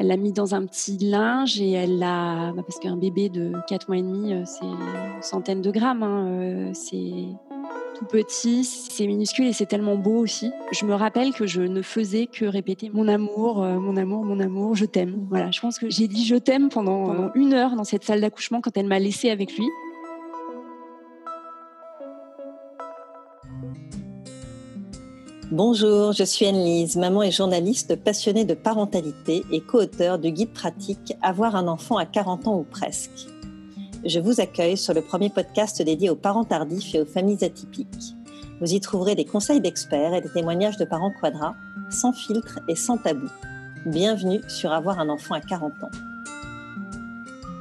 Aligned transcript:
Elle 0.00 0.06
l'a 0.06 0.16
mis 0.16 0.32
dans 0.32 0.54
un 0.54 0.64
petit 0.64 0.96
linge 0.96 1.60
et 1.60 1.72
elle 1.72 1.98
l'a. 1.98 2.52
Bah, 2.56 2.62
parce 2.66 2.78
qu'un 2.78 2.96
bébé 2.96 3.28
de 3.28 3.52
4 3.68 3.88
mois 3.88 3.98
et 3.98 4.02
demi, 4.02 4.32
euh, 4.32 4.44
c'est 4.46 4.64
une 4.64 5.22
centaine 5.22 5.60
de 5.60 5.70
grammes. 5.70 6.02
Hein, 6.02 6.26
euh, 6.26 6.70
c'est 6.72 7.26
tout 7.98 8.06
petit, 8.06 8.64
c'est 8.64 9.06
minuscule 9.06 9.46
et 9.46 9.52
c'est 9.52 9.66
tellement 9.66 9.96
beau 9.96 10.16
aussi. 10.16 10.52
Je 10.72 10.86
me 10.86 10.94
rappelle 10.94 11.34
que 11.34 11.46
je 11.46 11.60
ne 11.60 11.82
faisais 11.82 12.26
que 12.26 12.46
répéter 12.46 12.88
mon 12.88 13.08
amour, 13.08 13.62
euh, 13.62 13.78
mon 13.78 13.94
amour, 13.98 14.24
mon 14.24 14.40
amour, 14.40 14.74
je 14.74 14.86
t'aime. 14.86 15.26
Voilà, 15.28 15.50
je 15.50 15.60
pense 15.60 15.78
que 15.78 15.90
j'ai 15.90 16.08
dit 16.08 16.24
je 16.24 16.36
t'aime 16.36 16.70
pendant, 16.70 17.04
pendant 17.04 17.30
une 17.34 17.52
heure 17.52 17.76
dans 17.76 17.84
cette 17.84 18.04
salle 18.04 18.22
d'accouchement 18.22 18.62
quand 18.62 18.74
elle 18.78 18.86
m'a 18.86 18.98
laissé 18.98 19.28
avec 19.28 19.54
lui. 19.54 19.66
Bonjour, 25.52 26.12
je 26.12 26.22
suis 26.22 26.46
Anne-Lise, 26.46 26.94
maman 26.94 27.24
et 27.24 27.32
journaliste 27.32 27.96
passionnée 27.96 28.44
de 28.44 28.54
parentalité 28.54 29.42
et 29.50 29.60
co-auteur 29.60 30.20
du 30.20 30.30
guide 30.30 30.52
pratique 30.52 31.14
Avoir 31.22 31.56
un 31.56 31.66
enfant 31.66 31.96
à 31.96 32.06
40 32.06 32.46
ans 32.46 32.56
ou 32.56 32.62
presque. 32.62 33.26
Je 34.04 34.20
vous 34.20 34.40
accueille 34.40 34.76
sur 34.76 34.94
le 34.94 35.02
premier 35.02 35.28
podcast 35.28 35.82
dédié 35.82 36.08
aux 36.08 36.14
parents 36.14 36.44
tardifs 36.44 36.94
et 36.94 37.00
aux 37.00 37.04
familles 37.04 37.44
atypiques. 37.44 38.14
Vous 38.60 38.72
y 38.72 38.78
trouverez 38.78 39.16
des 39.16 39.24
conseils 39.24 39.60
d'experts 39.60 40.14
et 40.14 40.20
des 40.20 40.30
témoignages 40.30 40.76
de 40.76 40.84
parents 40.84 41.12
quadras, 41.20 41.56
sans 41.90 42.12
filtre 42.12 42.60
et 42.68 42.76
sans 42.76 42.98
tabou. 42.98 43.26
Bienvenue 43.86 44.42
sur 44.46 44.70
Avoir 44.70 45.00
un 45.00 45.08
enfant 45.08 45.34
à 45.34 45.40
40 45.40 45.72
ans. 45.82 45.90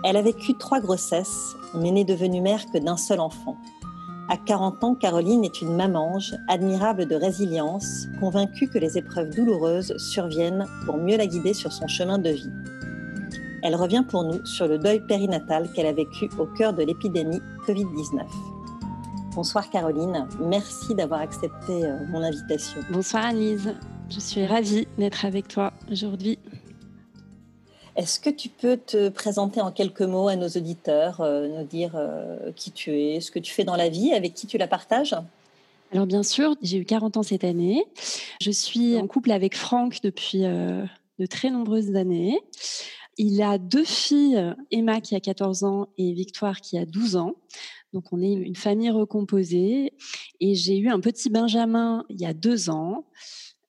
Elle 0.03 0.17
a 0.17 0.21
vécu 0.21 0.55
trois 0.59 0.79
grossesses, 0.79 1.55
mais 1.73 1.89
n'est 1.89 2.05
devenue 2.05 2.41
mère 2.41 2.67
que 2.71 2.77
d'un 2.77 2.97
seul 2.97 3.19
enfant. 3.19 3.57
À 4.31 4.37
40 4.37 4.83
ans, 4.83 4.93
Caroline 4.93 5.43
est 5.43 5.59
une 5.59 5.75
mamange, 5.75 6.35
admirable 6.47 7.07
de 7.07 7.15
résilience, 7.15 8.07
convaincue 8.19 8.67
que 8.67 8.77
les 8.77 8.95
épreuves 8.95 9.31
douloureuses 9.31 9.97
surviennent 9.97 10.67
pour 10.85 10.97
mieux 10.97 11.17
la 11.17 11.25
guider 11.25 11.55
sur 11.55 11.71
son 11.71 11.87
chemin 11.87 12.19
de 12.19 12.29
vie. 12.29 12.51
Elle 13.63 13.75
revient 13.75 14.03
pour 14.07 14.23
nous 14.23 14.45
sur 14.45 14.67
le 14.67 14.77
deuil 14.77 14.99
périnatal 14.99 15.71
qu'elle 15.73 15.87
a 15.87 15.93
vécu 15.93 16.29
au 16.37 16.45
cœur 16.45 16.73
de 16.73 16.83
l'épidémie 16.83 17.41
Covid-19. 17.65 18.21
Bonsoir 19.33 19.67
Caroline, 19.71 20.27
merci 20.39 20.93
d'avoir 20.93 21.21
accepté 21.21 21.85
euh, 21.85 21.97
mon 22.09 22.21
invitation. 22.21 22.81
Bonsoir 22.91 23.25
Anise, 23.25 23.73
je 24.11 24.19
suis 24.19 24.45
ravie 24.45 24.87
d'être 24.99 25.25
avec 25.25 25.47
toi 25.47 25.73
aujourd'hui. 25.91 26.37
Est-ce 27.99 28.21
que 28.21 28.29
tu 28.29 28.47
peux 28.47 28.77
te 28.77 29.09
présenter 29.09 29.59
en 29.59 29.73
quelques 29.73 30.03
mots 30.03 30.29
à 30.29 30.37
nos 30.37 30.47
auditeurs, 30.47 31.19
euh, 31.19 31.49
nous 31.49 31.65
dire 31.65 31.97
euh, 31.97 32.49
qui 32.55 32.71
tu 32.71 32.91
es, 32.97 33.19
ce 33.19 33.29
que 33.29 33.39
tu 33.39 33.51
fais 33.51 33.65
dans 33.65 33.75
la 33.75 33.89
vie, 33.89 34.13
avec 34.13 34.33
qui 34.33 34.47
tu 34.47 34.57
la 34.57 34.69
partages? 34.69 35.17
Alors 35.91 36.07
bien 36.07 36.23
sûr, 36.23 36.55
j'ai 36.61 36.77
eu 36.77 36.85
40 36.85 37.17
ans 37.17 37.23
cette 37.23 37.43
année. 37.43 37.83
Je 38.41 38.51
suis 38.51 38.97
en 38.97 39.05
couple 39.05 39.31
avec 39.31 39.53
Franck 39.53 39.99
depuis 40.01 40.45
euh, 40.45 40.85
de 41.19 41.25
très 41.25 41.49
nombreuses 41.49 41.93
années. 41.97 42.39
Il 43.17 43.41
a 43.41 43.57
deux 43.57 43.83
filles, 43.83 44.55
Emma 44.71 45.01
qui 45.01 45.17
a 45.17 45.19
14 45.19 45.65
ans 45.65 45.89
et 45.97 46.13
Victoire 46.13 46.61
qui 46.61 46.77
a 46.77 46.85
12 46.85 47.17
ans. 47.17 47.33
Donc 47.91 48.13
on 48.13 48.21
est 48.21 48.31
une 48.31 48.55
famille 48.55 48.91
recomposée. 48.91 49.91
Et 50.39 50.55
j'ai 50.55 50.77
eu 50.77 50.87
un 50.87 51.01
petit 51.01 51.29
Benjamin 51.29 52.05
il 52.07 52.21
y 52.21 52.25
a 52.25 52.33
deux 52.33 52.69
ans 52.69 53.03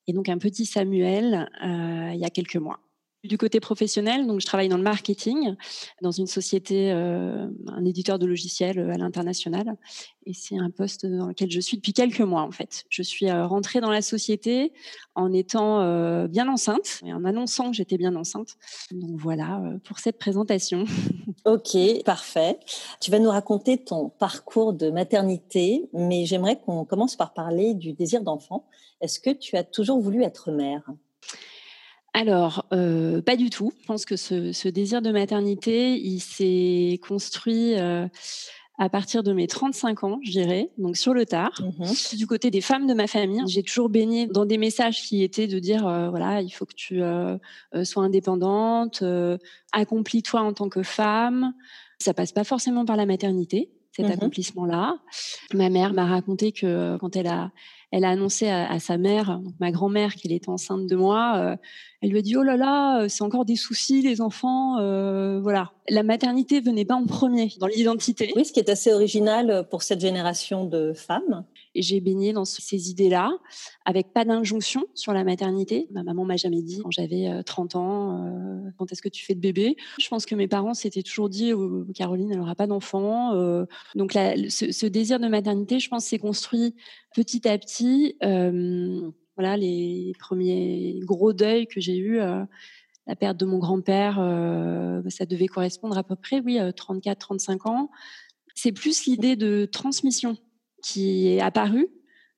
et 0.07 0.13
donc 0.13 0.29
un 0.29 0.37
petit 0.37 0.65
Samuel 0.65 1.49
il 1.61 2.17
y 2.17 2.23
a 2.23 2.29
quelques 2.29 2.55
mois. 2.55 2.79
Du 3.23 3.37
côté 3.37 3.59
professionnel, 3.59 4.25
donc 4.25 4.39
je 4.39 4.47
travaille 4.47 4.67
dans 4.67 4.77
le 4.77 4.83
marketing, 4.83 5.55
dans 6.01 6.09
une 6.09 6.25
société, 6.25 6.91
euh, 6.91 7.45
un 7.67 7.85
éditeur 7.85 8.17
de 8.17 8.25
logiciels 8.25 8.79
euh, 8.79 8.91
à 8.91 8.97
l'international, 8.97 9.75
et 10.25 10.33
c'est 10.33 10.57
un 10.57 10.71
poste 10.71 11.05
dans 11.05 11.27
lequel 11.27 11.51
je 11.51 11.59
suis 11.59 11.77
depuis 11.77 11.93
quelques 11.93 12.21
mois 12.21 12.41
en 12.41 12.49
fait. 12.49 12.83
Je 12.89 13.03
suis 13.03 13.29
euh, 13.29 13.45
rentrée 13.45 13.79
dans 13.79 13.91
la 13.91 14.01
société 14.01 14.73
en 15.13 15.33
étant 15.33 15.81
bien 16.27 16.47
enceinte 16.47 17.01
et 17.05 17.13
en 17.13 17.23
annonçant 17.23 17.69
que 17.69 17.77
j'étais 17.77 17.97
bien 17.97 18.15
enceinte. 18.15 18.55
Donc 18.91 19.19
voilà 19.19 19.61
pour 19.83 19.99
cette 19.99 20.17
présentation. 20.17 20.85
Ok, 21.45 21.75
parfait. 22.05 22.59
Tu 22.99 23.09
vas 23.09 23.17
nous 23.17 23.31
raconter 23.31 23.83
ton 23.83 24.09
parcours 24.09 24.73
de 24.73 24.91
maternité, 24.91 25.89
mais 25.91 26.25
j'aimerais 26.25 26.59
qu'on 26.59 26.85
commence 26.85 27.15
par 27.15 27.33
parler 27.33 27.73
du 27.73 27.93
désir 27.93 28.21
d'enfant. 28.21 28.67
Est-ce 28.99 29.19
que 29.19 29.31
tu 29.31 29.57
as 29.57 29.63
toujours 29.63 29.99
voulu 29.99 30.21
être 30.23 30.51
mère? 30.51 30.83
Alors, 32.13 32.65
euh, 32.73 33.21
pas 33.21 33.35
du 33.35 33.49
tout. 33.49 33.71
Je 33.81 33.85
pense 33.85 34.05
que 34.05 34.15
ce, 34.15 34.67
désir 34.67 35.01
de 35.01 35.11
maternité, 35.11 35.97
il 35.97 36.19
s'est 36.19 36.99
construit 37.07 37.79
euh, 37.79 38.05
à 38.77 38.89
partir 38.89 39.23
de 39.23 39.31
mes 39.31 39.47
35 39.47 40.03
ans, 40.03 40.19
je 40.23 40.31
dirais, 40.31 40.71
donc 40.77 40.97
sur 40.97 41.13
le 41.13 41.25
tard. 41.25 41.51
Mmh 41.61 42.17
du 42.17 42.27
côté 42.27 42.51
des 42.51 42.61
femmes 42.61 42.85
de 42.85 42.93
ma 42.93 43.07
famille, 43.07 43.41
j'ai 43.47 43.63
toujours 43.63 43.89
baigné 43.89 44.27
dans 44.27 44.45
des 44.45 44.57
messages 44.57 45.01
qui 45.01 45.23
étaient 45.23 45.47
de 45.47 45.59
dire, 45.59 45.87
euh, 45.87 46.09
voilà, 46.09 46.41
il 46.41 46.49
faut 46.49 46.65
que 46.65 46.75
tu 46.75 47.01
sois 47.83 48.03
indépendante, 48.03 49.03
accomplis-toi 49.71 50.41
en 50.41 50.53
tant 50.53 50.69
que 50.69 50.83
femme. 50.83 51.53
Ça 51.99 52.13
passe 52.13 52.31
pas 52.31 52.43
forcément 52.43 52.83
par 52.83 52.97
la 52.97 53.05
maternité 53.05 53.69
cet 53.95 54.07
mmh 54.07 54.11
accomplissement-là. 54.11 54.97
Ma 55.53 55.69
mère 55.69 55.93
m'a 55.93 56.05
raconté 56.05 56.51
que 56.51 56.97
quand 56.97 57.15
elle 57.15 57.27
a 57.27 57.51
elle 57.91 58.05
a 58.05 58.09
annoncé 58.09 58.47
à, 58.47 58.79
sa 58.79 58.97
mère, 58.97 59.41
ma 59.59 59.69
grand-mère, 59.71 60.15
qu'elle 60.15 60.31
était 60.31 60.49
enceinte 60.49 60.87
de 60.87 60.95
moi. 60.95 61.33
Euh, 61.37 61.55
elle 62.01 62.11
lui 62.11 62.19
a 62.19 62.21
dit 62.21 62.37
oh 62.37 62.41
là 62.41 62.55
là, 62.55 63.01
euh, 63.01 63.09
c'est 63.09 63.21
encore 63.21 63.43
des 63.43 63.57
soucis 63.57 64.01
les 64.01 64.21
enfants. 64.21 64.79
Euh, 64.79 65.41
voilà, 65.41 65.73
la 65.89 66.01
maternité 66.01 66.61
venait 66.61 66.85
pas 66.85 66.95
en 66.95 67.05
premier 67.05 67.51
dans 67.59 67.67
l'identité. 67.67 68.31
Oui, 68.37 68.45
ce 68.45 68.53
qui 68.53 68.61
est 68.61 68.69
assez 68.69 68.93
original 68.93 69.67
pour 69.69 69.83
cette 69.83 69.99
génération 69.99 70.63
de 70.63 70.93
femmes. 70.93 71.43
Et 71.75 71.81
j'ai 71.81 72.01
baigné 72.01 72.33
dans 72.33 72.45
ces 72.45 72.89
idées-là, 72.89 73.31
avec 73.85 74.13
pas 74.13 74.25
d'injonction 74.25 74.85
sur 74.93 75.13
la 75.13 75.23
maternité. 75.23 75.87
Ma 75.91 76.03
maman 76.03 76.25
m'a 76.25 76.37
jamais 76.37 76.61
dit, 76.61 76.79
quand 76.83 76.91
j'avais 76.91 77.43
30 77.45 77.75
ans, 77.75 78.73
quand 78.77 78.91
est-ce 78.91 79.01
que 79.01 79.09
tu 79.09 79.25
fais 79.25 79.35
de 79.35 79.39
bébé? 79.39 79.75
Je 79.99 80.07
pense 80.09 80.25
que 80.25 80.35
mes 80.35 80.47
parents 80.47 80.73
s'étaient 80.73 81.03
toujours 81.03 81.29
dit, 81.29 81.53
oh, 81.53 81.85
Caroline, 81.95 82.31
elle 82.31 82.39
n'aura 82.39 82.55
pas 82.55 82.67
d'enfant. 82.67 83.33
donc 83.95 84.13
ce, 84.13 84.85
désir 84.85 85.19
de 85.19 85.27
maternité, 85.27 85.79
je 85.79 85.89
pense, 85.89 86.05
s'est 86.05 86.19
construit 86.19 86.75
petit 87.13 87.47
à 87.47 87.57
petit, 87.57 88.15
euh, 88.23 89.11
voilà, 89.35 89.57
les 89.57 90.13
premiers 90.19 90.99
gros 91.03 91.33
deuils 91.33 91.67
que 91.67 91.79
j'ai 91.81 91.97
eus, 91.97 92.19
euh, 92.19 92.43
la 93.07 93.15
perte 93.15 93.37
de 93.37 93.45
mon 93.45 93.57
grand-père, 93.57 94.19
euh, 94.19 95.01
ça 95.09 95.25
devait 95.25 95.47
correspondre 95.47 95.97
à 95.97 96.03
peu 96.03 96.15
près, 96.15 96.41
oui, 96.41 96.57
34-35 96.57 97.67
ans. 97.67 97.89
C'est 98.55 98.71
plus 98.71 99.05
l'idée 99.05 99.35
de 99.35 99.65
transmission 99.65 100.37
qui 100.81 101.27
est 101.27 101.41
apparue, 101.41 101.89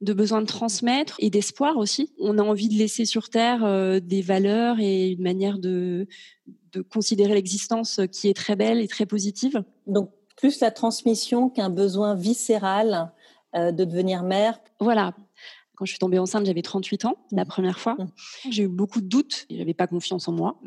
de 0.02 0.14
besoin 0.14 0.42
de 0.42 0.48
transmettre 0.48 1.16
et 1.20 1.30
d'espoir 1.30 1.78
aussi. 1.78 2.14
On 2.20 2.38
a 2.38 2.42
envie 2.44 2.70
de 2.70 2.76
laisser 2.76 3.06
sur 3.06 3.30
Terre 3.30 4.02
des 4.02 4.22
valeurs 4.22 4.80
et 4.80 5.12
une 5.12 5.22
manière 5.22 5.60
de, 5.60 6.08
de 6.74 6.82
considérer 6.82 7.34
l'existence 7.34 8.02
qui 8.12 8.28
est 8.28 8.34
très 8.34 8.56
belle 8.56 8.82
et 8.82 8.88
très 8.88 9.06
positive. 9.06 9.64
Donc, 9.88 10.12
plus 10.36 10.60
la 10.60 10.72
transmission 10.72 11.50
qu'un 11.50 11.70
besoin 11.70 12.16
viscéral 12.16 13.12
euh, 13.56 13.72
de 13.72 13.86
devenir 13.86 14.24
mère 14.24 14.60
Voilà. 14.80 15.14
Quand 15.76 15.86
je 15.86 15.92
suis 15.92 16.00
tombée 16.00 16.20
enceinte, 16.20 16.46
j'avais 16.46 16.62
38 16.62 17.06
ans 17.06 17.16
la 17.32 17.44
mmh. 17.44 17.48
première 17.48 17.80
fois. 17.80 17.96
Mmh. 17.96 18.08
J'ai 18.52 18.64
eu 18.64 18.68
beaucoup 18.68 19.02
de 19.02 19.08
doutes. 19.08 19.48
Je 19.50 19.58
n'avais 19.58 19.74
pas 19.74 19.88
confiance 19.88 20.28
en 20.28 20.32
moi. 20.32 20.60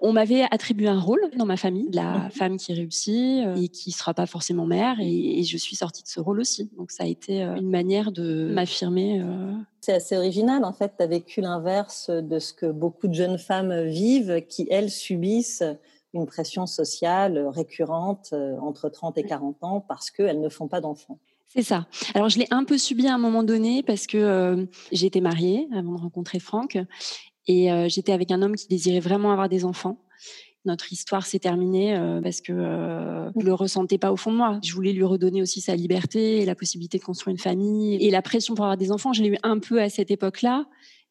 On 0.00 0.12
m'avait 0.12 0.44
attribué 0.50 0.86
un 0.86 1.00
rôle 1.00 1.20
dans 1.36 1.46
ma 1.46 1.56
famille, 1.56 1.88
la 1.92 2.18
mmh. 2.18 2.30
femme 2.30 2.56
qui 2.58 2.72
réussit 2.72 3.44
euh, 3.44 3.56
et 3.56 3.68
qui 3.68 3.90
ne 3.90 3.94
sera 3.94 4.14
pas 4.14 4.26
forcément 4.26 4.64
mère. 4.64 4.96
Et, 5.00 5.42
je 5.42 5.56
suis 5.56 5.74
sortie 5.74 6.04
de 6.04 6.08
ce 6.08 6.20
rôle 6.20 6.38
aussi. 6.38 6.70
Donc 6.76 6.92
ça 6.92 7.02
a 7.02 7.06
été 7.06 7.42
euh, 7.42 7.56
une 7.56 7.70
manière 7.70 8.12
de 8.12 8.52
m'affirmer. 8.52 9.24
C'est 9.80 9.94
assez 9.94 10.16
original. 10.16 10.64
En 10.64 10.72
fait, 10.72 10.92
tu 10.96 11.02
as 11.02 11.08
vécu 11.08 11.40
l'inverse 11.40 12.10
de 12.10 12.38
ce 12.38 12.52
que 12.52 12.66
beaucoup 12.66 13.08
de 13.08 13.14
jeunes 13.14 13.38
femmes 13.38 13.86
vivent, 13.86 14.42
qui, 14.48 14.68
elles, 14.70 14.90
subissent 14.90 15.64
une 16.14 16.26
pression 16.26 16.66
sociale 16.66 17.44
récurrente 17.48 18.32
entre 18.60 18.88
30 18.88 19.18
et 19.18 19.24
40 19.24 19.64
ans 19.64 19.80
parce 19.80 20.10
qu'elles 20.10 20.40
ne 20.40 20.48
font 20.48 20.68
pas 20.68 20.80
d'enfants. 20.80 21.18
C'est 21.54 21.62
ça. 21.62 21.86
Alors 22.14 22.30
je 22.30 22.38
l'ai 22.38 22.46
un 22.50 22.64
peu 22.64 22.78
subi 22.78 23.06
à 23.06 23.14
un 23.14 23.18
moment 23.18 23.42
donné 23.42 23.82
parce 23.82 24.06
que 24.06 24.16
euh, 24.16 24.64
j'étais 24.90 25.20
mariée 25.20 25.68
avant 25.74 25.92
de 25.92 26.00
rencontrer 26.00 26.38
Franck 26.38 26.78
et 27.46 27.70
euh, 27.70 27.88
j'étais 27.90 28.12
avec 28.12 28.30
un 28.30 28.40
homme 28.40 28.56
qui 28.56 28.68
désirait 28.68 29.00
vraiment 29.00 29.32
avoir 29.32 29.50
des 29.50 29.66
enfants. 29.66 30.02
Notre 30.64 30.90
histoire 30.94 31.26
s'est 31.26 31.40
terminée 31.40 31.94
euh, 31.94 32.22
parce 32.22 32.40
que 32.40 32.54
je 32.54 33.44
le 33.44 33.52
ressentais 33.52 33.98
pas 33.98 34.12
au 34.12 34.16
fond 34.16 34.32
de 34.32 34.38
moi. 34.38 34.60
Je 34.64 34.72
voulais 34.72 34.94
lui 34.94 35.04
redonner 35.04 35.42
aussi 35.42 35.60
sa 35.60 35.76
liberté 35.76 36.38
et 36.38 36.46
la 36.46 36.54
possibilité 36.54 36.96
de 36.96 37.04
construire 37.04 37.32
une 37.32 37.38
famille 37.38 37.96
et 37.96 38.10
la 38.10 38.22
pression 38.22 38.54
pour 38.54 38.64
avoir 38.64 38.78
des 38.78 38.90
enfants. 38.90 39.12
Je 39.12 39.22
l'ai 39.22 39.28
eu 39.28 39.38
un 39.42 39.58
peu 39.58 39.82
à 39.82 39.90
cette 39.90 40.10
époque-là. 40.10 40.64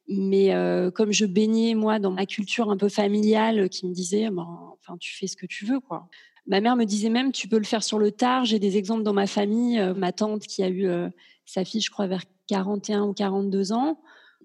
Mais 0.08 0.52
comme 0.96 1.14
je 1.14 1.26
baignais 1.26 1.76
moi 1.76 2.00
dans 2.00 2.12
ma 2.12 2.26
culture 2.26 2.72
un 2.72 2.78
peu 2.78 2.90
familiale 2.90 3.70
qui 3.70 3.88
me 3.88 3.94
disait, 3.94 4.28
enfin 4.28 4.98
tu 5.00 5.16
fais 5.16 5.28
ce 5.28 5.38
que 5.38 5.46
tu 5.46 5.66
veux 5.66 5.80
quoi. 5.80 6.10
Ma 6.48 6.60
mère 6.60 6.76
me 6.76 6.86
disait 6.86 7.10
même, 7.10 7.32
tu 7.32 7.48
peux 7.48 7.58
le 7.58 7.64
faire 7.64 7.84
sur 7.84 8.00
le 8.00 8.12
tard. 8.12 8.46
J'ai 8.46 8.60
des 8.60 8.78
exemples 8.78 9.04
dans 9.04 9.14
ma 9.14 9.28
famille. 9.28 9.80
Euh, 9.80 9.94
ma 9.94 10.12
tante 10.12 10.42
qui 10.42 10.64
a 10.64 10.70
eu 10.70 10.88
euh, 10.88 11.10
sa 11.46 11.64
fille, 11.64 11.82
je 11.82 11.92
crois, 11.92 12.08
vers 12.08 12.24
41 12.48 13.04
ou 13.04 13.14
42 13.14 13.74
ans. 13.74 14.00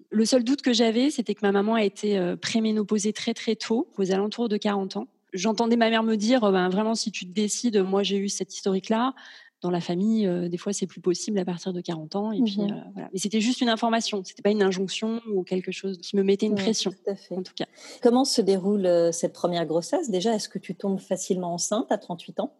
Le 0.09 0.25
seul 0.25 0.43
doute 0.43 0.61
que 0.61 0.73
j'avais, 0.73 1.09
c'était 1.09 1.35
que 1.35 1.41
ma 1.41 1.51
maman 1.51 1.75
a 1.75 1.83
été 1.83 2.17
euh, 2.17 2.35
préménopausée 2.37 3.13
très 3.13 3.33
très 3.33 3.55
tôt, 3.55 3.91
aux 3.97 4.11
alentours 4.11 4.47
de 4.47 4.57
40 4.57 4.97
ans. 4.97 5.07
J'entendais 5.33 5.75
ma 5.75 5.89
mère 5.89 6.03
me 6.03 6.15
dire, 6.15 6.39
ben, 6.51 6.69
vraiment, 6.69 6.95
si 6.95 7.11
tu 7.11 7.25
te 7.25 7.33
décides, 7.33 7.83
moi 7.83 8.01
j'ai 8.03 8.17
eu 8.17 8.29
cette 8.29 8.55
historique-là, 8.55 9.13
dans 9.61 9.71
la 9.71 9.81
famille, 9.81 10.29
des 10.49 10.57
fois, 10.57 10.71
c'est 10.73 10.85
plus 10.85 11.01
possible 11.01 11.39
à 11.39 11.45
partir 11.45 11.73
de 11.73 11.81
40 11.81 12.15
ans. 12.15 12.31
Et 12.31 12.41
puis, 12.41 12.59
mmh 12.59 12.91
voilà. 12.93 13.09
Mais 13.11 13.19
c'était 13.19 13.41
juste 13.41 13.61
une 13.61 13.69
information. 13.69 14.23
C'était 14.23 14.41
pas 14.43 14.51
une 14.51 14.61
injonction 14.61 15.21
ou 15.33 15.43
quelque 15.43 15.71
chose 15.71 15.97
qui 15.97 16.15
me 16.15 16.23
mettait 16.23 16.45
une 16.45 16.55
pression. 16.55 16.91
En 17.31 17.41
tout 17.41 17.53
cas. 17.55 17.65
Comment 18.01 18.25
se 18.25 18.41
déroule 18.41 19.11
cette 19.11 19.33
première 19.33 19.65
grossesse? 19.65 20.09
Déjà, 20.09 20.35
est-ce 20.35 20.49
que 20.49 20.59
tu 20.59 20.75
tombes 20.75 20.99
facilement 20.99 21.53
enceinte 21.53 21.91
à 21.91 21.97
38 21.97 22.39
ans? 22.39 22.53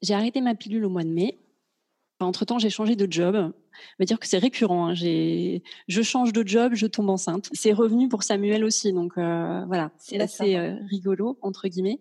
J'ai 0.00 0.14
arrêté 0.14 0.40
ma 0.40 0.54
pilule 0.54 0.84
au 0.84 0.90
mois 0.90 1.04
de 1.04 1.10
mai. 1.10 1.38
Entre-temps, 2.20 2.58
j'ai 2.58 2.70
changé 2.70 2.96
de 2.96 3.10
job. 3.10 3.36
On 3.36 3.52
va 4.00 4.04
dire 4.04 4.18
que 4.18 4.26
c'est 4.26 4.38
récurrent. 4.38 4.88
Hein. 4.88 4.94
Je 4.94 6.02
change 6.02 6.32
de 6.32 6.46
job, 6.46 6.72
je 6.74 6.86
tombe 6.86 7.10
enceinte. 7.10 7.48
C'est 7.52 7.72
revenu 7.72 8.08
pour 8.08 8.24
Samuel 8.24 8.64
aussi. 8.64 8.92
Donc 8.92 9.12
euh, 9.16 9.64
voilà, 9.66 9.92
c'est 9.98 10.20
assez 10.20 10.56
euh, 10.56 10.74
rigolo, 10.90 11.38
entre 11.42 11.68
guillemets. 11.68 12.00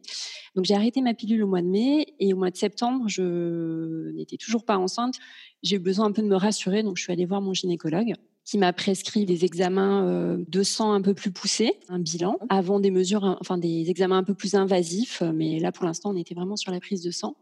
Donc 0.55 0.65
j'ai 0.65 0.73
arrêté 0.73 1.01
ma 1.01 1.13
pilule 1.13 1.43
au 1.43 1.47
mois 1.47 1.61
de 1.61 1.67
mai 1.67 2.15
et 2.19 2.33
au 2.33 2.37
mois 2.37 2.49
de 2.49 2.57
septembre, 2.57 3.05
je 3.07 4.11
n'étais 4.15 4.37
toujours 4.37 4.65
pas 4.65 4.77
enceinte. 4.77 5.15
J'ai 5.61 5.75
eu 5.75 5.79
besoin 5.79 6.07
un 6.07 6.11
peu 6.11 6.23
de 6.23 6.27
me 6.27 6.35
rassurer. 6.35 6.81
Donc 6.81 6.97
je 6.97 7.03
suis 7.03 7.13
allée 7.13 7.25
voir 7.25 7.41
mon 7.41 7.53
gynécologue 7.53 8.13
qui 8.43 8.57
m'a 8.57 8.71
prescrit 8.71 9.25
des 9.25 9.43
examens 9.43 10.07
euh, 10.07 10.37
de 10.47 10.63
sang 10.63 10.93
un 10.93 11.01
peu 11.01 11.13
plus 11.13 11.31
poussés, 11.31 11.73
un 11.89 11.99
bilan, 11.99 12.39
avant 12.47 12.79
des 12.79 12.91
mesures, 12.91 13.37
enfin 13.41 13.57
des 13.57 13.89
examens 13.89 14.17
un 14.17 14.23
peu 14.23 14.33
plus 14.33 14.55
invasifs. 14.55 15.21
Mais 15.21 15.59
là, 15.59 15.71
pour 15.71 15.85
l'instant, 15.85 16.11
on 16.11 16.15
était 16.15 16.33
vraiment 16.33 16.55
sur 16.55 16.71
la 16.71 16.79
prise 16.79 17.03
de 17.03 17.11
sang. 17.11 17.35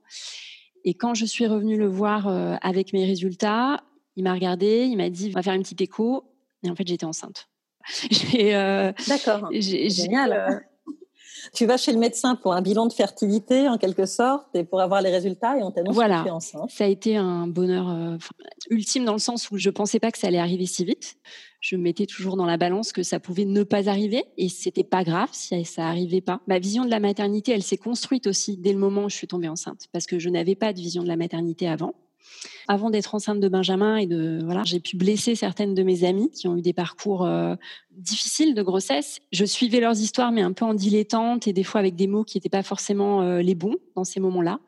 Et 0.86 0.94
quand 0.94 1.16
je 1.16 1.26
suis 1.26 1.48
revenue 1.48 1.78
le 1.78 1.88
voir 1.88 2.28
euh, 2.28 2.56
avec 2.62 2.94
mes 2.94 3.06
résultats, 3.06 3.84
il 4.16 4.24
m'a 4.24 4.34
regardé, 4.34 4.86
il 4.86 4.96
m'a 4.96 5.10
dit, 5.10 5.30
on 5.32 5.34
va 5.34 5.42
faire 5.42 5.56
une 5.56 5.64
petite 5.64 5.82
écho. 5.82 6.24
Et 6.64 6.70
en 6.70 6.76
fait, 6.76 6.88
j'étais 6.88 7.06
enceinte. 7.06 7.50
Euh, 8.36 8.92
D'accord. 9.08 9.50
Génial. 9.52 10.66
Euh, 11.46 11.50
tu 11.54 11.66
vas 11.66 11.78
chez 11.78 11.92
le 11.92 12.00
médecin 12.00 12.36
pour 12.36 12.54
un 12.54 12.62
bilan 12.62 12.88
de 12.88 12.94
fertilité 12.94 13.68
en 13.68 13.78
quelque 13.78 14.06
sorte 14.06 14.48
et 14.56 14.64
pour 14.64 14.82
avoir 14.82 15.02
les 15.02 15.12
résultats 15.12 15.58
et 15.58 15.64
on 15.64 15.72
t'annonce 15.72 15.96
voilà. 15.96 16.20
que 16.20 16.24
tu 16.24 16.28
es 16.30 16.32
enceinte. 16.32 16.70
Ça 16.70 16.86
a 16.86 16.88
été 16.88 17.18
un 17.18 17.48
bonheur 17.48 18.18
ultime 18.70 19.06
dans 19.06 19.14
le 19.14 19.20
sens 19.20 19.50
où 19.52 19.58
je 19.58 19.70
pensais 19.70 20.00
pas 20.00 20.12
que 20.12 20.18
ça 20.18 20.28
allait 20.28 20.40
arriver 20.40 20.66
si 20.66 20.86
vite. 20.86 21.18
Je 21.60 21.76
mettais 21.76 22.06
toujours 22.06 22.38
dans 22.38 22.46
la 22.46 22.58
balance 22.58 22.92
que 22.92 23.02
ça 23.02 23.20
pouvait 23.20 23.46
ne 23.46 23.64
pas 23.64 23.90
arriver 23.90 24.24
et 24.38 24.50
c'était 24.50 24.84
pas 24.84 25.04
grave 25.04 25.30
si 25.32 25.66
ça 25.66 25.88
arrivait 25.88 26.22
pas. 26.22 26.42
Ma 26.48 26.60
vision 26.60 26.86
de 26.86 26.92
la 26.92 27.00
maternité, 27.00 27.54
elle 27.54 27.64
s'est 27.64 27.78
construite 27.78 28.28
aussi 28.28 28.58
dès 28.58 28.72
le 28.72 28.78
moment 28.78 29.06
où 29.06 29.10
je 29.10 29.16
suis 29.16 29.28
tombée 29.28 29.50
enceinte 29.50 29.88
parce 29.92 30.06
que 30.06 30.20
je 30.20 30.30
n'avais 30.30 30.56
pas 30.56 30.74
de 30.74 30.80
vision 30.80 31.02
de 31.02 31.08
la 31.08 31.18
maternité 31.18 31.68
avant. 31.68 31.96
Avant 32.68 32.90
d'être 32.90 33.14
enceinte 33.14 33.40
de 33.40 33.48
Benjamin 33.48 33.98
et 33.98 34.08
de 34.08 34.40
voilà, 34.44 34.64
j'ai 34.64 34.80
pu 34.80 34.98
blesser 34.98 35.36
certaines 35.36 35.74
de 35.74 35.84
mes 35.84 36.04
amies 36.04 36.32
qui 36.32 36.48
ont 36.48 36.58
eu 36.58 36.62
des 36.62 36.74
parcours 36.74 37.26
euh, 37.26 37.56
difficiles 37.92 38.56
de 38.56 38.62
grossesse. 38.64 39.20
Je 39.32 39.46
suivais 39.46 39.80
leurs 39.80 40.00
histoires, 40.00 40.32
mais 40.32 40.42
un 40.42 40.54
peu 40.54 40.66
en 40.66 40.74
dilettante 40.74 41.48
et 41.48 41.54
des 41.54 41.64
fois 41.64 41.80
avec 41.80 41.96
des 41.96 42.08
mots 42.08 42.24
qui 42.24 42.38
n'étaient 42.38 42.50
pas 42.50 42.64
forcément 42.64 43.22
euh, 43.22 43.42
les 43.42 43.56
bons 43.56 43.76
dans 43.96 44.04
ces 44.04 44.20
moments-là. 44.20 44.60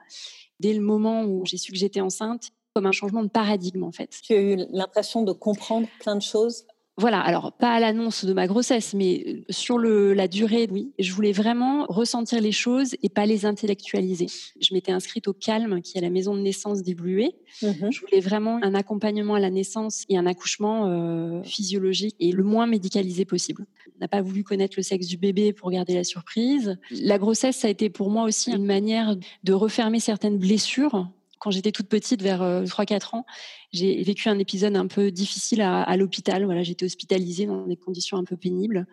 Dès 0.59 0.73
le 0.73 0.81
moment 0.81 1.23
où 1.23 1.45
j'ai 1.45 1.57
su 1.57 1.71
que 1.71 1.77
j'étais 1.77 2.01
enceinte, 2.01 2.51
comme 2.73 2.85
un 2.85 2.91
changement 2.91 3.23
de 3.23 3.29
paradigme 3.29 3.83
en 3.83 3.91
fait. 3.91 4.19
Tu 4.21 4.33
as 4.33 4.41
eu 4.41 4.57
l'impression 4.71 5.23
de 5.23 5.31
comprendre 5.31 5.87
plein 5.99 6.15
de 6.15 6.21
choses? 6.21 6.65
Voilà, 6.99 7.19
alors 7.19 7.51
pas 7.51 7.73
à 7.73 7.79
l'annonce 7.79 8.25
de 8.25 8.33
ma 8.33 8.47
grossesse, 8.47 8.95
mais 8.95 9.23
euh, 9.27 9.43
sur 9.51 9.77
le, 9.77 10.15
la 10.15 10.27
durée, 10.27 10.67
oui. 10.71 10.91
Je 10.97 11.13
voulais 11.13 11.31
vraiment 11.31 11.85
ressentir 11.89 12.41
les 12.41 12.51
choses 12.51 12.95
et 13.03 13.09
pas 13.09 13.27
les 13.27 13.45
intellectualiser. 13.45 14.25
Je 14.59 14.73
m'étais 14.73 14.91
inscrite 14.91 15.27
au 15.27 15.33
Calme, 15.33 15.81
qui 15.81 15.99
est 15.99 16.01
la 16.01 16.09
maison 16.09 16.35
de 16.35 16.41
naissance 16.41 16.81
des 16.81 16.95
Bluets. 16.95 17.35
Mhm. 17.61 17.91
Je 17.91 18.01
voulais 18.01 18.19
vraiment 18.19 18.59
un 18.63 18.73
accompagnement 18.73 19.35
à 19.35 19.39
la 19.39 19.51
naissance 19.51 20.05
et 20.09 20.17
un 20.17 20.25
accouchement 20.25 20.87
euh, 20.87 21.43
physiologique 21.43 22.15
et 22.19 22.31
le 22.31 22.43
moins 22.43 22.65
médicalisé 22.65 23.25
possible. 23.25 23.67
On 23.95 23.99
n'a 24.01 24.07
pas 24.07 24.21
voulu 24.21 24.43
connaître 24.43 24.73
le 24.77 24.83
sexe 24.83 25.05
du 25.05 25.17
bébé 25.17 25.53
pour 25.53 25.69
garder 25.69 25.93
la 25.93 26.03
surprise. 26.03 26.77
La 26.89 27.19
grossesse, 27.19 27.57
ça 27.57 27.67
a 27.67 27.71
été 27.71 27.91
pour 27.91 28.09
moi 28.09 28.23
aussi 28.23 28.51
une 28.51 28.65
manière 28.65 29.15
de 29.43 29.53
refermer 29.53 29.99
certaines 29.99 30.39
blessures 30.39 31.07
quand 31.39 31.51
j'étais 31.51 31.71
toute 31.71 31.87
petite, 31.87 32.21
vers 32.21 32.41
3-4 32.41 32.93
euh, 32.93 33.17
ans, 33.17 33.25
j'ai 33.71 34.01
vécu 34.03 34.29
un 34.29 34.39
épisode 34.39 34.75
un 34.75 34.87
peu 34.87 35.11
difficile 35.11 35.61
à, 35.61 35.97
l'hôpital. 35.97 36.45
Voilà, 36.45 36.63
j'étais 36.63 36.85
hospitalisée 36.85 37.45
dans 37.45 37.65
des 37.65 37.75
conditions 37.75 38.17
un 38.17 38.23
peu 38.23 38.37
pénibles 38.37 38.87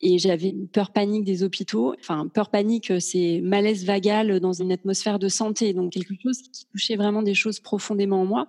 et 0.00 0.18
j'avais 0.18 0.50
une 0.50 0.68
peur 0.68 0.92
panique 0.92 1.24
des 1.24 1.42
hôpitaux. 1.42 1.94
Enfin, 2.00 2.28
peur 2.28 2.50
panique, 2.50 2.92
c'est 3.00 3.40
malaise 3.42 3.84
vagal 3.84 4.40
dans 4.40 4.52
une 4.52 4.72
atmosphère 4.72 5.18
de 5.18 5.28
santé, 5.28 5.74
donc 5.74 5.92
quelque 5.92 6.14
chose 6.22 6.42
qui 6.42 6.66
touchait 6.66 6.96
vraiment 6.96 7.22
des 7.22 7.34
choses 7.34 7.60
profondément 7.60 8.22
en 8.22 8.26
moi. 8.26 8.48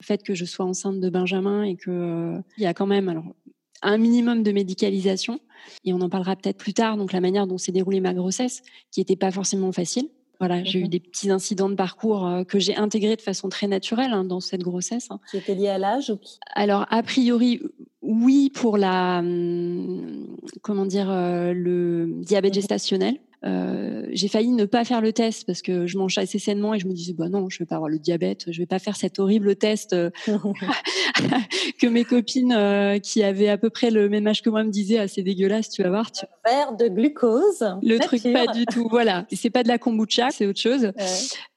Le 0.00 0.06
fait 0.06 0.22
que 0.22 0.34
je 0.34 0.44
sois 0.44 0.64
enceinte 0.64 1.00
de 1.00 1.10
Benjamin 1.10 1.62
et 1.62 1.76
que 1.76 1.90
euh, 1.90 2.40
y 2.56 2.66
a 2.66 2.72
quand 2.72 2.86
même 2.86 3.08
alors 3.08 3.34
un 3.82 3.98
minimum 3.98 4.42
de 4.42 4.52
médicalisation 4.52 5.40
et 5.84 5.92
on 5.92 6.00
en 6.00 6.08
parlera 6.08 6.36
peut-être 6.36 6.58
plus 6.58 6.74
tard. 6.74 6.96
Donc 6.96 7.12
la 7.12 7.20
manière 7.20 7.46
dont 7.46 7.58
s'est 7.58 7.72
déroulée 7.72 8.00
ma 8.00 8.14
grossesse, 8.14 8.62
qui 8.90 9.00
n'était 9.00 9.16
pas 9.16 9.30
forcément 9.30 9.72
facile. 9.72 10.08
Voilà, 10.40 10.64
j'ai 10.64 10.80
eu 10.80 10.88
des 10.88 11.00
petits 11.00 11.30
incidents 11.30 11.68
de 11.68 11.74
parcours 11.74 12.26
euh, 12.26 12.44
que 12.44 12.58
j'ai 12.58 12.74
intégrés 12.74 13.14
de 13.14 13.20
façon 13.20 13.50
très 13.50 13.66
naturelle 13.66 14.14
hein, 14.14 14.24
dans 14.24 14.40
cette 14.40 14.62
grossesse. 14.62 15.08
Hein. 15.10 15.20
Qui 15.30 15.36
étaient 15.36 15.54
liés 15.54 15.68
à 15.68 15.76
l'âge 15.76 16.08
ou 16.08 16.18
Alors, 16.54 16.86
a 16.88 17.02
priori, 17.02 17.60
oui, 18.00 18.50
pour 18.54 18.78
la, 18.78 19.18
hum, 19.18 20.26
comment 20.62 20.86
dire, 20.86 21.10
euh, 21.10 21.52
le 21.52 22.06
diabète 22.22 22.54
gestationnel. 22.54 23.18
Euh, 23.42 24.02
j'ai 24.12 24.28
failli 24.28 24.50
ne 24.50 24.66
pas 24.66 24.84
faire 24.84 25.00
le 25.00 25.14
test 25.14 25.46
parce 25.46 25.62
que 25.62 25.86
je 25.86 25.96
mange 25.96 26.18
assez 26.18 26.38
sainement 26.38 26.74
et 26.74 26.78
je 26.78 26.86
me 26.86 26.92
disais 26.92 27.14
bah 27.14 27.30
non 27.30 27.48
je 27.48 27.58
vais 27.58 27.64
pas 27.64 27.76
avoir 27.76 27.88
le 27.88 27.98
diabète 27.98 28.44
je 28.52 28.58
vais 28.58 28.66
pas 28.66 28.78
faire 28.78 28.96
cet 28.96 29.18
horrible 29.18 29.56
test 29.56 29.94
euh, 29.94 30.10
que 31.80 31.86
mes 31.86 32.04
copines 32.04 32.52
euh, 32.52 32.98
qui 32.98 33.22
avaient 33.22 33.48
à 33.48 33.56
peu 33.56 33.70
près 33.70 33.90
le 33.90 34.10
même 34.10 34.26
âge 34.26 34.42
que 34.42 34.50
moi 34.50 34.62
me 34.62 34.70
disaient 34.70 34.98
assez 34.98 35.22
dégueulasse 35.22 35.70
tu 35.70 35.82
vas 35.82 35.88
voir 35.88 36.12
tu... 36.12 36.26
verre 36.44 36.76
de 36.76 36.88
glucose 36.88 37.64
le 37.82 37.98
truc 37.98 38.22
pas 38.24 38.46
du 38.48 38.66
tout 38.66 38.88
voilà. 38.90 39.26
C'est 39.32 39.48
pas 39.48 39.62
de 39.62 39.68
la 39.68 39.78
kombucha 39.78 40.30
c'est 40.30 40.46
autre 40.46 40.60
chose. 40.60 40.92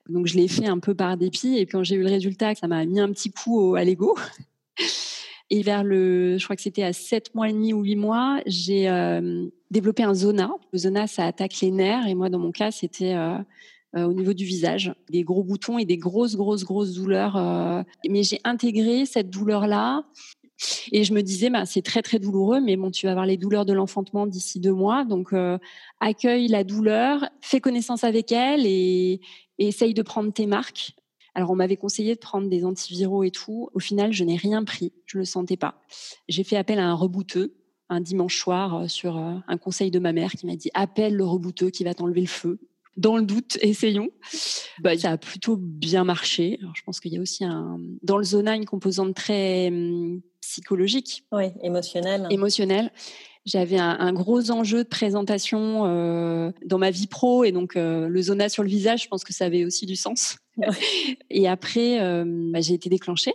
Donc 0.08 0.28
je 0.28 0.36
l'ai 0.36 0.48
fait 0.48 0.68
un 0.68 0.80
peu 0.80 0.96
par 0.96 1.18
dépit 1.18 1.58
et 1.58 1.66
quand 1.66 1.84
j'ai 1.84 1.96
eu 1.96 2.04
le 2.04 2.10
résultat 2.10 2.56
ça 2.56 2.68
m'a 2.68 2.86
mis 2.86 3.02
un 3.02 3.12
petit 3.12 3.32
coup 3.32 3.76
à 3.76 3.84
l'ego 3.84 4.16
et 5.54 5.62
vers 5.62 5.84
le, 5.84 6.40
je 6.40 6.44
crois 6.46 6.56
que 6.56 6.64
c'était 6.64 6.82
à 6.82 6.94
7 6.94 7.36
mois 7.36 7.48
et 7.48 7.54
demi 7.54 7.74
ou 7.74 7.84
8 7.84 7.96
mois, 7.96 8.42
j'ai 8.48 8.90
euh, 8.90 9.46
développé 9.70 10.02
un 10.02 10.16
zona. 10.16 10.50
Le 10.72 10.80
zona, 10.80 11.06
ça 11.06 11.28
attaque 11.28 11.62
les 11.62 11.70
nerfs. 11.70 12.08
Et 12.08 12.16
moi, 12.16 12.30
dans 12.30 12.40
mon 12.40 12.52
cas, 12.52 12.72
c'était 12.72 13.14
euh, 13.14 13.38
euh, 13.96 14.06
au 14.06 14.14
niveau 14.14 14.34
du 14.34 14.46
visage. 14.46 14.92
Des 15.12 15.22
gros 15.22 15.44
boutons 15.44 15.78
et 15.78 15.86
des 15.86 15.98
grosses, 15.98 16.36
grosses, 16.36 16.64
grosses 16.64 16.96
douleurs. 16.96 17.36
mais 18.10 18.24
j'ai 18.24 18.40
intégré 18.44 19.06
cette 19.06 19.30
douleur-là. 19.30 20.06
Et 20.92 21.04
je 21.04 21.14
me 21.14 21.22
disais, 21.22 21.52
bah, 21.52 21.68
c'est 21.68 21.84
très, 21.84 22.02
très 22.02 22.18
douloureux, 22.18 22.60
mais 22.60 22.76
bon, 22.76 22.90
tu 22.90 23.06
vas 23.06 23.12
avoir 23.12 23.28
les 23.28 23.38
douleurs 23.38 23.66
de 23.66 23.74
l'enfantement 23.74 24.26
d'ici 24.26 24.60
deux 24.60 24.74
mois. 24.74 25.06
Donc, 25.06 25.36
accueille 26.00 26.48
la 26.48 26.64
douleur, 26.64 27.30
fais 27.42 27.60
connaissance 27.60 28.04
avec 28.04 28.32
elle 28.32 28.66
et, 28.66 29.22
et 29.60 29.68
essaye 29.68 29.94
de 29.94 30.02
prendre 30.02 30.34
tes 30.34 30.48
marques. 30.48 30.96
Alors, 31.36 31.52
on 31.52 31.56
m'avait 31.56 31.78
conseillé 31.78 32.16
de 32.16 32.20
prendre 32.20 32.48
des 32.48 32.66
antiviraux 32.66 33.24
et 33.24 33.32
tout. 33.32 33.70
Au 33.74 33.80
final, 33.80 34.14
je 34.14 34.24
n'ai 34.24 34.36
rien 34.36 34.64
pris. 34.64 34.94
Je 35.06 35.18
le 35.18 35.26
sentais 35.26 35.58
pas. 35.58 35.82
J'ai 36.28 36.44
fait 36.44 36.58
appel 36.58 36.80
à 36.80 36.88
un 36.88 36.94
rebouteux 36.94 37.56
un 37.90 38.02
dimanche 38.02 38.38
soir 38.38 38.76
euh, 38.76 38.88
sur 38.88 39.18
euh, 39.18 39.36
un 39.48 39.58
conseil 39.58 39.92
de 39.92 40.00
ma 40.00 40.14
mère 40.14 40.32
qui 40.32 40.46
m'a 40.46 40.56
dit 40.56 40.70
appelle 40.74 41.16
le 41.16 41.26
rebouteux 41.26 41.70
qui 41.70 41.84
va 41.84 41.94
t'enlever 41.94 42.22
le 42.22 42.28
feu. 42.28 42.60
Dans 42.98 43.18
le 43.18 43.24
doute, 43.24 43.58
essayons. 43.62 44.10
Bah, 44.80 44.98
ça 44.98 45.12
a 45.12 45.18
plutôt 45.18 45.58
bien 45.58 46.04
marché. 46.04 46.58
Alors, 46.62 46.76
je 46.76 46.84
pense 46.84 47.00
qu'il 47.00 47.14
y 47.14 47.18
a 47.18 47.22
aussi 47.22 47.44
un, 47.44 47.80
dans 48.04 48.18
le 48.18 48.24
zona 48.24 48.56
une 48.56 48.66
composante 48.66 49.16
très 49.16 49.68
hum, 49.68 50.22
psychologique. 50.42 51.26
Oui, 51.32 51.46
émotionnelle. 51.62 52.28
Émotionnelle 52.30 52.92
j'avais 53.46 53.78
un, 53.78 54.14
gros 54.14 54.52
enjeu 54.52 54.84
de 54.84 54.90
présentation 54.90 55.86
euh, 55.86 56.52
dans 56.66 56.78
ma 56.78 56.92
vie 56.92 57.08
pro 57.08 57.44
et 57.44 57.52
donc 57.52 57.76
euh, 57.76 58.08
le 58.08 58.22
zona 58.22 58.48
sur 58.48 58.64
le 58.64 58.70
visage, 58.70 59.04
je 59.04 59.08
pense 59.10 59.24
que 59.24 59.34
ça 59.34 59.46
avait 59.46 59.66
aussi 59.66 59.86
du 59.86 59.96
sens. 59.96 60.38
et 61.30 61.48
après, 61.48 62.02
euh, 62.02 62.24
bah, 62.26 62.62
j'ai 62.62 62.74
été 62.74 62.90
déclenchée. 62.90 63.34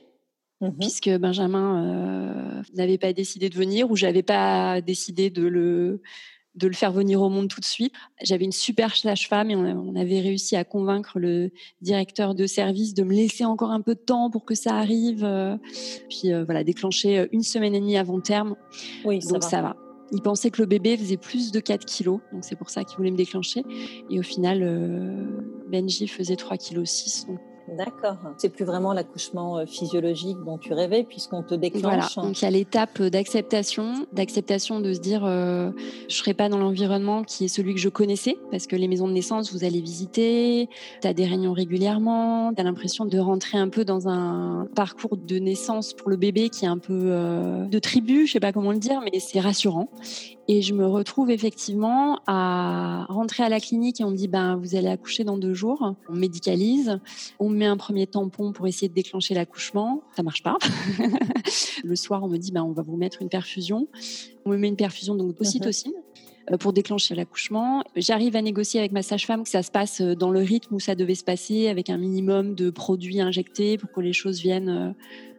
Mmh 0.61 0.71
puisque 0.81 1.09
Benjamin 1.19 2.65
n'avait 2.75 2.99
pas 2.99 3.12
décidé 3.12 3.49
de 3.49 3.55
venir 3.55 3.88
ou 3.93 3.95
j'avais 3.95 4.25
pas 4.25 4.81
décidé 4.81 5.31
de 5.31 5.47
le 5.47 6.03
de 6.57 6.67
le 6.67 6.75
faire 6.75 6.91
venir 6.91 7.23
au 7.23 7.29
monde 7.29 7.47
tout 7.47 7.61
de 7.61 7.65
suite. 7.65 7.93
J'avais 8.21 8.45
une 8.45 8.50
super 8.50 8.97
sage-femme 8.97 9.53
et 9.53 9.55
on, 9.55 9.95
avait 9.95 10.19
réussi 10.19 10.57
à 10.57 10.65
convaincre 10.65 11.21
le 11.21 11.53
directeur 11.81 12.35
de 12.35 12.47
service 12.47 12.93
de 12.93 13.05
me 13.05 13.15
laisser 13.15 13.45
encore 13.45 13.71
un 13.71 13.83
peu 13.83 13.95
de 13.95 14.00
temps 14.00 14.31
pour 14.31 14.45
que 14.45 14.57
ça 14.57 14.75
arrive. 14.75 15.25
Puis 16.11 16.33
voilà, 16.45 16.65
déclencher 16.65 17.29
une 17.31 17.45
semaine 17.45 17.77
et 17.77 17.81
demie 17.81 17.97
avant 17.97 18.19
terme. 18.19 18.57
Oui, 19.05 19.23
ça 19.23 19.29
Donc 19.29 19.45
va. 19.45 19.49
ça 19.49 19.62
va. 19.62 19.77
Il 20.11 20.23
pensait 20.23 20.50
que 20.50 20.62
le 20.62 20.67
bébé 20.67 20.97
faisait 20.97 21.17
plus 21.17 21.53
de 21.53 21.61
4 21.61 21.85
kilos, 21.85 22.21
donc 22.33 22.45
c'est 22.45 22.57
pour 22.57 22.71
ça 22.71 22.85
qu'il 22.85 22.97
voulait 22.97 23.11
me 23.11 23.17
déclencher. 23.17 23.62
Et 24.11 24.19
au 24.19 24.23
final, 24.23 24.62
euh, 24.62 25.27
Benji 25.69 26.09
faisait 26.09 26.37
3 26.37 26.57
kilos 26.57 26.88
6. 26.88 27.27
D'accord. 27.77 28.17
C'est 28.37 28.49
plus 28.49 28.65
vraiment 28.65 28.93
l'accouchement 28.93 29.59
euh, 29.59 29.67
physiologique 29.67 30.39
dont 30.45 30.59
tu 30.59 30.73
rêvais 30.73 31.03
puisqu'on 31.03 31.43
te 31.43 31.55
déclenche. 31.55 31.83
Voilà. 31.83 32.09
Donc 32.17 32.41
il 32.41 32.45
y 32.45 32.49
a 32.49 32.51
l'étape 32.51 33.03
d'acceptation, 33.03 34.07
d'acceptation 34.13 34.81
de 34.81 34.93
se 34.93 35.01
dire 35.01 35.25
euh, 35.25 35.71
je 36.09 36.15
serai 36.15 36.35
pas 36.35 36.49
dans 36.49 36.59
l'environnement 36.59 37.25
qui 37.25 37.45
est 37.45 37.49
celui 37.49 37.75
que 37.75 37.81
je 37.81 37.89
connaissais 37.89 38.39
parce 38.51 38.67
que 38.67 38.77
les 38.77 38.89
maisons 38.89 39.09
de 39.09 39.13
naissance 39.13 39.53
vous 39.53 39.65
allez 39.65 39.81
visiter, 39.81 40.69
tu 41.03 41.09
as 41.09 41.13
des 41.13 41.27
réunions 41.27 41.53
régulièrement, 41.53 42.53
tu 42.55 42.61
as 42.61 42.65
l'impression 42.65 43.05
de 43.05 43.19
rentrer 43.19 43.59
un 43.59 43.69
peu 43.69 43.85
dans 43.85 44.09
un 44.09 44.67
parcours 44.75 45.17
de 45.17 45.39
naissance 45.39 45.93
pour 45.93 46.09
le 46.09 46.17
bébé 46.17 46.49
qui 46.49 46.65
est 46.65 46.69
un 46.69 46.79
peu 46.79 46.95
euh, 46.95 47.67
de 47.67 47.79
tribu, 47.79 48.27
je 48.27 48.33
sais 48.33 48.41
pas 48.41 48.53
comment 48.53 48.73
le 48.73 48.79
dire 48.79 49.01
mais 49.03 49.21
c'est 49.21 49.41
rassurant. 49.41 49.89
Et 50.50 50.62
je 50.62 50.73
me 50.73 50.87
retrouve 50.87 51.31
effectivement 51.31 52.21
à 52.26 53.05
rentrer 53.11 53.43
à 53.43 53.50
la 53.50 53.61
clinique 53.61 54.00
et 54.00 54.05
on 54.05 54.11
me 54.11 54.17
dit 54.17 54.28
ben 54.28 54.57
vous 54.57 54.76
allez 54.76 54.88
accoucher 54.88 55.23
dans 55.23 55.37
deux 55.37 55.52
jours. 55.52 55.95
On 56.09 56.14
médicalise, 56.14 56.99
on 57.38 57.50
me 57.50 57.57
met 57.57 57.67
un 57.67 57.76
premier 57.76 58.07
tampon 58.07 58.52
pour 58.52 58.67
essayer 58.67 58.88
de 58.88 58.95
déclencher 58.95 59.35
l'accouchement. 59.35 60.02
Ça 60.17 60.23
marche 60.23 60.43
pas. 60.43 60.57
le 61.85 61.97
soir 61.97 62.25
on 62.25 62.28
me 62.28 62.38
dit 62.38 62.50
ben 62.50 62.62
on 62.62 62.73
va 62.73 62.83
vous 62.83 62.97
mettre 62.97 63.21
une 63.21 63.28
perfusion. 63.28 63.88
On 64.47 64.50
me 64.50 64.57
met 64.57 64.69
une 64.69 64.76
perfusion 64.76 65.14
donc 65.14 65.37
d'ocytocine. 65.37 65.93
Euh, 66.50 66.57
pour 66.57 66.73
déclencher 66.73 67.14
l'accouchement. 67.14 67.83
J'arrive 67.97 68.37
à 68.37 68.43
négocier 68.43 68.81
avec 68.81 68.93
ma 68.93 69.02
sage-femme 69.02 69.43
que 69.43 69.49
ça 69.49 69.62
se 69.62 69.71
passe 69.71 70.00
euh, 70.00 70.14
dans 70.14 70.31
le 70.31 70.40
rythme 70.40 70.75
où 70.75 70.81
ça 70.81 70.95
devait 70.95 71.14
se 71.14 71.25
passer, 71.25 71.69
avec 71.69 71.90
un 71.90 71.99
minimum 71.99 72.55
de 72.55 72.71
produits 72.71 73.21
injectés 73.21 73.76
pour 73.76 73.90
que 73.93 74.00
les 74.00 74.12
choses 74.12 74.40
viennent 74.40 74.69
euh, 74.69 74.90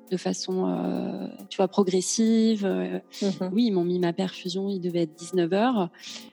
de 0.09 0.17
façon, 0.17 0.67
euh, 0.67 1.27
tu 1.49 1.57
vois, 1.57 1.67
progressive. 1.67 2.65
Euh, 2.65 2.99
mhm. 3.21 3.49
Oui, 3.53 3.65
ils 3.67 3.71
m'ont 3.71 3.83
mis 3.83 3.99
ma 3.99 4.13
perfusion, 4.13 4.69
il 4.69 4.79
devait 4.79 5.03
être 5.03 5.15
19h. 5.21 5.89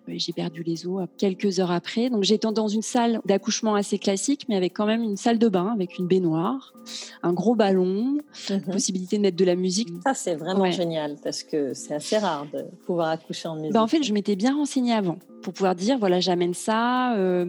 J'ai 0.09 0.33
perdu 0.33 0.63
les 0.63 0.87
os 0.87 1.07
quelques 1.19 1.61
heures 1.61 1.71
après. 1.71 2.11
Donc 2.11 2.25
j'étais 2.25 2.51
dans 2.53 2.69
une 2.69 2.83
salle 2.83 3.21
d'accouchement 3.25 3.75
assez 3.75 3.99
classique, 3.99 4.47
mais 4.49 4.57
avec 4.57 4.73
quand 4.75 4.87
même 4.87 5.03
une 5.03 5.17
salle 5.17 5.39
de 5.39 5.49
bain, 5.49 5.73
avec 5.73 5.99
une 5.99 6.07
baignoire, 6.07 6.75
un 7.23 7.33
gros 7.33 7.55
ballon, 7.55 8.19
mhm. 8.51 8.61
possibilité 8.73 9.17
de 9.17 9.23
mettre 9.23 9.37
de 9.37 9.45
la 9.45 9.57
musique. 9.57 9.89
Ça, 10.05 10.15
c'est 10.15 10.35
vraiment 10.35 10.71
génial, 10.71 11.17
parce 11.23 11.43
que 11.43 11.75
c'est 11.75 11.95
assez 11.95 12.19
rare 12.19 12.47
de 12.53 12.65
pouvoir 12.87 13.09
accoucher 13.09 13.49
en 13.49 13.57
musique. 13.57 13.73
Ben, 13.73 13.83
en 13.83 13.87
fait, 13.87 14.03
je 14.03 14.13
m'étais 14.13 14.37
bien 14.37 14.55
renseignée 14.57 14.93
avant 14.93 15.19
pour 15.43 15.53
pouvoir 15.53 15.77
dire, 15.77 15.97
voilà, 15.97 16.19
j'amène 16.19 16.55
ça. 16.55 17.15
Euh, 17.17 17.47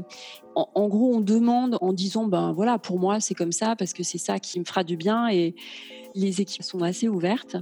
en, 0.53 0.87
gros, 0.87 1.15
on 1.15 1.19
demande 1.19 1.77
en 1.81 1.93
disant, 1.93 2.25
ben 2.25 2.51
voilà, 2.51 2.77
pour 2.77 2.99
moi, 2.99 3.19
c'est 3.19 3.33
comme 3.33 3.51
ça, 3.51 3.75
parce 3.75 3.93
que 3.93 4.03
c'est 4.03 4.17
ça 4.17 4.39
qui 4.39 4.59
me 4.59 4.65
fera 4.65 4.83
du 4.83 4.97
bien. 4.97 5.29
Et 5.29 5.55
les 6.17 6.41
équipes 6.41 6.63
sont 6.63 6.81
assez 6.81 7.07
ouvertes. 7.07 7.57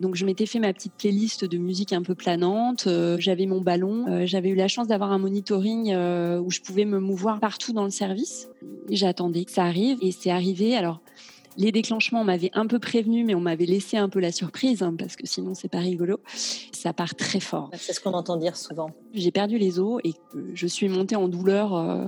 Donc, 0.00 0.14
je 0.14 0.24
m'étais 0.24 0.46
fait 0.46 0.58
ma 0.58 0.72
petite 0.72 0.94
playlist 0.94 1.44
de 1.44 1.58
musique 1.58 1.92
un 1.92 2.02
peu 2.02 2.14
planante. 2.14 2.86
Euh, 2.86 3.16
j'avais 3.18 3.46
mon 3.46 3.60
ballon. 3.60 4.06
Euh, 4.08 4.26
j'avais 4.26 4.50
eu 4.50 4.54
la 4.54 4.68
chance 4.68 4.86
d'avoir 4.86 5.12
un 5.12 5.18
monitoring 5.18 5.92
euh, 5.92 6.40
où 6.40 6.50
je 6.50 6.60
pouvais 6.60 6.84
me 6.84 7.00
mouvoir 7.00 7.40
partout 7.40 7.72
dans 7.72 7.84
le 7.84 7.90
service. 7.90 8.48
J'attendais 8.90 9.44
que 9.44 9.50
ça 9.50 9.64
arrive 9.64 9.98
et 10.00 10.12
c'est 10.12 10.30
arrivé. 10.30 10.76
Alors, 10.76 11.00
les 11.58 11.72
déclenchements, 11.72 12.22
m'avaient 12.22 12.50
un 12.52 12.66
peu 12.66 12.78
prévenu, 12.78 13.24
mais 13.24 13.34
on 13.34 13.40
m'avait 13.40 13.64
laissé 13.64 13.96
un 13.96 14.10
peu 14.10 14.20
la 14.20 14.30
surprise, 14.30 14.82
hein, 14.82 14.94
parce 14.96 15.16
que 15.16 15.26
sinon, 15.26 15.54
c'est 15.54 15.70
pas 15.70 15.78
rigolo. 15.78 16.20
Ça 16.72 16.92
part 16.92 17.14
très 17.14 17.40
fort. 17.40 17.70
C'est 17.72 17.94
ce 17.94 18.00
qu'on 18.00 18.12
entend 18.12 18.36
dire 18.36 18.56
souvent. 18.56 18.90
J'ai 19.14 19.30
perdu 19.30 19.56
les 19.56 19.80
os 19.80 20.00
et 20.04 20.12
je 20.52 20.66
suis 20.66 20.88
montée 20.90 21.16
en 21.16 21.28
douleur 21.28 22.06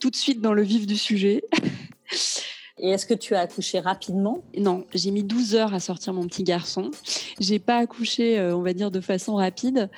tout 0.00 0.10
de 0.10 0.16
suite 0.16 0.40
dans 0.40 0.52
le 0.52 0.62
vif 0.62 0.88
du 0.88 0.96
sujet. 0.96 1.44
Et 2.78 2.90
est-ce 2.90 3.06
que 3.06 3.14
tu 3.14 3.36
as 3.36 3.40
accouché 3.40 3.78
rapidement? 3.78 4.42
Non, 4.58 4.84
j'ai 4.92 5.12
mis 5.12 5.22
12 5.22 5.54
heures 5.54 5.74
à 5.74 5.80
sortir 5.80 6.12
mon 6.12 6.26
petit 6.26 6.42
garçon. 6.42 6.90
J'ai 7.38 7.60
pas 7.60 7.78
accouché, 7.78 8.38
euh, 8.38 8.56
on 8.56 8.62
va 8.62 8.72
dire, 8.72 8.90
de 8.90 9.00
façon 9.00 9.36
rapide. 9.36 9.88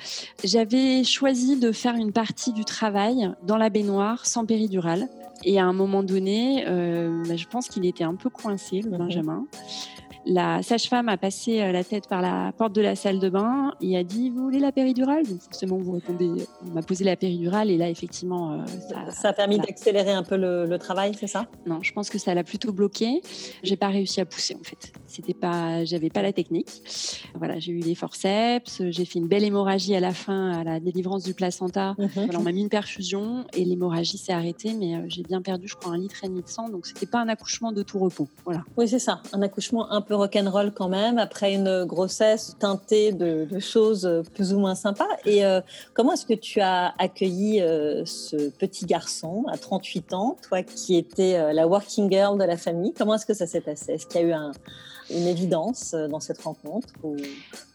J'avais 0.43 1.03
choisi 1.03 1.59
de 1.59 1.71
faire 1.71 1.95
une 1.95 2.11
partie 2.11 2.53
du 2.53 2.65
travail 2.65 3.31
dans 3.41 3.57
la 3.57 3.69
baignoire 3.69 4.27
sans 4.27 4.45
péridurale. 4.45 5.07
Et 5.43 5.59
à 5.59 5.65
un 5.65 5.73
moment 5.73 6.03
donné, 6.03 6.65
euh, 6.67 7.23
bah, 7.27 7.35
je 7.35 7.45
pense 7.47 7.67
qu'il 7.67 7.85
était 7.85 8.03
un 8.03 8.15
peu 8.15 8.29
coincé, 8.29 8.81
le 8.81 8.91
mhm. 8.91 8.97
Benjamin. 8.97 9.45
La 10.29 10.61
sage-femme 10.61 11.07
a 11.07 11.15
passé 11.15 11.61
euh, 11.61 11.71
la 11.71 11.85
tête 11.85 12.09
par 12.09 12.21
la 12.21 12.51
porte 12.57 12.73
de 12.73 12.81
la 12.81 12.97
salle 12.97 13.19
de 13.19 13.29
bain 13.29 13.71
et 13.79 13.95
a 13.95 14.03
dit 14.03 14.29
Vous 14.29 14.43
voulez 14.43 14.59
la 14.59 14.73
péridurale? 14.73 15.25
Donc, 15.25 15.41
forcément, 15.41 15.77
vous 15.77 15.93
répondez 15.93 16.45
On 16.69 16.73
m'a 16.73 16.81
posé 16.81 17.05
la 17.05 17.15
péridurale 17.15 17.71
et 17.71 17.77
là, 17.77 17.89
effectivement. 17.89 18.51
Euh, 18.51 18.65
ça, 19.11 19.29
a 19.29 19.33
permis 19.33 19.57
d'accélérer 19.57 20.11
un 20.11 20.23
peu 20.23 20.35
le, 20.35 20.77
travail, 20.77 21.13
c'est 21.17 21.27
ça? 21.27 21.47
Non, 21.65 21.79
je 21.81 21.93
pense 21.93 22.09
que 22.09 22.17
ça 22.17 22.33
l'a 22.33 22.43
plutôt 22.43 22.73
bloqué. 22.73 23.21
J'ai 23.63 23.77
pas 23.77 23.87
réussi 23.87 24.19
à 24.19 24.25
pousser, 24.25 24.55
en 24.59 24.63
fait. 24.63 24.91
C'était 25.05 25.33
pas, 25.33 25.85
j'avais 25.85 26.09
pas 26.09 26.21
la 26.21 26.33
technique. 26.33 26.67
Voilà, 27.35 27.57
j'ai 27.59 27.71
eu 27.71 27.79
les 27.79 27.95
forceps, 27.95 28.81
j'ai 28.89 29.05
fait 29.05 29.19
une 29.19 29.27
belle 29.27 29.45
hémorragie 29.45 29.95
à 29.95 30.01
la 30.01 30.13
fin, 30.13 30.51
à 30.51 30.63
la 30.65 30.81
délivrance 30.81 31.23
du 31.23 31.33
placenta. 31.35 31.95
Mhm. 31.97 32.31
on 32.37 32.41
m'a 32.41 32.51
mis 32.51 32.61
une 32.61 32.69
perfusion 32.69 33.45
et 33.53 33.63
l'hémorragie 33.63 34.17
s'est 34.17 34.33
arrêtée, 34.33 34.73
mais 34.73 34.95
euh, 34.95 35.05
j'ai 35.07 35.23
bien 35.23 35.41
perdu, 35.41 35.69
je 35.69 35.75
crois, 35.75 35.93
un 35.93 35.97
litre 35.97 36.25
et 36.25 36.27
demi 36.27 36.41
de 36.41 36.49
sang. 36.49 36.67
Donc, 36.67 36.85
c'était 36.85 37.05
pas 37.05 37.21
un 37.21 37.29
accouchement 37.29 37.71
de 37.71 37.81
tout 37.81 37.97
repos. 37.97 38.27
Voilà. 38.43 38.65
Oui, 38.75 38.89
c'est 38.89 38.99
ça. 38.99 39.21
Un 39.31 39.41
accouchement 39.41 39.89
un 39.89 40.01
peu 40.01 40.16
rock'n'roll 40.17 40.71
quand 40.73 40.89
même, 40.89 41.17
après 41.17 41.53
une 41.53 41.85
grossesse 41.85 42.55
teintée 42.59 43.11
de, 43.11 43.47
choses 43.59 44.09
plus 44.33 44.53
ou 44.53 44.59
moins 44.59 44.75
sympas. 44.75 45.07
Et 45.25 45.45
euh, 45.45 45.61
comment 45.93 46.13
est-ce 46.13 46.25
que 46.25 46.33
tu 46.33 46.59
as 46.59 46.93
accueilli 46.97 47.61
euh, 47.61 48.05
ce 48.05 48.49
petit 48.49 48.85
garçon 48.85 49.45
à 49.47 49.57
38 49.57 50.13
ans, 50.13 50.37
toi 50.47 50.63
qui 50.63 50.95
étais 50.95 51.35
euh, 51.35 51.53
la 51.53 51.67
working 51.67 52.11
girl 52.11 52.37
de 52.37 52.43
la 52.43 52.57
famille? 52.57 52.93
Comment 52.93 53.15
est-ce 53.15 53.25
que 53.25 53.33
ça 53.33 53.47
s'est 53.47 53.61
passé? 53.61 53.93
Est-ce 53.93 54.07
qu'il 54.07 54.21
y 54.21 54.23
a 54.23 54.27
eu 54.27 55.13
une 55.15 55.27
évidence 55.27 55.95
dans 56.09 56.19
cette 56.19 56.41
rencontre 56.41 56.89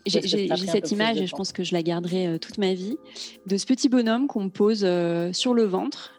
J'ai 0.07 0.49
cette 0.67 0.91
image 0.91 1.21
et 1.21 1.27
je 1.27 1.35
pense 1.35 1.53
que 1.53 1.65
je 1.65 1.75
la 1.75 1.83
garderai 1.83 2.39
toute 2.39 2.59
ma 2.59 2.75
vie 2.75 2.99
de 3.47 3.57
ce 3.57 3.67
petit 3.67 3.89
bonhomme 3.89 4.27
qu'on 4.27 4.51
pose 4.51 4.87
sur 5.33 5.55
le 5.55 5.65
ventre, 5.65 6.13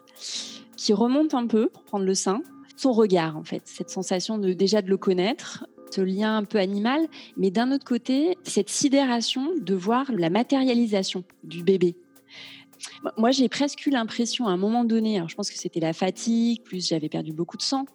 qui 0.76 0.92
remonte 0.92 1.34
un 1.34 1.46
peu 1.46 1.68
pour 1.68 1.82
prendre 1.84 2.04
le 2.04 2.14
sein. 2.14 2.42
Son 2.76 2.92
regard 2.92 3.36
en 3.36 3.44
fait, 3.44 3.62
cette 3.64 3.90
sensation 3.90 4.38
de 4.38 4.52
déjà 4.52 4.82
de 4.82 4.88
le 4.88 4.96
connaître, 4.96 5.64
ce 5.90 6.00
lien 6.00 6.36
un 6.36 6.44
peu 6.44 6.58
animal, 6.58 7.06
mais 7.36 7.50
d'un 7.50 7.72
autre 7.72 7.84
côté, 7.84 8.36
cette 8.42 8.70
sidération 8.70 9.52
de 9.60 9.74
voir 9.74 10.10
la 10.12 10.30
matérialisation 10.30 11.24
du 11.44 11.62
bébé. 11.62 11.96
Moi, 13.16 13.30
j'ai 13.30 13.48
presque 13.48 13.86
eu 13.86 13.90
l'impression 13.90 14.46
à 14.46 14.50
un 14.50 14.56
moment 14.56 14.84
donné, 14.84 15.16
alors 15.16 15.28
je 15.28 15.36
pense 15.36 15.50
que 15.50 15.58
c'était 15.58 15.80
la 15.80 15.92
fatigue, 15.92 16.62
plus 16.62 16.88
j'avais 16.88 17.08
perdu 17.08 17.32
beaucoup 17.32 17.56
de 17.56 17.62
sang, 17.62 17.86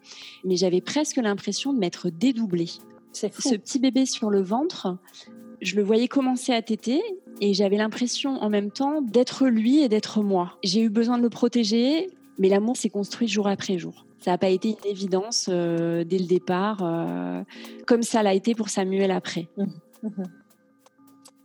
mais 0.44 0.56
j'avais 0.56 0.80
presque 0.80 1.16
l'impression 1.16 1.72
de 1.72 1.78
m'être 1.78 2.10
dédoublée. 2.10 2.70
Ce 3.12 3.26
petit 3.26 3.78
bébé 3.78 4.06
sur 4.06 4.30
le 4.30 4.40
ventre, 4.40 4.96
je 5.60 5.76
le 5.76 5.82
voyais 5.82 6.08
commencer 6.08 6.52
à 6.52 6.62
téter 6.62 7.02
et 7.40 7.54
j'avais 7.54 7.76
l'impression 7.76 8.40
en 8.42 8.48
même 8.48 8.70
temps 8.70 9.02
d'être 9.02 9.46
lui 9.46 9.80
et 9.80 9.88
d'être 9.88 10.22
moi. 10.22 10.56
J'ai 10.62 10.82
eu 10.82 10.88
besoin 10.88 11.18
de 11.18 11.22
le 11.22 11.30
protéger, 11.30 12.08
mais 12.38 12.48
l'amour 12.48 12.76
s'est 12.76 12.90
construit 12.90 13.28
jour 13.28 13.48
après 13.48 13.78
jour. 13.78 14.06
Ça 14.20 14.32
n'a 14.32 14.38
pas 14.38 14.50
été 14.50 14.70
une 14.70 14.90
évidence 14.90 15.46
euh, 15.48 16.04
dès 16.04 16.18
le 16.18 16.26
départ, 16.26 16.82
euh, 16.82 17.42
comme 17.86 18.02
ça 18.02 18.22
l'a 18.22 18.34
été 18.34 18.54
pour 18.54 18.68
Samuel 18.68 19.10
après. 19.10 19.48
Mmh, 19.56 19.64
mmh. 20.02 20.24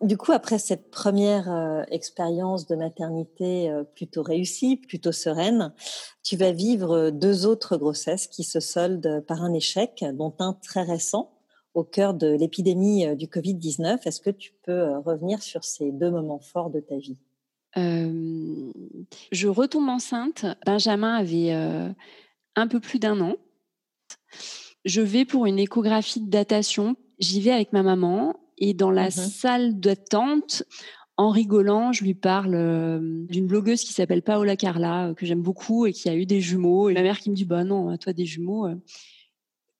Du 0.02 0.18
coup, 0.18 0.34
après 0.34 0.60
cette 0.60 0.92
première 0.92 1.50
euh, 1.50 1.84
expérience 1.90 2.68
de 2.68 2.76
maternité 2.76 3.72
plutôt 3.96 4.24
réussie, 4.24 4.76
plutôt 4.76 5.14
sereine, 5.14 5.74
tu 6.22 6.36
vas 6.36 6.52
vivre 6.52 7.12
deux 7.12 7.46
autres 7.46 7.78
grossesses 7.78 8.28
qui 8.28 8.44
se 8.44 8.60
soldent 8.60 9.24
par 9.26 9.42
un 9.42 9.54
échec, 9.54 10.04
dont 10.14 10.36
un 10.40 10.54
très 10.62 10.84
récent, 10.84 11.32
au 11.76 11.86
cœur 11.86 12.14
de 12.14 12.28
l'épidémie 12.28 13.16
du 13.16 13.28
Covid-19. 13.28 14.00
Est-ce 14.06 14.20
que 14.20 14.30
tu 14.30 14.54
peux 14.64 14.98
revenir 14.98 15.42
sur 15.42 15.64
ces 15.64 15.94
deux 15.94 16.12
moments 16.12 16.40
forts 16.40 16.70
de 16.70 16.82
ta 16.82 16.98
vie? 16.98 17.18
Je 17.78 19.48
retombe 19.48 19.90
enceinte. 19.90 20.46
Benjamin 20.66 21.16
avait 21.16 21.52
un 22.56 22.68
peu 22.68 22.80
plus 22.80 23.00
d'un 23.00 23.20
an. 23.22 23.36
Je 24.86 25.02
vais 25.02 25.26
pour 25.26 25.46
une 25.46 25.60
échographie 25.60 26.22
de 26.22 26.30
datation. 26.30 26.96
J'y 27.20 27.42
vais 27.42 27.52
avec 27.52 27.74
ma 27.74 27.84
maman 27.84 28.36
et 28.58 28.74
dans 28.74 28.92
la 28.92 29.08
mmh 29.08 29.12
salle 29.12 29.80
d'attente, 29.80 30.64
en 31.18 31.30
rigolant, 31.30 31.92
je 31.94 32.04
lui 32.04 32.14
parle 32.14 32.56
euh, 32.56 33.00
d'une 33.30 33.48
blogueuse 33.48 33.84
qui 33.84 33.94
s'appelle 33.94 34.22
Paola 34.22 34.56
Carla, 34.56 35.08
euh, 35.08 35.14
que 35.14 35.26
j'aime 35.26 35.42
beaucoup 35.42 35.86
et 35.86 35.94
qui 35.94 36.10
a 36.10 36.16
eu 36.16 36.26
des 36.26 36.42
jumeaux. 36.42 36.90
Et 36.90 36.94
ma 36.94 37.02
mère 37.02 37.20
qui 37.20 37.30
me 37.30 37.36
dit 37.36 37.46
Bah 37.46 37.64
non, 37.64 37.96
toi 37.98 38.14
des 38.14 38.26
jumeaux. 38.26 38.68
Euh. 38.68 38.76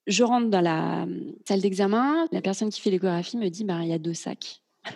Je 0.06 0.22
rentre 0.22 0.48
dans 0.48 0.60
la 0.60 1.06
salle 1.46 1.60
d'examen. 1.60 2.26
La 2.32 2.40
personne 2.40 2.70
qui 2.70 2.80
fait 2.80 2.90
l'échographie 2.90 3.36
me 3.36 3.48
dit 3.48 3.64
Bah 3.64 3.80
il 3.82 3.88
y 3.88 3.92
a 3.92 3.98
deux 3.98 4.14
sacs. 4.14 4.62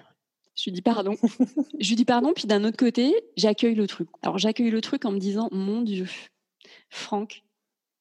Je 0.57 0.65
lui 0.65 0.73
dis 0.73 0.83
pardon. 0.83 1.15
je 1.79 1.89
lui 1.89 1.97
dis 1.97 2.05
pardon, 2.05 2.33
puis 2.35 2.47
d'un 2.47 2.65
autre 2.65 2.77
côté, 2.77 3.15
j'accueille 3.37 3.75
le 3.75 3.87
truc. 3.87 4.09
Alors 4.23 4.39
j'accueille 4.39 4.71
le 4.71 4.81
truc 4.81 5.05
en 5.05 5.13
me 5.13 5.19
disant 5.19 5.49
Mon 5.53 5.83
Dieu, 5.83 6.07
Franck, 6.91 7.45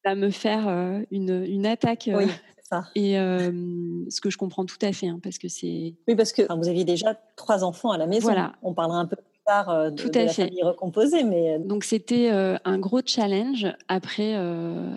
à 0.03 0.15
me 0.15 0.29
faire 0.29 0.68
euh, 0.68 1.01
une, 1.12 1.44
une, 1.46 1.65
attaque. 1.65 2.10
Oui, 2.13 2.25
euh, 2.25 2.27
ça. 2.63 2.86
Et 2.96 3.13
ce 3.13 4.22
que 4.22 4.29
je 4.29 4.38
comprends 4.38 4.65
tout 4.65 4.77
à 4.82 4.91
fait, 4.91 5.08
hein, 5.08 5.20
parce 5.22 5.38
que 5.38 5.48
c'est. 5.48 5.96
Oui, 6.08 6.15
parce 6.15 6.32
que 6.32 6.41
vous 6.53 6.68
aviez 6.68 6.86
déjà 6.86 7.20
trois 7.36 7.63
enfants 7.63 7.91
à 7.91 7.98
la 7.98 8.08
maison. 8.08 8.27
Voilà. 8.27 8.53
On 8.62 8.74
parlera 8.74 9.00
un 9.00 9.06
peu 9.06 9.15
plus 9.15 9.39
tard 9.46 9.70
euh, 9.70 9.89
de, 9.89 9.96
tout 10.01 10.12
à 10.13 10.25
la 10.25 10.27
fait. 10.27 10.46
famille 10.46 10.63
recomposée, 10.63 11.24
mais. 11.24 11.60
Donc 11.60 11.84
c'était 11.84 12.29
un 12.29 12.79
gros 12.79 13.01
challenge. 13.06 13.68
Après, 13.88 14.36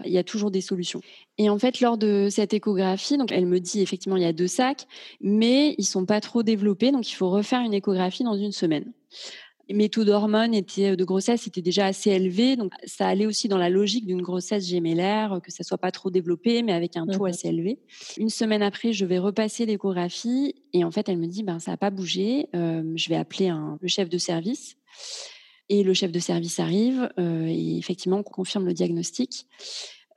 il 0.05 0.13
y 0.13 0.19
a 0.19 0.25
toujours 0.25 0.51
des 0.51 0.61
solutions. 0.61 1.01
Et 1.39 1.49
en 1.49 1.59
fait, 1.59 1.81
lors 1.81 1.97
de 1.97 2.29
cette 2.31 2.53
échographie, 2.53 3.17
donc 3.17 3.33
elle 3.33 3.47
me 3.47 3.59
dit 3.59 3.81
effectivement 3.81 4.17
il 4.17 4.23
y 4.23 4.27
a 4.27 4.33
deux 4.33 4.49
sacs, 4.49 4.87
mais 5.21 5.75
ils 5.79 5.85
sont 5.85 6.05
pas 6.05 6.21
trop 6.21 6.43
développés, 6.43 6.93
donc 6.93 7.11
il 7.11 7.15
faut 7.15 7.31
refaire 7.31 7.61
une 7.61 7.75
échographie 7.75 8.25
dans 8.25 8.37
une 8.37 8.53
semaine 8.53 8.93
mes 9.73 9.89
taux 9.89 10.05
d'hormones 10.05 10.55
étaient, 10.55 10.97
de 10.97 11.05
grossesse 11.05 11.47
étaient 11.47 11.63
déjà 11.63 11.87
assez 11.87 12.11
élevés. 12.11 12.57
Donc, 12.57 12.73
ça 12.85 13.07
allait 13.07 13.27
aussi 13.27 13.49
dans 13.49 13.59
la 13.59 13.71
logique 13.71 14.07
d'une 14.07 14.23
grossesse 14.23 14.67
gémellaire, 14.67 15.41
que 15.43 15.53
ça 15.53 15.65
soit 15.65 15.79
pas 15.79 15.91
trop 15.91 16.11
développé, 16.11 16.63
mais 16.63 16.73
avec 16.73 16.97
un 16.97 17.07
taux 17.07 17.27
assez 17.27 17.49
élevé. 17.49 17.79
Une 18.19 18.29
semaine 18.29 18.63
après, 18.63 18.93
je 18.93 19.05
vais 19.05 19.19
repasser 19.19 19.67
l'échographie 19.67 20.55
et 20.73 20.85
en 20.85 20.91
fait, 20.91 21.09
elle 21.09 21.19
me 21.19 21.27
dit, 21.27 21.43
ben, 21.43 21.59
ça 21.59 21.73
n'a 21.73 21.77
pas 21.77 21.91
bougé. 21.91 22.49
Euh, 22.55 22.83
je 22.95 23.09
vais 23.09 23.17
appeler 23.17 23.49
un, 23.49 23.79
le 23.81 23.89
chef 23.89 24.09
de 24.09 24.19
service. 24.19 24.77
Et 25.69 25.83
le 25.83 25.95
chef 25.95 26.13
de 26.13 26.19
service 26.19 26.61
arrive 26.61 27.09
euh, 27.19 27.47
et 27.47 27.79
effectivement, 27.79 28.19
on 28.19 28.23
confirme 28.23 28.67
le 28.67 28.75
diagnostic. 28.75 29.47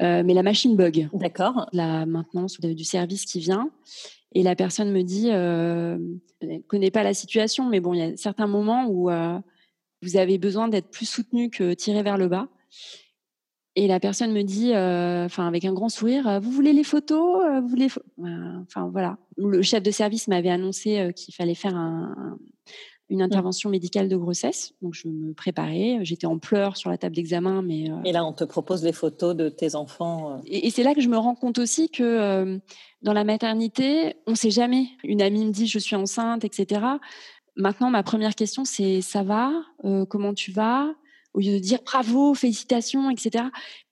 Euh, 0.02 0.24
mais 0.26 0.34
la 0.34 0.44
machine 0.44 0.76
bug. 0.76 1.08
D'accord. 1.14 1.68
La 1.72 2.06
maintenance 2.06 2.60
du 2.60 2.84
service 2.84 3.26
qui 3.26 3.40
vient. 3.40 3.70
Et 4.36 4.44
la 4.44 4.56
personne 4.56 4.92
me 4.92 5.02
dit, 5.02 5.30
euh, 5.32 5.98
elle 6.42 6.50
ne 6.50 6.60
connaît 6.60 6.92
pas 6.92 7.04
la 7.04 7.14
situation, 7.14 7.70
mais 7.70 7.80
bon, 7.80 7.94
il 7.94 8.00
y 8.00 8.04
a 8.04 8.18
certains 8.18 8.48
moments 8.48 8.86
où 8.86 9.10
euh, 9.10 9.40
vous 10.02 10.18
avez 10.18 10.38
besoin 10.38 10.68
d'être 10.68 10.92
plus 10.92 11.06
soutenu 11.06 11.50
que 11.50 11.74
tiré 11.74 12.04
vers 12.04 12.18
le 12.18 12.28
bas. 12.28 12.50
Et 13.78 13.88
la 13.88 14.02
personne 14.02 14.34
me 14.34 14.44
dit, 14.44 14.74
euh, 14.74 15.30
avec 15.38 15.64
un 15.64 15.74
grand 15.74 15.88
sourire, 15.88 16.40
vous 16.42 16.52
voulez 16.52 16.74
les 16.74 16.84
photos 16.84 17.62
Vous 17.62 17.68
voulez 17.70 17.88
Enfin 18.68 18.90
voilà. 18.92 19.18
Le 19.38 19.62
chef 19.62 19.82
de 19.82 19.92
service 19.92 20.28
m'avait 20.28 20.50
annoncé 20.50 21.12
qu'il 21.16 21.34
fallait 21.34 21.56
faire 21.56 21.76
un, 21.76 22.38
une 23.10 23.20
mmh. 23.20 23.22
intervention 23.22 23.70
médicale 23.70 24.10
de 24.10 24.16
grossesse. 24.16 24.74
Donc, 24.82 24.94
je 24.94 25.08
me 25.08 25.34
préparais. 25.34 26.00
J'étais 26.02 26.26
en 26.26 26.40
pleurs 26.40 26.76
sur 26.78 26.90
la 26.90 26.98
table 26.98 27.16
d'examen. 27.16 27.62
Mais, 27.62 27.90
euh, 27.90 27.96
Et 28.04 28.12
là, 28.12 28.26
on 28.26 28.34
te 28.34 28.44
propose 28.44 28.84
les 28.84 28.94
photos 28.94 29.36
de 29.36 29.50
tes 29.50 29.76
enfants. 29.76 30.34
Euh. 30.34 30.38
Et, 30.48 30.70
c'est 30.72 30.84
là 30.84 30.96
que 30.96 31.02
je 31.02 31.10
me 31.10 31.18
rends 31.18 31.36
compte 31.36 31.60
aussi 31.60 31.90
que 31.90 32.04
euh, 32.04 32.58
dans 33.04 33.14
la 33.14 33.24
maternité, 33.24 34.16
on 34.26 34.32
ne 34.32 34.36
sait 34.36 34.50
jamais. 34.50 34.88
Une 35.04 35.22
amie 35.22 35.46
me 35.46 35.52
dit 35.52 35.68
je 35.68 35.80
suis 35.80 35.96
enceinte, 35.96 36.44
etc. 36.44 36.82
Maintenant, 37.56 37.90
ma 37.90 38.04
première 38.04 38.36
question, 38.36 38.66
c'est 38.66 39.02
ça 39.02 39.24
va? 39.24 39.52
Comment 40.10 40.34
tu 40.34 40.52
vas? 40.52 40.94
Au 41.36 41.40
lieu 41.40 41.54
de 41.54 41.60
dire 41.60 41.80
bravo, 41.86 42.34
félicitations, 42.34 43.12
etc 43.12 43.46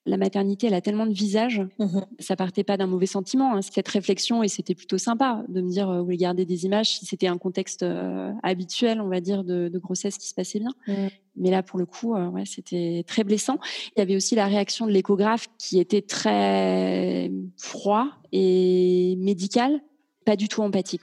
la 0.06 0.18
maternité, 0.18 0.68
elle 0.68 0.74
a 0.74 0.82
tellement 0.82 1.06
de 1.06 1.14
visages. 1.14 1.62
Mmh 1.80 2.02
ça 2.20 2.36
partait 2.36 2.64
pas 2.64 2.78
d'un 2.78 2.88
mauvais 2.88 3.06
sentiment, 3.06 3.56
hein, 3.56 3.62
cette 3.62 3.88
réflexion, 3.88 4.44
et 4.44 4.48
c'était 4.48 4.76
plutôt 4.76 4.98
sympa 4.98 5.44
de 5.50 5.62
me 5.62 5.70
dire, 5.70 5.90
euh, 5.90 6.00
vous 6.00 6.06
voulez 6.06 6.18
garder 6.18 6.46
des 6.46 6.66
images 6.66 6.98
si 6.98 7.06
c'était 7.06 7.28
un 7.28 7.38
contexte 7.38 7.84
euh, 7.84 8.32
habituel, 8.44 9.02
on 9.02 9.10
va 9.10 9.20
dire, 9.20 9.44
de, 9.44 9.70
grossesse 9.76 10.18
qui 10.18 10.28
se 10.28 10.34
passait 10.34 10.60
bien. 10.60 10.72
Mmh. 10.88 11.08
Mais 11.36 11.52
là, 11.52 11.64
pour 11.64 11.80
le 11.80 11.86
coup, 11.86 12.16
euh, 12.16 12.28
ouais, 12.28 12.46
c'était 12.46 13.04
très 13.08 13.24
blessant. 13.24 13.58
Il 13.96 14.00
y 14.00 14.02
avait 14.02 14.16
aussi 14.16 14.36
la 14.36 14.48
réaction 14.48 14.86
de 14.86 14.92
l'échographe 14.92 15.48
qui 15.58 15.80
était 15.80 16.02
très 16.02 17.32
froid 17.58 18.08
et 18.32 19.16
médical, 19.20 19.82
pas 20.26 20.36
du 20.36 20.48
tout 20.48 20.62
empathique. 20.62 21.02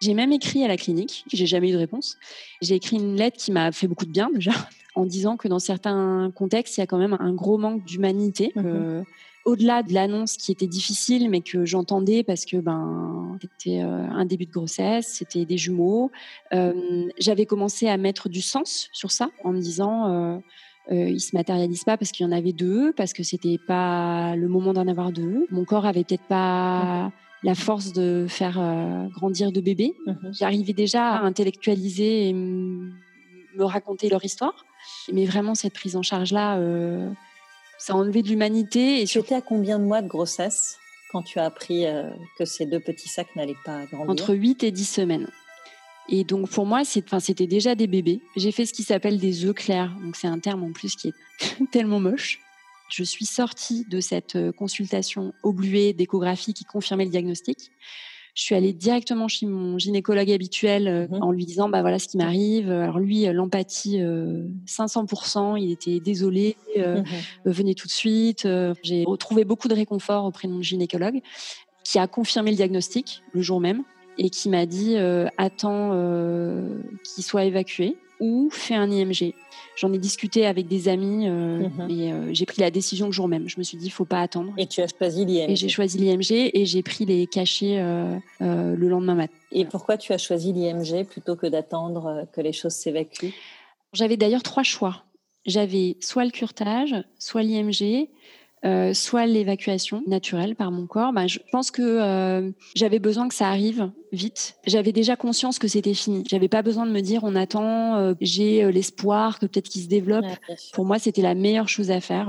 J'ai 0.00 0.14
même 0.14 0.32
écrit 0.32 0.64
à 0.64 0.68
la 0.68 0.76
clinique, 0.76 1.24
j'ai 1.32 1.46
jamais 1.46 1.68
eu 1.68 1.72
de 1.72 1.78
réponse. 1.78 2.16
J'ai 2.60 2.74
écrit 2.76 2.96
une 2.96 3.16
lettre 3.16 3.36
qui 3.36 3.52
m'a 3.52 3.72
fait 3.72 3.88
beaucoup 3.88 4.06
de 4.06 4.10
bien 4.10 4.30
déjà, 4.32 4.52
en 4.94 5.06
disant 5.06 5.36
que 5.36 5.48
dans 5.48 5.58
certains 5.58 6.30
contextes, 6.34 6.76
il 6.76 6.80
y 6.80 6.82
a 6.82 6.86
quand 6.86 6.98
même 6.98 7.16
un 7.18 7.32
gros 7.32 7.58
manque 7.58 7.84
d'humanité. 7.84 8.52
Mhm. 8.56 9.04
Au-delà 9.44 9.82
de 9.82 9.92
l'annonce 9.92 10.36
qui 10.36 10.52
était 10.52 10.68
difficile, 10.68 11.28
mais 11.28 11.40
que 11.40 11.64
j'entendais 11.64 12.22
parce 12.22 12.44
que 12.44 12.58
ben 12.58 13.36
c'était 13.40 13.82
euh, 13.82 14.06
un 14.08 14.24
début 14.24 14.46
de 14.46 14.52
grossesse, 14.52 15.08
c'était 15.08 15.44
des 15.44 15.58
jumeaux. 15.58 16.12
Euh, 16.52 17.08
j'avais 17.18 17.44
commencé 17.44 17.88
à 17.88 17.96
mettre 17.96 18.28
du 18.28 18.40
sens 18.40 18.88
sur 18.92 19.10
ça 19.10 19.30
en 19.42 19.52
me 19.52 19.60
disant 19.60 20.06
euh, 20.06 20.38
euh, 20.90 21.08
ils 21.08 21.20
se 21.20 21.34
matérialisent 21.36 21.84
pas 21.84 21.96
parce 21.96 22.10
qu'il 22.10 22.26
y 22.26 22.28
en 22.28 22.32
avait 22.32 22.52
deux, 22.52 22.92
parce 22.92 23.12
que 23.12 23.22
c'était 23.22 23.58
pas 23.58 24.34
le 24.36 24.48
moment 24.48 24.72
d'en 24.72 24.88
avoir 24.88 25.12
deux. 25.12 25.46
Mon 25.50 25.64
corps 25.64 25.86
avait 25.86 26.04
peut-être 26.04 26.26
pas 26.26 27.12
la 27.44 27.54
force 27.54 27.92
de 27.92 28.26
faire 28.28 28.60
euh, 28.60 29.08
grandir 29.08 29.52
de 29.52 29.60
bébés. 29.60 29.94
Mhm. 30.06 30.32
J'arrivais 30.32 30.72
déjà 30.72 31.10
à 31.10 31.22
intellectualiser 31.22 32.28
et 32.28 32.32
me 32.32 32.92
raconter 33.64 34.08
leur 34.08 34.24
histoire. 34.24 34.64
Mais 35.12 35.26
vraiment, 35.26 35.54
cette 35.54 35.74
prise 35.74 35.96
en 35.96 36.02
charge-là, 36.02 36.58
euh, 36.58 37.10
ça 37.78 37.94
a 37.94 37.96
enlevé 37.96 38.22
de 38.22 38.28
l'humanité. 38.28 39.02
Et 39.02 39.06
tu 39.06 39.18
étais 39.18 39.34
à 39.34 39.40
combien 39.40 39.78
de 39.78 39.84
mois 39.84 40.02
de 40.02 40.08
grossesse 40.08 40.76
quand 41.10 41.22
tu 41.22 41.38
as 41.38 41.44
appris 41.44 41.86
euh, 41.86 42.10
que 42.38 42.44
ces 42.44 42.66
deux 42.66 42.80
petits 42.80 43.08
sacs 43.08 43.34
n'allaient 43.36 43.54
pas 43.64 43.84
grandir? 43.86 44.10
Entre 44.10 44.34
8 44.34 44.64
et 44.64 44.70
10 44.70 44.84
semaines. 44.84 45.28
Et 46.08 46.24
donc 46.24 46.48
pour 46.50 46.66
moi, 46.66 46.82
c'était 46.84 47.46
déjà 47.46 47.74
des 47.74 47.86
bébés. 47.86 48.20
J'ai 48.36 48.52
fait 48.52 48.66
ce 48.66 48.72
qui 48.72 48.82
s'appelle 48.82 49.18
des 49.18 49.44
œufs 49.44 49.54
clairs. 49.54 49.94
Donc 50.02 50.16
c'est 50.16 50.26
un 50.26 50.38
terme 50.38 50.64
en 50.64 50.72
plus 50.72 50.96
qui 50.96 51.08
est 51.08 51.14
tellement 51.70 52.00
moche. 52.00 52.40
Je 52.88 53.04
suis 53.04 53.24
sortie 53.24 53.86
de 53.88 54.00
cette 54.00 54.36
euh, 54.36 54.52
consultation 54.52 55.32
obluée 55.42 55.92
d'échographie 55.92 56.52
qui 56.52 56.64
confirmait 56.64 57.04
le 57.04 57.10
diagnostic. 57.10 57.70
Je 58.34 58.42
suis 58.42 58.54
allée 58.54 58.72
directement 58.72 59.28
chez 59.28 59.44
mon 59.44 59.76
gynécologue 59.76 60.30
habituel 60.30 60.88
euh, 60.88 61.06
mmh 61.08 61.22
en 61.22 61.30
lui 61.30 61.44
disant 61.44 61.68
bah 61.68 61.82
voilà 61.82 61.98
ce 61.98 62.08
qui 62.08 62.16
m'arrive. 62.16 62.70
Alors 62.70 62.98
lui 62.98 63.26
euh, 63.26 63.32
l'empathie 63.32 64.00
500%, 64.66 65.60
il 65.60 65.70
était 65.70 66.00
désolé, 66.00 66.56
mmh 66.76 67.02
venez 67.44 67.74
tout 67.74 67.86
de 67.86 67.92
suite. 67.92 68.48
J'ai 68.82 69.04
retrouvé 69.04 69.44
beaucoup 69.44 69.68
de 69.68 69.74
réconfort 69.74 70.24
auprès 70.24 70.48
de 70.48 70.52
mon 70.52 70.62
gynécologue 70.62 71.20
qui 71.84 71.98
a 71.98 72.06
confirmé 72.06 72.50
le 72.50 72.56
diagnostic 72.56 73.22
le 73.32 73.42
jour 73.42 73.60
même 73.60 73.82
et 74.18 74.30
qui 74.30 74.48
m'a 74.48 74.66
dit 74.66 74.96
attends 75.36 75.90
qu'il 77.04 77.24
soit 77.24 77.44
évacué 77.44 77.96
ou 78.22 78.50
fais 78.52 78.76
un 78.76 78.88
IMG. 78.88 79.34
J'en 79.74 79.92
ai 79.92 79.98
discuté 79.98 80.46
avec 80.46 80.68
des 80.68 80.88
amis 80.88 81.26
euh, 81.26 81.68
mhm. 81.68 81.90
et 81.90 82.12
euh, 82.12 82.32
j'ai 82.32 82.46
pris 82.46 82.60
la 82.60 82.70
décision 82.70 83.06
le 83.06 83.12
jour 83.12 83.26
même. 83.26 83.48
Je 83.48 83.58
me 83.58 83.64
suis 83.64 83.76
dit, 83.76 83.86
il 83.86 83.90
faut 83.90 84.04
pas 84.04 84.20
attendre. 84.20 84.52
Et 84.56 84.66
tu 84.66 84.80
as 84.80 84.86
choisi 84.86 85.24
l'IMG. 85.24 85.50
Et 85.50 85.56
j'ai 85.56 85.68
choisi 85.68 85.98
l'IMG 85.98 86.50
et 86.54 86.64
j'ai 86.64 86.82
pris 86.84 87.04
les 87.04 87.26
cachets 87.26 87.78
euh, 87.80 88.16
le 88.38 88.88
lendemain 88.88 89.16
matin. 89.16 89.34
Et 89.50 89.64
pourquoi 89.64 89.98
tu 89.98 90.12
as 90.12 90.18
choisi 90.18 90.52
l'IMG 90.52 91.04
plutôt 91.04 91.34
que 91.34 91.48
d'attendre 91.48 92.28
que 92.32 92.40
les 92.40 92.52
choses 92.52 92.74
s'évacuent? 92.74 93.34
J'avais 93.92 94.16
d'ailleurs 94.16 94.44
trois 94.44 94.62
choix. 94.62 95.02
J'avais 95.44 95.96
soit 96.00 96.24
le 96.24 96.30
curtage, 96.30 96.94
soit 97.18 97.42
l'IMG, 97.42 98.08
euh, 98.64 98.94
soit 98.94 99.26
l'évacuation 99.26 100.02
naturelle 100.06 100.54
par 100.54 100.70
mon 100.70 100.86
corps. 100.86 101.12
Bah, 101.12 101.26
je 101.26 101.38
pense 101.50 101.70
que 101.70 101.82
euh, 101.82 102.50
j'avais 102.76 102.98
besoin 102.98 103.28
que 103.28 103.34
ça 103.34 103.48
arrive 103.48 103.90
vite. 104.12 104.56
J'avais 104.66 104.92
déjà 104.92 105.16
conscience 105.16 105.58
que 105.58 105.68
c'était 105.68 105.94
fini. 105.94 106.24
J'avais 106.28 106.48
pas 106.48 106.62
besoin 106.62 106.86
de 106.86 106.92
me 106.92 107.00
dire 107.00 107.24
on 107.24 107.34
attend, 107.34 107.96
euh, 107.96 108.14
j'ai 108.20 108.70
l'espoir 108.70 109.38
que 109.38 109.46
peut-être 109.46 109.68
qu'il 109.68 109.82
se 109.82 109.88
développe. 109.88 110.26
pour 110.72 110.84
moi, 110.84 110.98
c'était 110.98 111.22
la 111.22 111.34
meilleure 111.34 111.68
chose 111.68 111.90
à 111.90 112.00
faire 112.00 112.26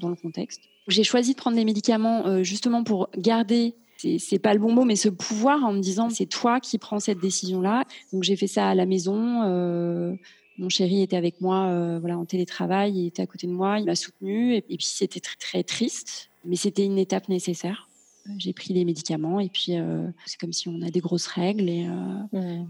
dans 0.00 0.08
le 0.08 0.16
contexte. 0.16 0.60
J'ai 0.88 1.04
choisi 1.04 1.32
de 1.32 1.36
prendre 1.36 1.56
des 1.56 1.64
médicaments 1.64 2.42
justement 2.42 2.84
pour 2.84 3.08
garder 3.16 3.74
c'est 4.18 4.38
pas 4.38 4.54
le 4.54 4.60
bon 4.60 4.72
mot, 4.72 4.84
mais 4.84 4.96
ce 4.96 5.08
pouvoir 5.08 5.64
en 5.64 5.72
me 5.72 5.80
disant 5.80 6.10
c'est 6.10 6.26
toi 6.26 6.60
qui 6.60 6.78
prends 6.78 7.00
cette 7.00 7.18
décision-là. 7.18 7.84
Donc 8.12 8.22
j'ai 8.22 8.36
fait 8.36 8.46
ça 8.46 8.68
à 8.68 8.74
la 8.74 8.86
maison. 8.86 9.42
Euh, 9.44 10.14
mon 10.60 10.68
chéri 10.68 11.00
était 11.00 11.16
avec 11.16 11.40
moi 11.40 11.68
euh, 11.68 11.98
voilà, 11.98 12.18
en 12.18 12.26
télétravail, 12.26 12.92
il 12.92 13.06
était 13.06 13.22
à 13.22 13.26
côté 13.26 13.46
de 13.46 13.52
moi, 13.52 13.78
il 13.78 13.86
m'a 13.86 13.96
soutenu. 13.96 14.54
Et, 14.54 14.60
puis 14.60 14.76
c'était 14.84 15.20
très, 15.20 15.36
très 15.36 15.62
triste, 15.62 16.30
mais 16.44 16.56
c'était 16.56 16.84
une 16.84 16.98
étape 16.98 17.28
nécessaire. 17.28 17.88
Euh, 18.26 18.32
j'ai 18.36 18.52
pris 18.52 18.74
les 18.74 18.84
médicaments 18.84 19.40
et 19.40 19.48
puis 19.48 19.78
euh, 19.78 20.06
c'est 20.26 20.38
comme 20.38 20.52
si 20.52 20.68
on 20.68 20.82
a 20.82 20.90
des 20.90 21.00
grosses 21.00 21.26
règles. 21.26 21.68
Et, 21.68 21.86
mmh. 21.86 22.66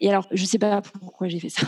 et 0.00 0.08
alors, 0.08 0.26
je 0.32 0.42
ne 0.42 0.46
sais 0.46 0.58
pas 0.58 0.82
pourquoi 0.82 1.28
j'ai 1.28 1.38
fait 1.38 1.50
ça, 1.50 1.66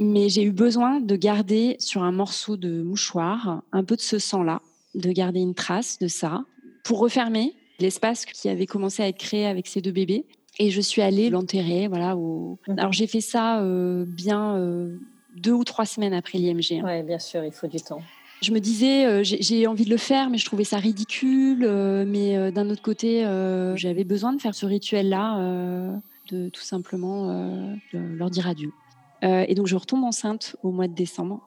mais 0.00 0.28
j'ai 0.28 0.42
eu 0.42 0.52
besoin 0.52 1.00
de 1.00 1.14
garder 1.14 1.76
sur 1.78 2.02
un 2.02 2.12
morceau 2.12 2.56
de 2.56 2.82
mouchoir 2.82 3.62
un 3.70 3.84
peu 3.84 3.94
de 3.94 4.00
ce 4.00 4.18
sang-là, 4.18 4.62
de 4.96 5.12
garder 5.12 5.40
une 5.40 5.54
trace 5.54 6.00
de 6.00 6.08
ça 6.08 6.44
pour 6.82 6.98
refermer 6.98 7.54
l'espace 7.78 8.24
qui 8.24 8.48
avait 8.48 8.66
commencé 8.66 9.04
à 9.04 9.08
être 9.08 9.18
créé 9.18 9.46
avec 9.46 9.68
ces 9.68 9.80
deux 9.80 9.92
bébés 9.92 10.26
et 10.58 10.70
je 10.70 10.80
suis 10.80 11.02
allée 11.02 11.30
l'enterrer. 11.30 11.88
Voilà, 11.88 12.16
au... 12.16 12.58
Mhm. 12.68 12.78
Alors 12.78 12.92
j'ai 12.92 13.06
fait 13.06 13.20
ça 13.20 13.60
euh, 13.60 14.04
bien 14.06 14.56
euh, 14.56 14.96
deux 15.36 15.52
ou 15.52 15.64
trois 15.64 15.86
semaines 15.86 16.14
après 16.14 16.38
l'IMG. 16.38 16.72
Hein. 16.72 16.82
Oui, 16.84 17.02
bien 17.02 17.18
sûr, 17.18 17.44
il 17.44 17.52
faut 17.52 17.66
du 17.66 17.78
temps. 17.78 18.02
Je 18.40 18.52
me 18.52 18.60
disais, 18.60 19.04
euh, 19.04 19.22
j'ai 19.24 19.66
envie 19.66 19.84
de 19.84 19.90
le 19.90 19.96
faire, 19.96 20.30
mais 20.30 20.38
je 20.38 20.44
trouvais 20.44 20.64
ça 20.64 20.78
ridicule. 20.78 21.68
mais 22.06 22.52
d'un 22.52 22.70
autre 22.70 22.82
côté, 22.82 23.22
j'avais 23.74 24.04
besoin 24.04 24.32
de 24.32 24.40
faire 24.40 24.54
ce 24.54 24.66
rituel-là, 24.66 26.00
de 26.30 26.48
tout 26.48 26.62
simplement 26.62 27.76
leur 27.92 28.30
dire 28.30 28.46
adieu. 28.46 28.72
Euh, 29.24 29.44
et 29.48 29.54
donc, 29.54 29.66
je 29.66 29.76
retombe 29.76 30.04
enceinte 30.04 30.56
au 30.62 30.70
mois 30.70 30.86
de 30.86 30.94
décembre. 30.94 31.40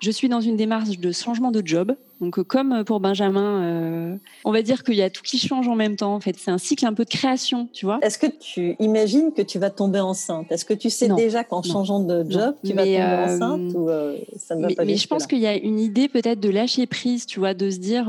Je 0.00 0.10
suis 0.10 0.28
dans 0.28 0.40
une 0.40 0.56
démarche 0.56 0.98
de 0.98 1.12
changement 1.12 1.50
de 1.50 1.62
job. 1.64 1.94
Donc, 2.20 2.38
euh, 2.38 2.44
comme 2.44 2.84
pour 2.84 3.00
Benjamin, 3.00 3.62
euh, 3.62 4.16
on 4.44 4.52
va 4.52 4.62
dire 4.62 4.82
qu'il 4.82 4.96
y 4.96 5.02
a 5.02 5.08
tout 5.08 5.22
qui 5.22 5.38
change 5.38 5.68
en 5.68 5.76
même 5.76 5.96
temps. 5.96 6.14
En 6.14 6.20
fait, 6.20 6.36
c'est 6.36 6.50
un 6.50 6.58
cycle 6.58 6.84
un 6.84 6.92
peu 6.92 7.04
de 7.04 7.10
création, 7.10 7.68
tu 7.72 7.86
vois. 7.86 7.98
Est-ce 8.02 8.18
que 8.18 8.26
tu 8.26 8.76
imagines 8.78 9.32
que 9.32 9.42
tu 9.42 9.58
vas 9.58 9.70
tomber 9.70 10.00
enceinte? 10.00 10.50
Est-ce 10.50 10.64
que 10.64 10.74
tu 10.74 10.90
sais 10.90 11.08
déjà 11.08 11.44
qu'en 11.44 11.62
changeant 11.62 12.00
de 12.00 12.28
job, 12.28 12.56
tu 12.64 12.72
vas 12.72 12.84
tomber 12.84 13.02
enceinte 13.02 13.74
ou 13.74 13.88
ça 14.36 14.56
ne 14.56 14.62
va 14.62 14.68
mais, 14.68 14.74
pas 14.74 14.84
Mais 14.84 14.96
je 14.96 15.06
pense 15.06 15.26
qu'il 15.26 15.38
y 15.38 15.46
a 15.46 15.56
une 15.56 15.78
idée 15.78 16.08
peut-être 16.08 16.40
de 16.40 16.50
lâcher 16.50 16.86
prise, 16.86 17.24
tu 17.24 17.38
vois, 17.38 17.54
de 17.54 17.70
se 17.70 17.78
dire, 17.78 18.06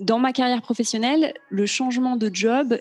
dans 0.00 0.18
ma 0.18 0.32
carrière 0.32 0.62
professionnelle, 0.62 1.34
le 1.50 1.66
changement 1.66 2.16
de 2.16 2.30
job 2.32 2.78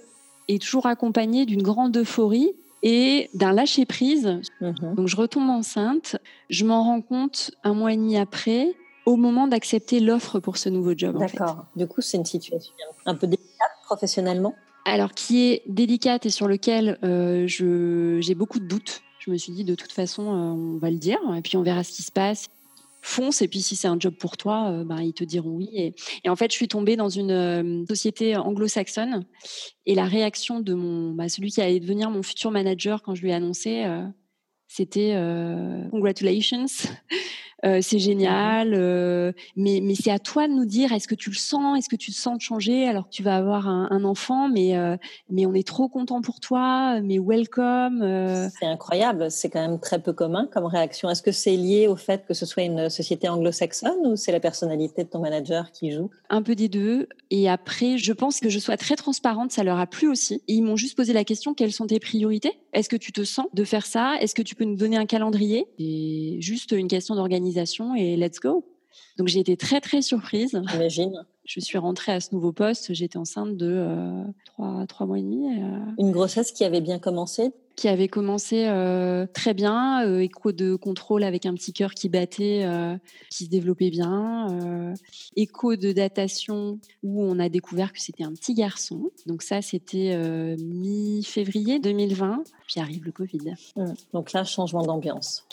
est 0.48 0.62
toujours 0.62 0.86
accompagné 0.86 1.46
d'une 1.46 1.62
grande 1.62 1.96
euphorie 1.98 2.52
et 2.84 3.30
d'un 3.34 3.54
lâcher 3.54 3.86
prise. 3.86 4.42
Mhm. 4.60 4.96
Donc 4.96 5.08
je 5.08 5.16
retombe 5.16 5.50
enceinte, 5.50 6.18
je 6.50 6.66
m'en 6.66 6.84
rends 6.84 7.02
compte 7.02 7.52
un 7.64 7.74
mois 7.74 7.94
et 7.94 7.98
demi 7.98 8.18
après, 8.18 8.74
au 9.06 9.16
moment 9.16 9.48
d'accepter 9.48 10.00
l'offre 10.00 10.40
pour 10.40 10.58
ce 10.58 10.70
nouveau 10.70 10.94
job. 10.96 11.18
D'accord. 11.18 11.66
Du 11.76 11.88
coup, 11.88 12.02
c'est 12.02 12.18
une 12.18 12.26
situation 12.26 12.74
un 13.06 13.16
peu 13.16 13.28
délicate 13.28 13.72
professionnellement? 13.86 14.56
Alors 14.86 15.14
qui 15.14 15.44
est 15.44 15.64
délicate 15.68 16.26
et 16.26 16.30
sur 16.30 16.48
lequel 16.48 16.98
euh, 17.04 17.46
j'ai 17.48 18.36
beaucoup 18.36 18.60
de 18.60 18.66
doutes. 18.66 19.02
Je 19.20 19.30
me 19.30 19.38
suis 19.38 19.54
dit 19.54 19.64
de 19.64 19.76
toute 19.76 19.92
façon, 19.92 20.24
euh, 20.24 20.76
on 20.76 20.78
va 20.78 20.90
le 20.90 20.98
dire 20.98 21.20
et 21.38 21.42
puis 21.42 21.56
on 21.58 21.62
verra 21.62 21.84
ce 21.84 21.92
qui 21.92 22.02
se 22.02 22.12
passe 22.12 22.50
fonce 23.02 23.42
et 23.42 23.48
puis 23.48 23.62
si 23.62 23.76
c'est 23.76 23.88
un 23.88 24.00
job 24.00 24.14
pour 24.16 24.38
toi, 24.38 24.70
euh, 24.70 24.84
bah, 24.84 25.02
ils 25.02 25.14
te 25.14 25.24
diront 25.24 25.52
oui. 25.52 25.70
Et, 26.24 26.30
en 26.30 26.36
fait, 26.36 26.52
je 26.52 26.56
suis 26.56 26.68
tombée 26.68 26.96
dans 26.96 27.10
une 27.10 27.32
euh, 27.32 27.86
société 27.88 28.38
anglo-saxonne 28.38 29.26
et 29.86 29.96
la 29.96 30.06
réaction 30.06 30.60
de 30.60 30.74
mon, 30.74 31.12
bah, 31.12 31.28
celui 31.28 31.52
qui 31.52 31.62
allait 31.62 31.80
devenir 31.80 32.10
mon 32.10 32.24
futur 32.24 32.52
manager 32.52 33.02
quand 33.02 33.16
je 33.16 33.24
lui 33.24 33.32
ai 33.32 33.34
annoncé, 33.34 33.84
euh, 33.84 34.06
c'était 34.68 35.16
congratulations. 35.92 36.66
Euh, 37.66 37.80
c'est 37.82 38.00
génial, 38.00 38.74
euh, 38.74 39.32
mais, 39.56 39.80
mais 39.84 39.94
c'est 39.96 40.12
à 40.12 40.20
toi 40.20 40.48
de 40.48 40.54
nous 40.54 40.66
dire 40.66 40.92
est-ce 40.94 41.08
que 41.08 41.16
tu 41.16 41.30
le 41.30 41.36
sens, 41.36 41.78
est-ce 41.78 41.90
que 41.90 41.96
tu 41.96 42.12
te 42.12 42.18
sens 42.18 42.38
de 42.38 42.42
changer? 42.42 42.88
Alors 42.88 43.06
que 43.08 43.14
tu 43.14 43.22
vas 43.22 43.36
avoir 43.36 43.68
un, 43.68 44.04
enfant, 44.04 44.50
mais, 44.50 44.76
euh, 44.76 44.98
mais 45.30 45.46
on 45.46 45.54
est 45.54 45.68
trop 45.68 45.88
content 45.88 46.22
pour 46.22 46.40
toi, 46.40 47.00
mais 47.02 47.20
welcome. 47.20 48.50
C'est 48.60 48.66
incroyable, 48.66 49.30
c'est 49.30 49.50
quand 49.50 49.62
même 49.62 49.80
très 49.80 50.02
peu 50.02 50.12
commun 50.12 50.48
comme 50.52 50.66
réaction. 50.66 51.10
Est-ce 51.10 51.22
que 51.22 51.32
c'est 51.32 51.56
lié 51.56 51.88
au 51.88 51.96
fait 51.96 52.26
que 52.26 52.34
ce 52.34 52.46
soit 52.48 52.64
une 52.64 52.90
société 52.90 53.30
anglo-saxonne 53.30 54.06
ou 54.06 54.16
c'est 54.16 54.32
la 54.32 54.40
personnalité 54.40 55.04
de 55.04 55.10
ton 55.10 55.20
manager 55.20 55.72
qui 55.72 55.92
joue? 55.92 56.10
Un 56.30 56.42
peu 56.42 56.56
des 56.56 56.68
deux. 56.68 57.08
Et 57.30 57.48
après, 57.48 57.98
je 57.98 58.12
pense 58.12 58.40
que 58.40 58.50
je 58.50 58.58
sois 58.58 58.78
très 58.78 58.96
transparente, 58.96 59.52
ça 59.52 59.64
leur 59.64 59.80
a 59.80 59.86
plu 59.86 60.08
aussi. 60.08 60.42
ils 60.48 60.62
m'ont 60.62 60.76
juste 60.76 60.98
posé 60.98 61.14
la 61.14 61.24
question 61.24 61.54
quelles 61.54 61.74
sont 61.74 61.88
tes 61.88 62.00
priorités? 62.00 62.60
Est-ce 62.74 62.90
que 62.90 62.96
tu 62.96 63.12
te 63.12 63.24
sens 63.24 63.46
de 63.54 63.64
faire 63.64 63.86
ça? 63.86 64.16
Est-ce 64.20 64.34
que 64.34 64.42
tu 64.42 64.56
peux 64.56 64.64
nous 64.64 64.76
donner 64.76 64.98
un 64.98 65.06
calendrier? 65.06 65.68
Et 65.78 66.38
juste 66.40 66.72
une 66.72 66.88
question 66.88 67.16
d'organisation 67.16 67.51
et 67.96 68.16
let's 68.18 68.40
go. 68.40 68.66
Donc 69.18 69.28
j'ai 69.28 69.40
été 69.40 69.58
très 69.58 69.82
très 69.82 70.02
surprise. 70.02 70.62
J'imagine. 70.72 71.26
Je 71.44 71.60
suis 71.60 71.78
rentrée 71.78 72.12
à 72.12 72.20
ce 72.20 72.34
nouveau 72.34 72.52
poste, 72.52 72.94
j'étais 72.94 73.18
enceinte 73.18 73.58
de 73.58 73.68
euh, 73.68 74.24
trois, 74.88 75.06
mois 75.08 75.18
et 75.18 75.22
demi. 75.24 75.60
Euh, 75.60 75.80
Une 75.98 76.12
grossesse 76.12 76.52
qui 76.52 76.64
avait 76.64 76.82
bien 76.82 77.00
commencé 77.00 77.52
Qui 77.76 77.88
avait 77.88 78.08
commencé 78.08 78.68
euh, 78.68 79.26
très 79.34 79.54
bien, 79.56 80.20
écho 80.20 80.52
de 80.52 80.76
contrôle 80.76 81.24
avec 81.24 81.48
un 81.48 81.54
petit 81.56 81.74
cœur 81.74 81.94
qui 81.94 82.10
battait, 82.10 82.66
qui 83.30 83.46
se 83.46 83.50
développait 83.50 83.90
bien, 83.90 84.94
écho 85.36 85.76
de 85.76 85.92
datation 85.92 86.80
où 87.04 87.24
on 87.24 87.40
a 87.40 87.50
découvert 87.50 87.92
que 87.92 88.00
c'était 88.00 88.24
un 88.24 88.34
petit 88.34 88.54
garçon. 88.54 89.10
Donc 89.26 89.42
ça 89.42 89.62
c'était 89.64 90.16
mi-février 90.60 91.80
2020, 91.80 92.44
puis 92.68 92.80
arrive 92.80 93.04
le 93.04 93.12
Covid. 93.12 93.56
Mmh. 93.76 93.86
Donc 94.14 94.32
là, 94.32 94.44
changement 94.44 94.84
d'ambiance. 94.84 95.44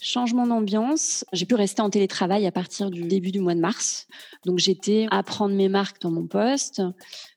Changement 0.00 0.46
d'ambiance. 0.46 1.24
J'ai 1.32 1.44
pu 1.44 1.56
rester 1.56 1.82
en 1.82 1.90
télétravail 1.90 2.46
à 2.46 2.52
partir 2.52 2.90
du 2.90 3.02
début 3.02 3.32
du 3.32 3.40
mois 3.40 3.54
de 3.54 3.60
mars. 3.60 4.06
Donc 4.44 4.58
j'étais 4.58 5.08
à 5.10 5.24
prendre 5.24 5.54
mes 5.54 5.68
marques 5.68 6.00
dans 6.00 6.10
mon 6.10 6.26
poste, 6.26 6.82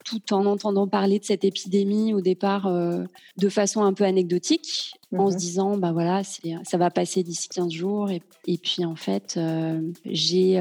tout 0.06 0.34
en 0.34 0.46
entendant 0.46 0.88
parler 0.88 1.18
de 1.18 1.26
cette 1.26 1.44
épidémie 1.44 2.14
au 2.14 2.22
départ 2.22 2.68
euh, 2.68 3.04
de 3.38 3.50
façon 3.50 3.84
un 3.84 3.94
peu 3.94 4.04
anecdotique, 4.04 4.94
en 5.18 5.30
se 5.30 5.34
mhm. 5.34 5.40
disant 5.40 5.78
bah 5.78 5.92
voilà 5.92 6.22
ça 6.24 6.78
va 6.78 6.92
passer 6.92 7.24
d'ici 7.24 7.50
15 7.50 7.72
jours. 7.72 8.12
Et, 8.12 8.58
puis 8.58 8.86
en 8.86 8.96
fait 8.96 9.36
euh, 9.38 9.82
j'ai 10.06 10.54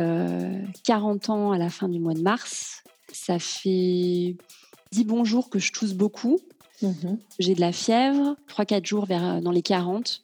40 0.85 1.29
euh, 1.29 1.33
ans 1.33 1.53
à 1.53 1.59
la 1.59 1.69
fin 1.69 1.89
du 1.89 2.01
mois 2.01 2.15
de 2.15 2.23
mars. 2.23 2.83
Ça 3.13 3.39
fait 3.39 4.37
10 4.93 5.05
bons 5.05 5.25
jours 5.25 5.51
que 5.51 5.59
je 5.59 5.73
tousse 5.73 5.93
beaucoup. 5.93 6.39
Mhm. 6.81 7.19
J'ai 7.39 7.55
de 7.55 7.61
la 7.61 7.73
fièvre, 7.73 8.37
3-4 8.49 8.87
jours 8.87 9.05
vers, 9.05 9.43
dans 9.43 9.51
les 9.51 9.61
40 9.61 10.23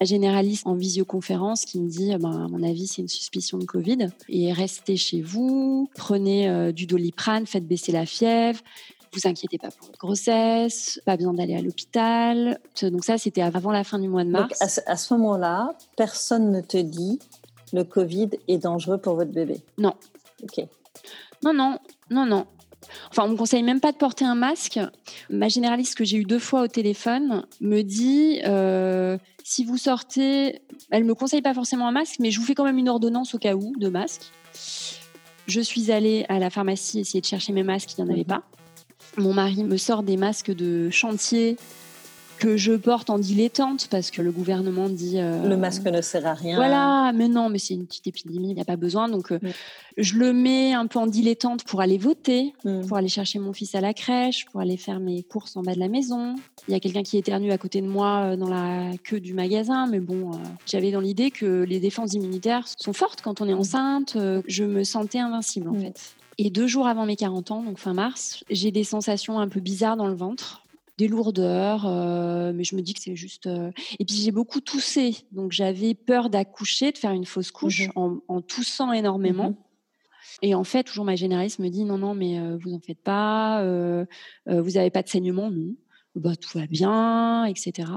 généraliste 0.00 0.66
en 0.66 0.74
visioconférence 0.74 1.64
qui 1.64 1.80
me 1.80 1.88
dit, 1.88 2.14
ben, 2.16 2.44
à 2.44 2.48
mon 2.48 2.62
avis, 2.62 2.86
c'est 2.86 3.02
une 3.02 3.08
suspicion 3.08 3.58
de 3.58 3.64
Covid. 3.64 4.08
Et 4.28 4.52
restez 4.52 4.96
chez 4.96 5.20
vous, 5.20 5.88
prenez 5.94 6.48
euh, 6.48 6.72
du 6.72 6.86
doliprane, 6.86 7.46
faites 7.46 7.66
baisser 7.66 7.92
la 7.92 8.06
fièvre. 8.06 8.60
Vous 9.12 9.28
inquiétez 9.28 9.58
pas 9.58 9.70
pour 9.70 9.88
votre 9.88 9.98
grossesse, 9.98 11.00
pas 11.04 11.16
besoin 11.16 11.34
d'aller 11.34 11.56
à 11.56 11.62
l'hôpital. 11.62 12.60
Donc 12.80 13.04
ça, 13.04 13.18
c'était 13.18 13.42
avant 13.42 13.72
la 13.72 13.82
fin 13.82 13.98
du 13.98 14.08
mois 14.08 14.24
de 14.24 14.30
mars. 14.30 14.58
Donc 14.60 14.82
à 14.86 14.96
ce, 14.96 15.14
moment-là, 15.14 15.74
personne 15.96 16.52
ne 16.52 16.60
te 16.60 16.76
dit 16.76 17.18
le 17.72 17.82
Covid 17.82 18.30
est 18.46 18.58
dangereux 18.58 18.98
pour 18.98 19.16
votre 19.16 19.32
bébé. 19.32 19.60
Non. 19.78 19.94
Ok. 20.42 20.64
Non, 21.42 21.52
non, 21.52 21.78
non, 22.10 22.24
non. 22.24 22.46
Enfin, 23.10 23.24
on 23.24 23.28
me 23.30 23.36
conseille 23.36 23.62
même 23.62 23.80
pas 23.80 23.92
de 23.92 23.96
porter 23.96 24.24
un 24.24 24.34
masque. 24.34 24.78
Ma 25.28 25.48
généraliste 25.48 25.96
que 25.96 26.04
j'ai 26.04 26.18
eu 26.18 26.24
deux 26.24 26.38
fois 26.38 26.62
au 26.62 26.68
téléphone 26.68 27.44
me 27.60 27.82
dit 27.82 28.40
euh, 28.46 29.18
si 29.50 29.64
vous 29.64 29.78
sortez, 29.78 30.60
elle 30.92 31.02
me 31.02 31.12
conseille 31.12 31.42
pas 31.42 31.54
forcément 31.54 31.88
un 31.88 31.90
masque, 31.90 32.20
mais 32.20 32.30
je 32.30 32.38
vous 32.38 32.46
fais 32.46 32.54
quand 32.54 32.62
même 32.62 32.78
une 32.78 32.88
ordonnance 32.88 33.34
au 33.34 33.38
cas 33.38 33.56
où 33.56 33.72
de 33.76 33.88
masque. 33.88 34.30
Je 35.48 35.60
suis 35.60 35.90
allée 35.90 36.24
à 36.28 36.38
la 36.38 36.50
pharmacie 36.50 37.00
essayer 37.00 37.20
de 37.20 37.26
chercher 37.26 37.52
mes 37.52 37.64
masques, 37.64 37.90
il 37.98 38.04
n'y 38.04 38.08
en 38.08 38.12
avait 38.12 38.20
mhm. 38.20 38.26
pas. 38.26 38.42
Mon 39.16 39.34
mari 39.34 39.64
me 39.64 39.76
sort 39.76 40.04
des 40.04 40.16
masques 40.16 40.52
de 40.52 40.88
chantier 40.90 41.56
que 42.40 42.56
je 42.56 42.72
porte 42.72 43.10
en 43.10 43.18
dilettante 43.18 43.86
parce 43.90 44.10
que 44.10 44.22
le 44.22 44.32
gouvernement 44.32 44.88
dit 44.88 45.20
euh, 45.20 45.46
le 45.46 45.56
masque 45.56 45.84
ne 45.84 46.00
sert 46.00 46.26
à 46.26 46.34
rien. 46.34 46.56
Voilà, 46.56 47.12
mais 47.14 47.28
non, 47.28 47.50
mais 47.50 47.58
c'est 47.58 47.74
une 47.74 47.86
petite 47.86 48.06
épidémie, 48.06 48.48
il 48.48 48.54
n'y 48.54 48.60
a 48.60 48.64
pas 48.64 48.76
besoin. 48.76 49.08
Donc 49.08 49.30
euh, 49.30 49.38
je 49.98 50.14
le 50.14 50.32
mets 50.32 50.72
un 50.72 50.86
peu 50.86 50.98
en 50.98 51.06
dilettante 51.06 51.64
pour 51.64 51.82
aller 51.82 51.98
voter, 51.98 52.54
mm. 52.64 52.86
pour 52.86 52.96
aller 52.96 53.08
chercher 53.08 53.38
mon 53.38 53.52
fils 53.52 53.74
à 53.74 53.82
la 53.82 53.92
crèche, 53.92 54.46
pour 54.46 54.60
aller 54.60 54.78
faire 54.78 55.00
mes 55.00 55.22
courses 55.22 55.56
en 55.56 55.62
bas 55.62 55.74
de 55.74 55.78
la 55.78 55.88
maison. 55.88 56.34
Il 56.66 56.72
y 56.72 56.74
a 56.74 56.80
quelqu'un 56.80 57.02
qui 57.02 57.18
éternue 57.18 57.52
à 57.52 57.58
côté 57.58 57.82
de 57.82 57.86
moi 57.86 58.22
euh, 58.22 58.36
dans 58.36 58.48
la 58.48 58.96
queue 59.04 59.20
du 59.20 59.34
magasin, 59.34 59.86
mais 59.86 60.00
bon, 60.00 60.30
j'avais 60.64 60.90
dans 60.90 61.00
l'idée 61.00 61.30
que 61.30 61.62
les 61.64 61.78
défenses 61.78 62.14
immunitaires 62.14 62.66
sont 62.78 62.94
fortes 62.94 63.20
quand 63.20 63.42
on 63.42 63.48
est 63.48 63.54
mm. 63.54 63.58
enceinte. 63.58 64.16
je 64.48 64.64
me 64.64 64.82
sentais 64.82 65.18
invincible 65.18 65.68
en 65.68 65.74
mm. 65.74 65.80
fait. 65.80 66.14
Et 66.38 66.48
deux 66.48 66.66
jours 66.66 66.86
avant 66.86 67.04
mes 67.04 67.16
40 67.16 67.50
ans, 67.50 67.62
donc 67.62 67.78
fin 67.78 67.92
mars, 67.92 68.42
j'ai 68.48 68.70
des 68.70 68.84
sensations 68.84 69.38
un 69.38 69.48
peu 69.48 69.60
bizarres 69.60 69.98
dans 69.98 70.08
le 70.08 70.14
ventre 70.14 70.59
des 71.00 71.08
lourdeurs, 71.08 71.86
euh, 71.86 72.52
mais 72.54 72.62
je 72.62 72.76
me 72.76 72.82
dis 72.82 72.92
que 72.92 73.00
c'est 73.00 73.16
juste. 73.16 73.46
Euh, 73.46 73.72
et 73.98 74.04
puis 74.04 74.16
j'ai 74.16 74.32
beaucoup 74.32 74.60
toussé, 74.60 75.16
donc 75.32 75.50
j'avais 75.50 75.94
peur 75.94 76.28
d'accoucher, 76.28 76.92
de 76.92 76.98
faire 76.98 77.12
une 77.12 77.24
fausse 77.24 77.50
couche 77.50 77.88
mmh 77.88 78.20
en, 78.28 78.42
toussant 78.42 78.92
énormément. 78.92 79.50
Mmh 79.50 79.56
et 80.42 80.54
en 80.54 80.64
fait, 80.64 80.84
toujours 80.84 81.04
ma 81.04 81.16
généraliste 81.16 81.58
me 81.58 81.68
dit 81.68 81.84
non, 81.84 81.98
non, 81.98 82.14
mais 82.14 82.38
euh, 82.38 82.56
vous 82.62 82.72
en 82.74 82.80
faites 82.80 83.02
pas, 83.02 83.62
vous 84.46 84.70
n'avez 84.70 84.90
pas 84.90 85.02
de 85.02 85.08
saignement, 85.08 85.50
non, 85.50 85.74
bah, 86.14 86.36
tout 86.36 86.58
va 86.58 86.66
bien, 86.66 87.44
etc. 87.44 87.88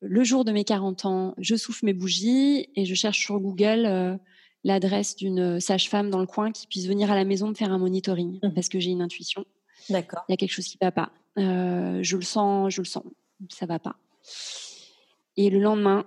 Le 0.00 0.24
jour 0.24 0.44
de 0.44 0.52
mes 0.52 0.64
40 0.64 1.04
ans, 1.06 1.34
je 1.38 1.56
souffle 1.56 1.84
mes 1.84 1.92
bougies 1.94 2.68
et 2.76 2.84
je 2.84 2.94
cherche 2.94 3.18
sur 3.18 3.40
Google 3.40 4.18
l'adresse 4.64 5.16
d'une 5.16 5.60
sage-femme 5.60 6.10
dans 6.10 6.20
le 6.20 6.26
coin 6.26 6.52
qui 6.52 6.66
puisse 6.66 6.86
venir 6.86 7.10
à 7.10 7.14
la 7.14 7.24
maison 7.24 7.48
me 7.48 7.54
faire 7.54 7.72
un 7.72 7.78
monitoring 7.78 8.38
mmh 8.42 8.54
parce 8.54 8.68
que 8.68 8.78
j'ai 8.78 8.90
une 8.90 9.02
intuition. 9.02 9.44
D'accord. 9.90 10.24
Il 10.28 10.32
y 10.32 10.34
a 10.34 10.36
quelque 10.36 10.52
chose 10.52 10.66
qui 10.66 10.78
ne 10.80 10.86
va 10.86 10.92
pas. 10.92 11.10
Euh, 11.38 12.00
je 12.02 12.16
le 12.16 12.22
sens, 12.22 12.72
je 12.72 12.80
le 12.80 12.86
sens, 12.86 13.04
ça 13.48 13.66
va 13.66 13.78
pas. 13.78 13.96
Et 15.36 15.50
le 15.50 15.60
lendemain, 15.60 16.04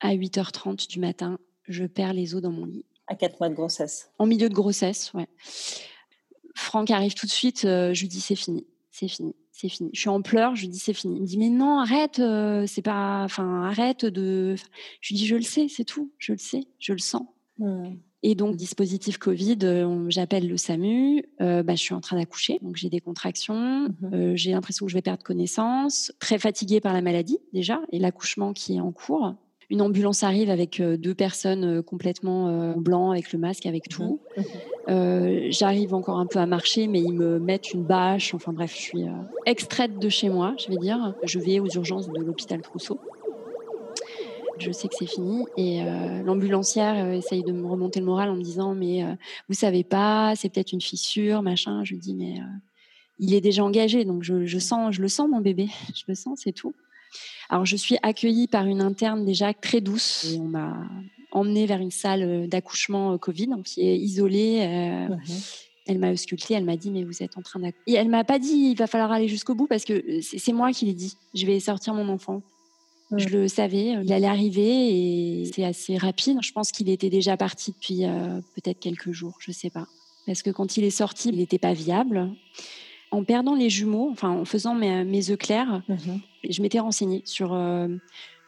à 0.00 0.14
8h30 0.14 0.88
du 0.88 1.00
matin, 1.00 1.38
je 1.68 1.84
perds 1.84 2.14
les 2.14 2.34
os 2.34 2.42
dans 2.42 2.50
mon 2.50 2.64
lit. 2.64 2.84
À 3.06 3.14
4 3.14 3.40
mois 3.40 3.48
de 3.48 3.54
grossesse. 3.54 4.10
En 4.18 4.26
milieu 4.26 4.48
de 4.48 4.54
grossesse, 4.54 5.12
ouais. 5.14 5.28
Franck 6.54 6.90
arrive 6.90 7.14
tout 7.14 7.26
de 7.26 7.30
suite, 7.30 7.64
euh, 7.64 7.94
je 7.94 8.02
lui 8.02 8.08
dis 8.08 8.20
c'est 8.20 8.36
fini, 8.36 8.66
c'est 8.90 9.08
fini, 9.08 9.34
c'est 9.52 9.68
fini. 9.68 9.90
Je 9.92 10.00
suis 10.00 10.08
en 10.08 10.22
pleurs, 10.22 10.56
je 10.56 10.62
lui 10.62 10.68
dis 10.68 10.78
c'est 10.78 10.92
fini. 10.92 11.16
Il 11.16 11.22
me 11.22 11.26
dit 11.26 11.38
mais 11.38 11.48
non, 11.48 11.78
arrête, 11.78 12.18
euh, 12.18 12.66
c'est 12.66 12.82
pas, 12.82 13.22
enfin 13.24 13.64
arrête 13.64 14.04
de. 14.04 14.56
Je 15.00 15.08
lui 15.08 15.16
dis 15.16 15.26
je 15.26 15.36
le 15.36 15.42
sais, 15.42 15.68
c'est 15.68 15.84
tout, 15.84 16.12
je 16.18 16.32
le 16.32 16.38
sais, 16.38 16.66
je 16.78 16.92
le 16.92 16.98
sens. 16.98 17.22
Hmm. 17.58 17.94
Et 18.22 18.34
donc, 18.34 18.56
dispositif 18.56 19.16
Covid, 19.16 19.58
euh, 19.62 20.04
j'appelle 20.08 20.46
le 20.46 20.56
SAMU, 20.58 21.24
euh, 21.40 21.62
bah, 21.62 21.74
je 21.74 21.80
suis 21.80 21.94
en 21.94 22.00
train 22.00 22.18
d'accoucher, 22.18 22.58
donc 22.60 22.76
j'ai 22.76 22.90
des 22.90 23.00
contractions, 23.00 23.88
mhm. 23.88 23.94
euh, 24.12 24.32
j'ai 24.36 24.52
l'impression 24.52 24.84
que 24.84 24.90
je 24.90 24.96
vais 24.96 25.02
perdre 25.02 25.22
connaissance, 25.22 26.12
très 26.18 26.38
fatiguée 26.38 26.80
par 26.80 26.92
la 26.92 27.00
maladie 27.00 27.38
déjà, 27.54 27.80
et 27.92 27.98
l'accouchement 27.98 28.52
qui 28.52 28.76
est 28.76 28.80
en 28.80 28.92
cours. 28.92 29.34
Une 29.70 29.80
ambulance 29.82 30.24
arrive 30.24 30.50
avec 30.50 30.82
deux 30.82 31.14
personnes 31.14 31.80
complètement 31.84 32.74
blanc, 32.76 33.12
avec 33.12 33.32
le 33.32 33.38
masque, 33.38 33.66
avec 33.66 33.88
tout. 33.88 34.18
Mhm. 34.36 35.52
J'arrive 35.52 35.94
encore 35.94 36.18
un 36.18 36.26
peu 36.26 36.40
à 36.40 36.46
marcher, 36.46 36.88
mais 36.88 36.98
ils 36.98 37.12
me 37.12 37.38
mettent 37.38 37.72
une 37.72 37.84
bâche. 37.84 38.34
Enfin 38.34 38.52
bref, 38.52 38.74
je 38.74 38.80
suis 38.80 39.04
extraite 39.46 40.00
de 40.00 40.08
chez 40.08 40.28
moi, 40.28 40.56
je 40.58 40.72
vais 40.72 40.76
dire. 40.76 41.14
Je 41.22 41.38
vais 41.38 41.60
aux 41.60 41.68
urgences 41.68 42.08
de 42.08 42.20
l'hôpital 42.20 42.62
Trousseau 42.62 42.98
je 44.60 44.72
sais 44.72 44.88
que 44.88 44.94
c'est 44.98 45.06
fini. 45.06 45.44
Et 45.56 45.82
euh, 45.82 46.22
l'ambulancière 46.22 47.04
euh, 47.04 47.12
essaye 47.12 47.42
de 47.42 47.52
me 47.52 47.66
remonter 47.66 48.00
le 48.00 48.06
moral 48.06 48.30
en 48.30 48.36
me 48.36 48.42
disant 48.42 48.74
Mais 48.74 49.04
euh, 49.04 49.14
vous 49.48 49.54
savez 49.54 49.84
pas, 49.84 50.34
c'est 50.36 50.48
peut-être 50.48 50.72
une 50.72 50.80
fissure, 50.80 51.42
machin. 51.42 51.84
Je 51.84 51.92
lui 51.92 51.98
dis 51.98 52.14
Mais 52.14 52.36
il 53.18 53.34
est 53.34 53.40
déjà 53.40 53.64
engagé, 53.64 54.04
donc 54.04 54.22
je, 54.22 54.58
sens, 54.58 54.94
je 54.94 55.02
le 55.02 55.08
sens, 55.08 55.28
mon 55.28 55.40
bébé. 55.40 55.68
Je 55.94 56.04
le 56.08 56.14
sens, 56.14 56.40
c'est 56.44 56.52
tout. 56.52 56.74
Alors, 57.48 57.66
je 57.66 57.74
suis 57.74 57.96
accueillie 58.02 58.46
par 58.46 58.66
une 58.66 58.80
interne 58.80 59.24
déjà 59.24 59.52
très 59.52 59.80
douce. 59.80 60.32
Et 60.32 60.38
on 60.38 60.44
m'a 60.44 60.76
emmenée 61.32 61.66
vers 61.66 61.80
une 61.80 61.90
salle 61.90 62.48
d'accouchement 62.48 63.18
Covid, 63.18 63.50
qui 63.64 63.80
est 63.82 63.96
isolée. 63.96 65.08
Mmh 65.08 65.16
elle 65.86 65.98
m'a 65.98 66.12
auscultée, 66.12 66.54
elle 66.54 66.64
m'a 66.64 66.76
dit 66.76 66.90
mais 66.90 67.02
vous 67.02 67.22
êtes 67.22 67.36
en 67.36 67.42
train 67.42 67.58
d'accoucher. 67.58 67.82
Et 67.88 67.94
elle 67.94 68.08
m'a 68.08 68.22
pas 68.22 68.38
dit 68.38 68.52
il 68.52 68.76
va 68.76 68.86
falloir 68.86 69.10
aller 69.10 69.26
jusqu'au 69.26 69.56
bout 69.56 69.66
parce 69.66 69.84
que 69.84 70.20
c'est 70.20 70.52
moi 70.52 70.70
qui 70.70 70.84
l'ai 70.86 70.94
dit. 70.94 71.16
Je 71.34 71.46
vais 71.46 71.58
sortir 71.58 71.94
mon 71.94 72.08
enfant. 72.08 72.42
Je 73.16 73.28
le 73.28 73.48
savais, 73.48 73.96
il 74.02 74.12
allait 74.12 74.26
arriver 74.26 75.42
et 75.42 75.44
c'est 75.52 75.64
assez 75.64 75.96
rapide. 75.96 76.38
Je 76.42 76.52
pense 76.52 76.70
qu'il 76.70 76.88
était 76.88 77.10
déjà 77.10 77.36
parti 77.36 77.72
depuis 77.72 78.04
euh, 78.04 78.40
peut-être 78.54 78.78
quelques 78.78 79.10
jours, 79.10 79.36
je 79.40 79.50
ne 79.50 79.54
sais 79.54 79.70
pas. 79.70 79.86
Parce 80.26 80.42
que 80.42 80.50
quand 80.50 80.76
il 80.76 80.84
est 80.84 80.90
sorti, 80.90 81.30
il 81.30 81.36
n'était 81.36 81.58
pas 81.58 81.72
viable. 81.72 82.30
En 83.10 83.24
perdant 83.24 83.56
les 83.56 83.68
jumeaux, 83.68 84.08
enfin 84.12 84.30
en 84.30 84.44
faisant 84.44 84.74
mes, 84.74 85.04
mes 85.04 85.30
œufs 85.30 85.38
clairs, 85.38 85.82
mhm. 85.88 86.20
je 86.48 86.62
m'étais 86.62 86.78
renseignée 86.78 87.22
sur 87.24 87.52
euh, 87.52 87.88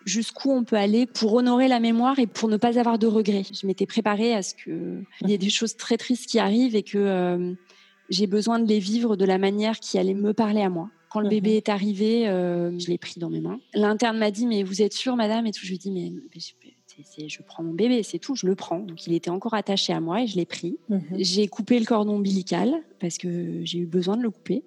jusqu'où 0.05 0.53
on 0.53 0.63
peut 0.63 0.77
aller 0.77 1.07
pour 1.07 1.35
honorer 1.35 1.67
la 1.67 1.81
mémoire 1.81 2.21
et 2.21 2.29
pour 2.29 2.49
ne 2.49 2.57
pas 2.57 2.79
avoir 2.79 2.99
de 2.99 3.09
regrets. 3.09 3.45
Je 3.53 3.67
m'étais 3.67 3.87
préparée 3.87 4.35
à 4.35 4.43
ce 4.43 4.55
qu'il 4.55 5.05
y 5.23 5.33
ait 5.33 5.39
des 5.39 5.51
choses 5.51 5.77
très 5.77 5.97
tristes 5.97 6.29
qui 6.29 6.39
arrivent 6.39 6.77
et 6.77 6.85
que 6.85 6.99
euh, 6.99 7.55
j'ai 8.11 8.29
besoin 8.29 8.61
de 8.61 8.69
les 8.69 8.79
vivre 8.79 9.17
de 9.17 9.25
la 9.25 9.39
manière 9.39 9.81
qui 9.81 9.99
allait 9.99 10.15
me 10.15 10.33
parler 10.33 10.63
à 10.63 10.69
moi. 10.69 10.89
Quand 11.13 11.21
le 11.21 11.29
bébé 11.29 11.51
mhm. 11.51 11.57
est 11.57 11.69
arrivé, 11.69 12.29
euh, 12.29 12.79
je 12.79 12.89
l'ai 12.89 12.99
pris 12.99 13.21
dans 13.21 13.29
mes 13.29 13.41
mains. 13.41 13.61
L'interne 13.75 14.17
m'a 14.17 14.31
dit, 14.31 14.47
mais 14.47 14.63
vous 14.63 14.81
êtes 14.81 14.95
sûre, 14.95 15.15
madame? 15.15 15.47
Et 15.47 15.53
tout. 15.53 15.61
Je 15.63 15.69
lui 15.69 15.75
ai 15.75 15.79
dit, 15.79 15.91
mais, 15.91 16.11
je 17.29 17.43
prends 17.43 17.63
mon 17.63 17.73
bébé, 17.73 18.03
c'est 18.03 18.19
tout, 18.19 18.35
je 18.35 18.47
le 18.47 18.55
prends. 18.55 18.81
Donc 18.81 19.07
il 19.07 19.13
était 19.13 19.31
encore 19.31 19.55
attaché 19.55 19.93
à 19.93 20.01
moi 20.01 20.23
et 20.23 20.27
je 20.27 20.37
l'ai 20.37 20.47
pris. 20.47 20.79
Mhm. 20.89 21.03
J'ai 21.19 21.49
coupé 21.49 21.79
le 21.79 21.85
cordon 21.85 22.15
ombilical 22.15 22.75
parce 23.01 23.19
que 23.19 23.61
j'ai 23.65 23.79
eu 23.79 23.87
besoin 23.87 24.17
de 24.17 24.23
le 24.23 24.31
couper. 24.31 24.65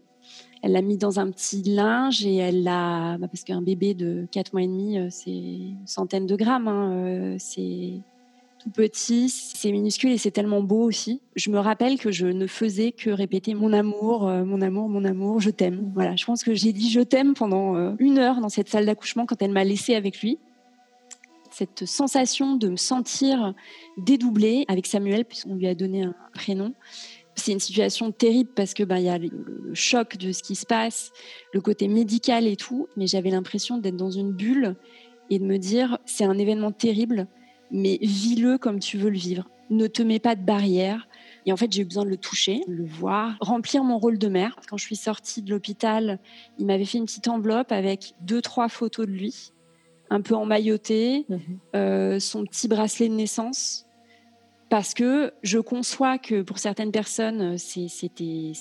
Elle 0.61 0.71
l'a 0.71 0.81
mis 0.81 0.97
dans 0.97 1.19
un 1.19 1.29
petit 1.29 1.61
linge 1.63 2.25
et 2.25 2.37
elle 2.37 2.63
l'a. 2.63 3.17
Bah, 3.17 3.27
parce 3.27 3.43
qu'un 3.43 3.61
bébé 3.61 3.93
de 3.93 4.27
4 4.31 4.53
mois 4.53 4.63
et 4.63 4.67
demi, 4.67 4.97
euh, 4.97 5.07
c'est 5.11 5.29
une 5.29 5.85
centaine 5.85 6.25
de 6.25 6.35
grammes. 6.35 6.67
Hein, 6.67 6.91
euh, 6.93 7.35
c'est 7.39 8.01
petit, 8.73 9.29
c'est 9.29 9.71
minuscule 9.71 10.11
et 10.11 10.17
c'est 10.17 10.31
tellement 10.31 10.61
beau 10.61 10.83
aussi. 10.83 11.21
Je 11.35 11.49
me 11.49 11.59
rappelle 11.59 11.99
que 11.99 12.11
je 12.11 12.27
ne 12.27 12.47
faisais 12.47 12.91
que 12.91 13.09
répéter 13.09 13.53
mon 13.53 13.73
amour, 13.73 14.27
euh, 14.27 14.43
mon 14.43 14.61
amour, 14.61 14.89
mon 14.89 15.05
amour, 15.05 15.39
je 15.39 15.49
t'aime. 15.49 15.91
Voilà, 15.93 16.15
je 16.15 16.25
pense 16.25 16.43
que 16.43 16.53
j'ai 16.53 16.73
dit 16.73 16.89
je 16.89 17.01
t'aime 17.01 17.33
pendant 17.33 17.95
une 17.97 18.17
heure 18.17 18.41
dans 18.41 18.49
cette 18.49 18.69
salle 18.69 18.85
d'accouchement 18.85 19.25
quand 19.25 19.41
elle 19.41 19.51
m'a 19.51 19.63
laissé 19.63 19.95
avec 19.95 20.21
lui 20.21 20.39
cette 21.55 21.85
sensation 21.85 22.57
de 22.57 22.67
me 22.67 22.75
sentir 22.75 23.53
dédoublée 23.97 24.65
avec 24.67 24.85
Samuel, 24.85 25.23
puisqu'on 25.23 25.55
lui 25.55 25.67
a 25.67 25.75
donné 25.75 26.03
un 26.03 26.15
prénom. 26.33 26.73
C'est 27.35 27.53
une 27.53 27.59
situation 27.59 28.11
terrible 28.11 28.49
parce 28.55 28.73
que 28.73 28.83
ben, 28.83 28.97
y 28.97 29.09
a 29.09 29.17
le, 29.17 29.29
choc 29.73 30.17
de 30.17 30.31
ce 30.31 30.43
qui 30.43 30.55
se 30.55 30.65
passe, 30.65 31.11
le 31.53 31.61
côté 31.61 31.87
médical 31.87 32.45
et 32.45 32.57
tout, 32.57 32.87
mais 32.97 33.07
j'avais 33.07 33.29
l'impression 33.29 33.77
d'être 33.77 33.95
dans 33.95 34.11
une 34.11 34.33
bulle 34.33 34.75
et 35.29 35.39
de 35.39 35.45
me 35.45 35.57
dire 35.57 35.97
c'est 36.05 36.25
un 36.25 36.37
événement 36.37 36.71
terrible, 36.71 37.27
mais 37.71 37.97
vis-le 38.01 38.57
comme 38.57 38.79
tu 38.79 38.97
veux 38.97 39.09
le 39.09 39.17
vivre. 39.17 39.49
Ne 39.69 39.87
te 39.87 40.03
mets 40.03 40.19
pas 40.19 40.35
de 40.35 40.41
barrière. 40.41 41.07
Et 41.47 41.51
en 41.51 41.57
fait, 41.57 41.71
j'ai 41.71 41.81
eu 41.81 41.85
besoin 41.85 42.05
de 42.05 42.09
le 42.09 42.17
toucher, 42.17 42.61
de 42.67 42.73
le 42.73 42.85
voir, 42.85 43.35
remplir 43.39 43.83
mon 43.83 43.97
rôle 43.97 44.17
de 44.17 44.27
mère. 44.27 44.55
Quand 44.69 44.77
je 44.77 44.85
suis 44.85 44.95
sortie 44.95 45.41
de 45.41 45.51
l'hôpital, 45.51 46.19
il 46.59 46.65
m'avait 46.65 46.85
fait 46.85 46.97
une 46.97 47.05
petite 47.05 47.27
enveloppe 47.27 47.71
avec 47.71 48.13
deux, 48.21 48.41
trois 48.41 48.69
photos 48.69 49.05
de 49.05 49.11
lui 49.11 49.51
un 50.09 50.21
peu 50.21 50.35
emmailloté, 50.35 51.25
mhm. 51.29 51.39
euh, 51.75 52.19
son 52.19 52.45
petit 52.45 52.67
bracelet 52.67 53.09
de 53.09 53.13
naissance. 53.13 53.85
Parce 54.69 54.95
que 54.95 55.31
je 55.43 55.59
conçois 55.59 56.17
que 56.17 56.41
pour 56.41 56.57
certaines 56.57 56.91
personnes, 56.91 57.57
c'est 57.57 57.87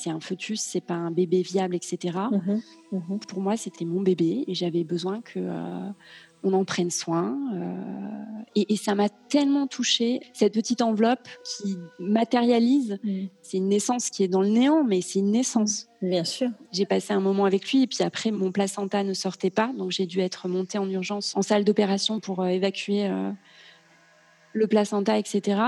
un 0.06 0.20
foetus, 0.20 0.60
c'est 0.60 0.82
pas 0.82 0.94
un 0.94 1.10
bébé 1.10 1.40
viable, 1.40 1.74
etc. 1.74 2.18
Mhm. 2.30 2.62
Mhm. 2.92 3.18
Pour 3.20 3.40
moi, 3.40 3.56
c'était 3.56 3.86
mon 3.86 4.02
bébé 4.02 4.44
et 4.46 4.54
j'avais 4.54 4.84
besoin 4.84 5.22
que 5.22 5.38
euh, 5.40 5.88
on 6.44 6.52
en 6.52 6.64
prenne 6.64 6.90
soin. 6.90 7.36
Euh, 7.54 8.34
et, 8.56 8.76
ça 8.76 8.94
m'a 8.94 9.08
tellement 9.08 9.66
touchée, 9.66 10.20
cette 10.32 10.54
petite 10.54 10.80
enveloppe 10.80 11.26
qui 11.44 11.76
matérialise. 11.98 12.98
Mm. 13.02 13.24
C'est 13.42 13.56
une 13.56 13.68
naissance 13.68 14.10
qui 14.10 14.22
est 14.22 14.28
dans 14.28 14.42
le 14.42 14.48
néant, 14.48 14.84
mais 14.84 15.00
c'est 15.00 15.18
une 15.18 15.32
naissance. 15.32 15.88
Bien 16.02 16.24
sûr. 16.24 16.50
J'ai 16.70 16.86
passé 16.86 17.12
un 17.12 17.20
moment 17.20 17.46
avec 17.46 17.72
lui 17.72 17.82
et 17.82 17.86
puis 17.86 18.04
après, 18.04 18.30
mon 18.30 18.52
placenta 18.52 19.02
ne 19.02 19.14
sortait 19.14 19.50
pas. 19.50 19.72
Donc 19.76 19.90
j'ai 19.90 20.06
dû 20.06 20.20
être 20.20 20.46
montée 20.48 20.78
en 20.78 20.88
urgence 20.88 21.34
en 21.34 21.42
salle 21.42 21.64
d'opération 21.64 22.20
pour 22.20 22.42
euh, 22.42 22.46
évacuer 22.46 23.06
euh, 23.06 23.30
le 24.54 24.66
placenta, 24.68 25.18
etc. 25.18 25.60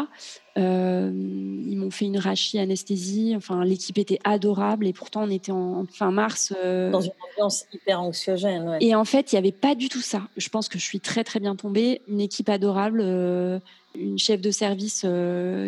Euh, 0.57 1.11
ils 1.13 1.77
m'ont 1.77 1.91
fait 1.91 2.07
une 2.07 2.19
rachie 2.19 2.59
anesthésie. 2.59 3.35
Enfin, 3.37 3.65
l'équipe 3.65 3.99
était 3.99 4.21
adorable 4.25 4.87
et 4.87 4.93
pourtant 4.93 5.25
on 5.25 5.31
était 5.31 5.53
en, 5.53 5.85
fin 5.93 6.11
mars. 6.11 6.55
Euh, 6.57 6.91
Dans 6.91 7.03
une 7.03 7.11
ambiance 7.33 7.67
hyper 7.75 8.01
anxiogène. 8.01 8.79
Et 8.81 8.95
en 8.95 9.05
fait, 9.05 9.33
il 9.33 9.35
n'y 9.35 9.41
avait 9.41 9.53
pas 9.53 9.75
du 9.75 9.89
tout 9.89 10.01
ça. 10.01 10.23
Je 10.37 10.49
pense 10.49 10.69
que 10.69 10.79
je 10.79 10.85
suis 10.85 11.01
très 11.01 11.25
très 11.25 11.41
bien 11.41 11.57
tombée. 11.57 12.01
Une 12.09 12.21
équipe 12.21 12.49
adorable, 12.49 13.01
euh, 13.03 13.59
une 13.97 14.19
chef 14.19 14.41
de 14.41 14.51
service 14.53 15.05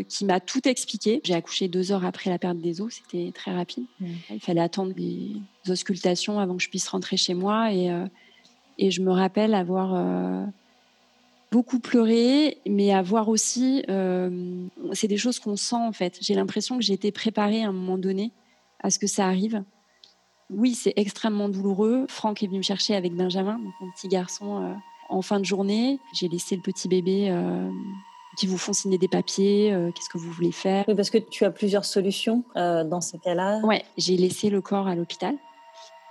qui 0.08 0.24
m'a 0.24 0.40
tout 0.40 0.66
expliqué. 0.66 1.20
J'ai 1.24 1.34
accouché 1.34 1.68
deux 1.68 1.92
heures 1.92 2.06
après 2.06 2.30
la 2.30 2.38
perte 2.38 2.58
des 2.58 2.80
os. 2.80 2.94
C'était 3.02 3.32
très 3.32 3.52
rapide. 3.52 3.84
Mm. 4.00 4.06
Il 4.30 4.40
fallait 4.40 4.60
attendre 4.60 4.94
des 4.94 5.32
auscultations 5.68 6.38
avant 6.38 6.56
que 6.56 6.62
je 6.62 6.70
puisse 6.70 6.88
rentrer 6.88 7.16
chez 7.16 7.34
moi 7.34 7.72
et 7.72 7.90
et 8.80 8.92
je 8.92 9.02
me 9.02 9.10
rappelle 9.10 9.54
avoir 9.54 9.92
beaucoup 11.50 11.78
pleuré, 11.78 12.58
mais 12.66 12.92
à 12.92 13.02
voir 13.02 13.28
aussi, 13.28 13.84
euh, 13.88 14.66
c'est 14.92 15.08
des 15.08 15.16
choses 15.16 15.38
qu'on 15.38 15.56
sent 15.56 15.76
en 15.76 15.92
fait. 15.92 16.18
J'ai 16.20 16.34
l'impression 16.34 16.76
que 16.76 16.82
j'ai 16.82 16.94
été 16.94 17.12
préparée 17.12 17.62
à 17.62 17.68
un 17.68 17.72
moment 17.72 17.98
donné 17.98 18.32
à 18.82 18.90
ce 18.90 18.98
que 18.98 19.06
ça 19.06 19.26
arrive. 19.26 19.62
Oui, 20.50 20.74
c'est 20.74 20.94
extrêmement 20.96 21.48
douloureux. 21.48 22.06
Franck 22.08 22.42
est 22.42 22.46
venu 22.46 22.58
me 22.58 22.62
chercher 22.62 22.94
avec 22.94 23.14
Benjamin, 23.14 23.58
mon 23.80 23.90
petit 23.92 24.08
garçon, 24.08 24.62
euh, 24.62 24.74
en 25.08 25.22
fin 25.22 25.40
de 25.40 25.44
journée. 25.44 25.98
J'ai 26.14 26.28
laissé 26.28 26.56
le 26.56 26.62
petit 26.62 26.88
bébé 26.88 27.28
euh, 27.30 27.70
qui 28.38 28.46
vous 28.46 28.58
font 28.58 28.72
signer 28.72 28.98
des 28.98 29.08
papiers. 29.08 29.74
Qu'est-ce 29.94 30.08
que 30.08 30.18
vous 30.18 30.30
voulez 30.30 30.52
faire? 30.52 30.84
Oui, 30.88 30.94
parce 30.94 31.10
que 31.10 31.18
tu 31.18 31.44
as 31.44 31.50
plusieurs 31.50 31.84
solutions 31.84 32.44
dans 32.54 33.00
ce 33.00 33.16
cas-là. 33.16 33.60
Ouais, 33.64 33.84
j'ai 33.96 34.16
laissé 34.16 34.48
le 34.48 34.60
corps 34.60 34.86
à 34.86 34.94
l'hôpital 34.94 35.34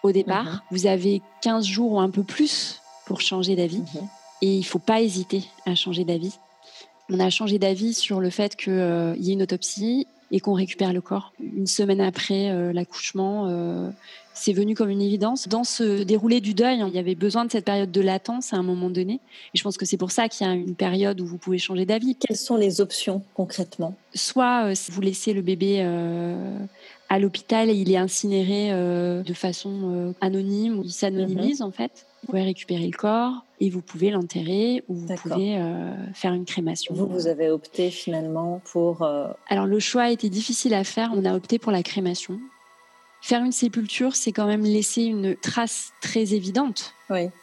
au 0.04 0.12
départ. 0.12 0.46
Mhm. 0.46 0.62
Vous 0.72 0.88
avez 0.88 1.22
15 1.42 1.66
jours 1.66 1.94
ou 1.94 2.00
un 2.00 2.10
peu 2.10 2.24
plus 2.24 2.82
pour 3.06 3.22
changer 3.22 3.56
d'avis. 3.56 3.80
Mhm. 3.80 4.08
Et 4.42 4.54
il 4.54 4.60
ne 4.60 4.66
faut 4.66 4.80
pas 4.80 5.02
hésiter 5.02 5.44
à 5.66 5.76
changer 5.76 6.04
d'avis. 6.04 6.34
On 7.10 7.20
a 7.20 7.30
changé 7.30 7.58
d'avis 7.58 7.94
sur 7.94 8.20
le 8.20 8.30
fait 8.30 8.56
qu'il 8.56 8.74
euh, 8.74 9.16
y 9.18 9.30
ait 9.30 9.34
une 9.34 9.44
autopsie 9.44 10.08
et 10.30 10.42
qu'on 10.42 10.54
récupère 10.54 10.92
le 10.92 11.00
corps. 11.00 11.32
Une 11.40 11.68
semaine 11.68 12.02
après 12.02 12.52
euh, 12.52 12.74
l'accouchement, 12.74 13.48
euh, 13.48 13.90
c'est 14.34 14.52
venu 14.52 14.76
comme 14.76 14.90
une 14.90 15.02
évidence. 15.02 15.48
Dans 15.48 15.64
ce 15.64 16.04
déroulé 16.04 16.42
du 16.42 16.54
deuil, 16.54 16.84
il 16.86 16.94
y 16.94 17.00
avait 17.00 17.16
besoin 17.16 17.46
de 17.46 17.52
cette 17.52 17.64
période 17.64 17.92
de 17.92 18.02
latence 18.02 18.54
à 18.54 18.58
un 18.58 18.64
moment 18.64 18.90
donné. 18.90 19.22
Et 19.54 19.58
je 19.58 19.64
pense 19.64 19.78
que 19.78 19.86
c'est 19.86 19.96
pour 19.96 20.12
ça 20.12 20.28
qu'il 20.28 20.46
y 20.46 20.50
a 20.50 20.54
une 20.54 20.76
période 20.76 21.22
où 21.22 21.26
vous 21.26 21.38
pouvez 21.38 21.58
changer 21.58 21.86
d'avis. 21.86 22.16
Quelles 22.16 22.36
sont 22.36 22.58
les 22.58 22.82
options 22.82 23.24
concrètement? 23.36 23.96
Soit 24.14 24.74
vous 24.90 25.02
laissez 25.02 25.32
le 25.32 25.42
bébé 25.42 25.82
à 27.10 27.20
l'hôpital 27.20 27.70
il 27.70 27.92
est 27.92 27.98
incinéré 27.98 28.72
de 28.72 29.34
façon 29.34 30.14
anonyme, 30.22 30.80
ou 30.80 30.84
il 30.84 30.92
s'anonymise 30.92 31.62
mhm. 31.62 31.68
en 31.68 31.72
fait. 31.72 32.08
Vous 32.24 32.32
pouvez 32.32 32.44
récupérer 32.44 32.86
le 32.86 32.98
corps 32.98 33.46
et 33.60 33.70
vous 33.70 33.82
pouvez 33.82 34.10
l'enterrer 34.10 34.84
ou 34.88 34.96
vous 34.96 35.16
pouvez 35.16 35.58
euh, 35.58 35.94
faire 36.14 36.34
une 36.34 36.46
crémation. 36.46 36.94
Vous, 36.94 37.08
vous 37.08 37.28
avez 37.28 37.50
opté 37.50 37.90
finalement 37.90 38.62
pour... 38.66 39.04
Euh, 39.04 39.28
Alors 39.48 39.66
le 39.66 39.80
choix 39.80 40.04
a 40.04 40.12
été 40.12 40.30
difficile 40.30 40.74
à 40.74 40.84
faire. 40.84 41.12
On 41.16 41.26
a 41.26 41.34
opté 41.36 41.60
pour 41.60 41.72
la 41.72 41.84
crémation. 41.84 42.40
Faire 43.22 43.44
une 43.44 43.52
sépulture, 43.52 44.16
c'est 44.16 44.32
quand 44.32 44.46
même 44.46 44.64
laisser 44.64 45.04
une 45.04 45.36
trace 45.36 45.92
très 46.02 46.34
évidente 46.34 46.94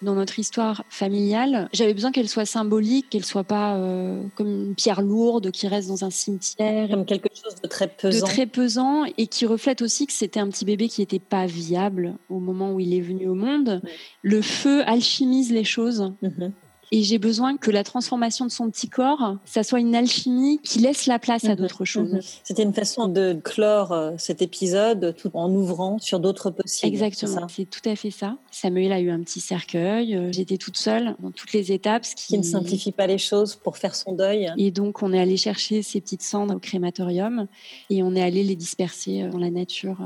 dans 0.02 0.14
notre 0.14 0.38
histoire 0.38 0.84
familiale. 0.88 1.68
J'avais 1.72 1.94
besoin 1.94 2.12
qu'elle 2.12 2.28
soit 2.28 2.44
symbolique, 2.44 3.08
qu'elle 3.10 3.24
soit 3.24 3.44
pas 3.44 3.76
euh, 3.76 4.22
comme 4.36 4.48
une 4.48 4.74
pierre 4.74 5.02
lourde 5.02 5.50
qui 5.50 5.66
reste 5.68 5.88
dans 5.88 6.04
un 6.04 6.10
cimetière. 6.10 6.88
Comme 6.90 7.04
quelque 7.04 7.28
chose 7.34 7.54
de 7.62 7.68
très 7.68 7.88
pesant. 7.88 8.26
De 8.26 8.30
très 8.30 8.46
pesant 8.46 9.04
et 9.16 9.26
qui 9.26 9.46
reflète 9.46 9.82
aussi 9.82 10.06
que 10.06 10.12
c'était 10.12 10.40
un 10.40 10.48
petit 10.48 10.64
bébé 10.64 10.88
qui 10.88 11.00
n'était 11.00 11.18
pas 11.18 11.46
viable 11.46 12.16
au 12.28 12.40
moment 12.40 12.72
où 12.72 12.80
il 12.80 12.94
est 12.94 13.00
venu 13.00 13.28
au 13.28 13.34
monde. 13.34 13.82
Le 14.22 14.42
feu 14.42 14.82
alchimise 14.86 15.52
les 15.52 15.64
choses. 15.64 16.12
Mhm. 16.22 16.52
Et 16.94 17.02
j'ai 17.02 17.18
besoin 17.18 17.56
que 17.56 17.72
la 17.72 17.82
transformation 17.82 18.46
de 18.46 18.52
son 18.52 18.70
petit 18.70 18.88
corps, 18.88 19.36
ça 19.44 19.64
soit 19.64 19.80
une 19.80 19.96
alchimie 19.96 20.60
qui 20.62 20.78
laisse 20.78 21.06
la 21.06 21.18
place 21.18 21.44
à 21.44 21.48
mhm. 21.48 21.56
d'autres 21.56 21.84
choses. 21.84 22.12
Mhm. 22.12 22.20
C'était 22.44 22.62
une 22.62 22.72
façon 22.72 23.08
de 23.08 23.36
clore 23.42 23.90
euh, 23.90 24.12
cet 24.16 24.42
épisode 24.42 25.12
tout 25.16 25.32
en 25.34 25.52
ouvrant 25.52 25.98
sur 25.98 26.20
d'autres 26.20 26.50
possibles. 26.50 26.92
Exactement, 26.92 27.48
c'est 27.48 27.68
tout 27.68 27.80
à 27.88 27.96
fait 27.96 28.12
ça. 28.12 28.36
Samuel 28.52 28.92
a 28.92 29.00
eu 29.00 29.10
un 29.10 29.20
petit 29.24 29.40
cercueil. 29.40 30.14
Euh, 30.14 30.30
j'étais 30.30 30.56
toute 30.56 30.76
seule 30.76 31.16
dans 31.18 31.32
toutes 31.32 31.52
les 31.52 31.72
étapes. 31.72 32.04
Ce 32.04 32.14
qui... 32.14 32.38
ne 32.38 32.44
simplifie 32.44 32.92
pas 32.92 33.08
les 33.08 33.18
choses 33.18 33.56
pour 33.56 33.76
faire 33.76 33.96
son 33.96 34.12
deuil. 34.12 34.52
Et 34.56 34.70
donc, 34.70 35.02
on 35.02 35.12
est 35.12 35.20
allé 35.20 35.36
chercher 35.36 35.82
ces 35.82 36.00
petites 36.00 36.22
cendres 36.22 36.54
au 36.54 36.60
crématorium 36.60 37.48
et 37.90 38.04
on 38.04 38.14
est 38.14 38.22
allé 38.22 38.44
les 38.44 38.54
disperser 38.54 39.24
euh, 39.24 39.30
dans 39.30 39.38
la 39.38 39.50
nature 39.50 39.98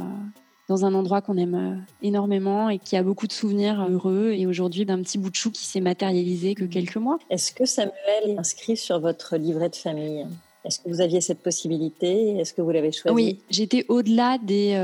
dans 0.68 0.84
un 0.84 0.94
endroit 0.94 1.22
qu'on 1.22 1.36
aime 1.38 1.54
euh, 1.54 2.06
énormément 2.06 2.68
et 2.68 2.78
qui 2.78 2.96
a 2.96 3.02
beaucoup 3.02 3.26
de 3.26 3.32
souvenirs 3.32 3.86
heureux 3.90 4.32
et 4.36 4.46
aujourd'hui 4.46 4.84
d'un 4.84 5.02
petit 5.02 5.18
bout 5.18 5.30
de 5.30 5.34
chou 5.34 5.50
qui 5.50 5.64
s'est 5.64 5.80
matérialisé 5.80 6.54
que 6.54 6.64
quelques 6.64 6.96
mois. 6.96 7.18
Est-ce 7.30 7.52
que 7.52 7.64
Samuel 7.64 7.94
est 8.26 8.38
inscrit 8.38 8.76
sur 8.76 9.00
votre 9.00 9.36
livret 9.36 9.70
de 9.70 9.76
famille? 9.76 10.26
Est-ce 10.64 10.80
que 10.80 10.88
vous 10.88 11.00
aviez 11.00 11.22
cette 11.22 11.42
possibilité? 11.42 12.36
Est-ce 12.36 12.52
que 12.52 12.60
vous 12.60 12.70
l'avez 12.70 12.92
choisi? 12.92 13.14
Oui, 13.14 13.40
j'étais 13.48 13.86
au-delà 13.88 14.36
des 14.36 14.76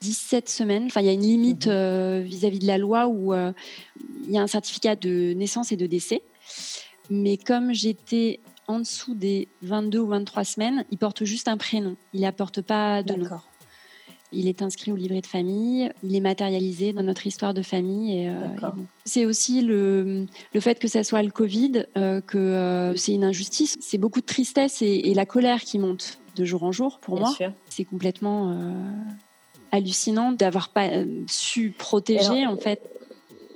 17 0.00 0.44
euh, 0.44 0.48
semaines. 0.50 0.86
Enfin, 0.86 1.00
il 1.00 1.06
y 1.06 1.10
a 1.10 1.12
une 1.12 1.20
limite 1.20 1.66
mhm. 1.66 1.72
euh, 1.72 2.22
vis-à-vis 2.24 2.58
de 2.58 2.66
la 2.66 2.78
loi 2.78 3.06
où 3.06 3.32
il 3.34 4.30
y 4.30 4.38
a 4.38 4.42
un 4.42 4.46
certificat 4.48 4.96
de 4.96 5.34
naissance 5.34 5.70
et 5.70 5.76
de 5.76 5.86
décès. 5.86 6.22
Mais 7.10 7.36
comme 7.36 7.72
j'étais 7.72 8.40
en 8.66 8.80
dessous 8.80 9.14
des 9.14 9.48
22 9.62 9.98
ou 9.98 10.06
23 10.08 10.44
semaines, 10.44 10.84
il 10.90 10.98
porte 10.98 11.24
juste 11.24 11.46
un 11.46 11.56
prénom. 11.56 11.94
Il 12.14 12.22
n'apporte 12.22 12.62
pas 12.62 13.02
de 13.02 13.14
nom. 13.14 13.28
Il 14.32 14.48
est 14.48 14.62
inscrit 14.62 14.92
au 14.92 14.96
livret 14.96 15.20
de 15.20 15.26
famille, 15.26 15.92
il 16.02 16.16
est 16.16 16.20
matérialisé 16.20 16.92
dans 16.92 17.02
notre 17.02 17.26
histoire 17.26 17.54
de 17.54 17.62
famille. 17.62 18.18
Et, 18.18 18.28
euh, 18.28 18.70
c'est 19.04 19.26
aussi 19.26 19.62
le, 19.62 20.26
le, 20.54 20.60
fait 20.60 20.78
que 20.78 20.88
ça 20.88 21.04
soit 21.04 21.22
le 21.22 21.30
Covid, 21.30 21.86
euh, 21.96 22.20
que 22.20 22.38
euh, 22.38 22.96
c'est 22.96 23.12
une 23.12 23.24
injustice. 23.24 23.76
C'est 23.80 23.98
beaucoup 23.98 24.20
de 24.20 24.26
tristesse 24.26 24.82
et, 24.82 25.12
la 25.14 25.26
colère 25.26 25.60
qui 25.60 25.78
monte 25.78 26.18
de 26.36 26.44
jour 26.44 26.62
en 26.62 26.72
jour 26.72 26.98
pour 27.00 27.18
moi. 27.18 27.34
C'est 27.68 27.84
complètement 27.84 28.56
hallucinant 29.70 30.32
d'avoir 30.32 30.70
pas 30.70 30.88
su 31.26 31.70
protéger 31.70 32.46
en 32.46 32.56
fait. 32.56 32.88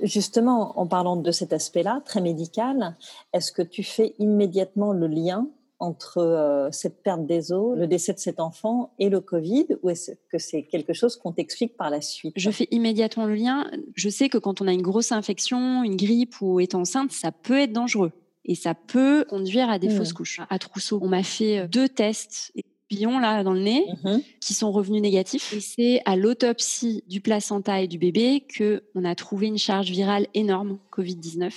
Justement, 0.02 0.78
en 0.78 0.86
parlant 0.86 1.16
de 1.16 1.30
cet 1.30 1.54
aspect-là, 1.54 2.02
très 2.04 2.20
médical, 2.20 2.96
est-ce 3.32 3.50
que 3.50 3.62
tu 3.62 3.82
fais 3.82 4.14
immédiatement 4.18 4.92
le 4.92 5.06
lien 5.06 5.46
entre 5.78 6.18
euh, 6.18 6.70
cette 6.72 7.02
perte 7.02 7.26
des 7.26 7.52
os, 7.52 7.76
le 7.76 7.86
décès 7.86 8.12
de 8.14 8.18
cet 8.18 8.40
enfant 8.40 8.92
et 8.98 9.08
le 9.10 9.20
Covid 9.20 9.66
ou 9.82 9.90
est-ce 9.90 10.12
que 10.30 10.38
c'est 10.38 10.62
quelque 10.62 10.92
chose 10.94 11.16
qu'on 11.16 11.32
t'explique 11.32 11.76
par 11.76 11.90
la 11.90 12.00
suite? 12.00 12.32
Je 12.36 12.50
fais 12.50 12.66
immédiatement 12.70 13.26
le 13.26 13.34
lien. 13.34 13.70
Je 13.94 14.08
sais 14.08 14.28
que 14.28 14.38
quand 14.38 14.60
on 14.62 14.66
a 14.68 14.72
une 14.72 14.82
grosse 14.82 15.12
infection, 15.12 15.82
une 15.84 15.96
grippe 15.96 16.40
ou 16.40 16.60
est 16.60 16.74
enceinte, 16.74 17.12
ça 17.12 17.30
peut 17.32 17.58
être 17.60 17.72
dangereux. 17.72 18.12
Et 18.46 18.54
ça 18.54 18.74
peut 18.74 19.24
conduire 19.28 19.68
à 19.68 19.78
des 19.78 19.88
Mmh. 19.88 19.96
fausses 19.96 20.12
couches. 20.12 20.40
À 20.48 20.58
Trousseau, 20.58 20.98
on 21.02 21.08
m'a 21.08 21.22
fait 21.22 21.58
euh, 21.58 21.66
deux 21.68 21.88
tests 21.88 22.52
papillons 22.88 23.18
là 23.18 23.42
dans 23.42 23.52
le 23.52 23.60
nez 23.62 23.84
Mhm. 24.04 24.22
qui 24.40 24.54
sont 24.54 24.70
revenus 24.70 25.02
négatifs. 25.02 25.52
Et 25.52 25.58
c'est 25.60 26.00
à 26.04 26.14
l'autopsie 26.14 27.02
du 27.08 27.20
placenta 27.20 27.82
et 27.82 27.88
du 27.88 27.98
bébé 27.98 28.44
que 28.48 28.84
on 28.94 29.04
a 29.04 29.16
trouvé 29.16 29.48
une 29.48 29.58
charge 29.58 29.90
virale 29.90 30.28
énorme 30.34 30.78
Covid-19. 30.92 31.50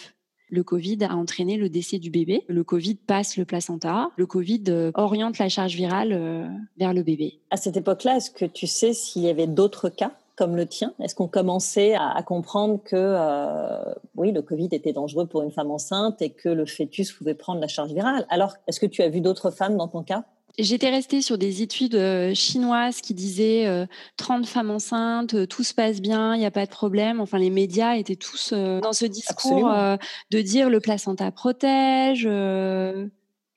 Le 0.50 0.64
Covid 0.64 0.98
a 1.04 1.16
entraîné 1.16 1.58
le 1.58 1.70
décès 1.70 2.00
du 2.00 2.10
bébé. 2.10 2.44
Le 2.48 2.64
Covid 2.64 2.96
passe 2.96 3.38
le 3.38 3.46
placenta. 3.46 4.10
Le 4.18 4.26
Covid 4.26 4.64
euh, 4.70 4.92
oriente 4.96 5.38
la 5.38 5.50
charge 5.50 5.76
virale 5.76 6.12
euh, 6.12 6.48
vers 6.78 6.94
le 6.94 7.04
bébé. 7.04 7.40
À 7.52 7.58
cette 7.58 7.78
époque-là, 7.78 8.18
est-ce 8.18 8.32
que 8.32 8.46
tu 8.46 8.66
sais 8.66 8.94
s'il 8.94 9.22
y 9.24 9.30
avait 9.30 9.48
d'autres 9.48 9.90
cas 9.90 10.12
comme 10.36 10.56
le 10.56 10.66
tien? 10.66 10.94
Est-ce 11.02 11.16
qu'on 11.16 11.28
commençait 11.28 11.96
à, 11.96 12.24
comprendre 12.24 12.80
que 12.84 12.96
euh, 12.96 13.94
oui, 14.16 14.32
le 14.32 14.42
Covid 14.42 14.70
était 14.72 14.94
dangereux 14.94 15.28
pour 15.28 15.42
une 15.42 15.52
femme 15.52 15.70
enceinte 15.70 16.22
et 16.22 16.30
que 16.30 16.50
le 16.50 16.66
fœtus 16.66 17.12
pouvait 17.12 17.34
prendre 17.36 17.60
la 17.60 17.68
charge 17.68 17.92
virale? 17.92 18.26
Alors, 18.30 18.56
est-ce 18.68 18.80
que 18.80 18.86
tu 18.86 19.02
as 19.02 19.10
vu 19.10 19.22
d'autres 19.22 19.52
femmes 19.52 19.78
dans 19.78 19.88
ton 19.88 20.02
cas? 20.02 20.24
J'étais 20.62 20.90
restée 20.90 21.22
sur 21.22 21.38
des 21.38 21.62
études 21.62 21.96
euh, 21.96 22.34
chinoises 22.34 23.00
qui 23.00 23.14
disaient 23.14 23.66
euh, 23.66 23.86
30 24.18 24.46
femmes 24.46 24.72
enceintes, 24.72 25.34
euh, 25.34 25.46
tout 25.48 25.64
se 25.64 25.74
passe 25.74 26.02
bien, 26.02 26.36
il 26.36 26.40
n'y 26.40 26.46
a 26.46 26.52
pas 26.52 26.66
de 26.66 26.70
problème. 26.70 27.22
Enfin, 27.22 27.38
les 27.38 27.50
médias 27.50 27.96
étaient 27.96 28.18
tous 28.18 28.52
euh, 28.52 28.82
dans 28.82 28.92
ce 28.92 29.06
discours 29.06 29.72
euh, 29.72 29.96
de 30.32 30.42
dire 30.42 30.70
le 30.70 30.82
placenta 30.82 31.32
protège. 31.32 32.28
euh, 32.30 33.08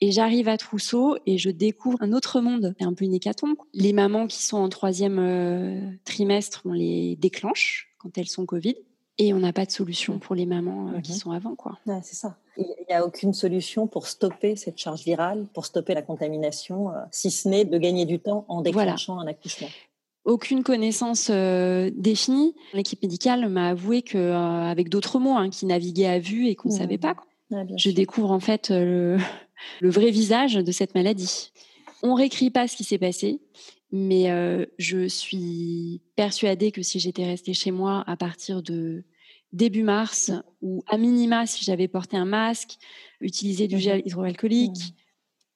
et 0.01 0.12
j'arrive 0.12 0.49
à 0.49 0.57
Trousseau 0.59 1.17
et 1.27 1.38
je 1.38 1.51
découvre 1.51 1.99
un 2.03 2.12
autre 2.12 2.41
monde. 2.41 2.75
C'est 2.79 2.85
un 2.87 2.93
peu 2.93 3.05
une 3.05 3.15
hécatombe. 3.15 3.55
Les 3.73 3.93
mamans 3.93 4.29
qui 4.29 4.43
sont 4.43 4.59
en 4.59 4.69
troisième 4.69 5.97
trimestre, 6.05 6.62
on 6.65 6.73
les 6.73 7.15
déclenche 7.21 7.95
quand 7.99 8.19
elles 8.19 8.27
sont 8.27 8.45
Covid. 8.45 8.75
Et 9.18 9.33
on 9.35 9.38
n'a 9.38 9.53
pas 9.53 9.66
de 9.66 9.70
solution 9.70 10.18
pour 10.18 10.35
les 10.35 10.46
mamans 10.46 10.88
euh, 10.94 11.01
qui 11.01 11.12
Mhm. 11.12 11.18
sont 11.18 11.31
avant, 11.33 11.55
quoi. 11.55 11.79
Ouais, 11.87 12.01
C'est 12.03 12.16
ça. 12.16 12.37
Il 12.57 12.66
n'y 12.88 12.94
a 12.94 13.05
aucune 13.07 13.33
solution 13.33 13.87
pour 13.87 14.07
stopper 14.07 14.57
cette 14.57 14.77
charge 14.79 15.05
virale, 15.05 15.46
pour 15.55 15.64
stopper 15.64 15.94
la 15.94 16.03
contamination, 16.03 16.90
euh, 16.90 16.94
si 17.11 17.31
ce 17.31 17.48
n'est 17.48 17.64
de 17.64 17.79
gagner 17.79 18.05
du 18.05 18.18
temps 18.20 18.44
en 18.48 18.61
déclenchant 18.62 19.18
un 19.18 19.27
accouchement. 19.27 19.68
aucune 20.25 20.62
connaissance 20.62 21.29
euh, 21.31 21.90
définie. 21.94 22.55
L'équipe 22.75 23.03
médicale 23.03 23.48
m'a 23.48 23.68
avoué 23.70 24.03
que, 24.03 24.33
avec 24.33 24.88
d'autres 24.88 25.18
mots, 25.18 25.35
hein, 25.37 25.51
qui 25.51 25.66
naviguaient 25.66 26.07
à 26.07 26.18
vue 26.18 26.46
et 26.48 26.55
qu'on 26.55 26.68
ne 26.68 26.75
Mhm. 26.75 26.79
savait 26.81 26.98
pas. 26.98 27.14
quoi. 27.14 27.27
Ouais, 27.51 27.66
Je 27.77 27.88
sûr. 27.90 27.94
découvre 27.94 28.31
en 28.31 28.40
fait 28.40 28.70
le, 28.70 29.16
le 29.81 29.90
vrai 29.90 30.11
visage 30.11 30.55
de 30.55 30.72
cette 30.72 30.94
maladie. 30.94 31.53
On 32.03 32.14
réécrit 32.14 32.51
pas 32.51 32.66
ce 32.68 32.77
qui 32.77 32.85
s'est 32.85 32.98
passé, 32.98 33.40
mais 33.92 34.31
euh, 34.31 34.64
je 34.78 35.07
suis 35.07 36.00
persuadée 36.16 36.72
que 36.72 36.83
si 36.83 36.98
j'étais 36.98 37.24
restée 37.26 37.52
chez 37.55 37.70
moi 37.70 38.02
à 38.07 38.16
partir 38.16 38.62
de 38.62 39.05
début 39.52 39.83
mars, 39.83 40.33
ou 40.62 40.83
à 40.88 40.96
minima 40.96 41.46
si 41.46 41.64
j'avais 41.64 41.88
porté 41.88 42.16
un 42.16 42.24
masque, 42.24 42.78
utilisé 43.20 43.68
du 43.68 43.74
Mhm. 43.76 43.81
gel 43.81 44.02
hydroalcoolique, 44.07 44.70
Mhm. 44.70 44.94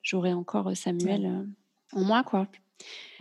j'aurais 0.02 0.32
encore 0.34 0.76
Samuel 0.76 1.24
euh, 1.26 1.98
en 1.98 2.04
moi, 2.04 2.22
quoi. 2.22 2.46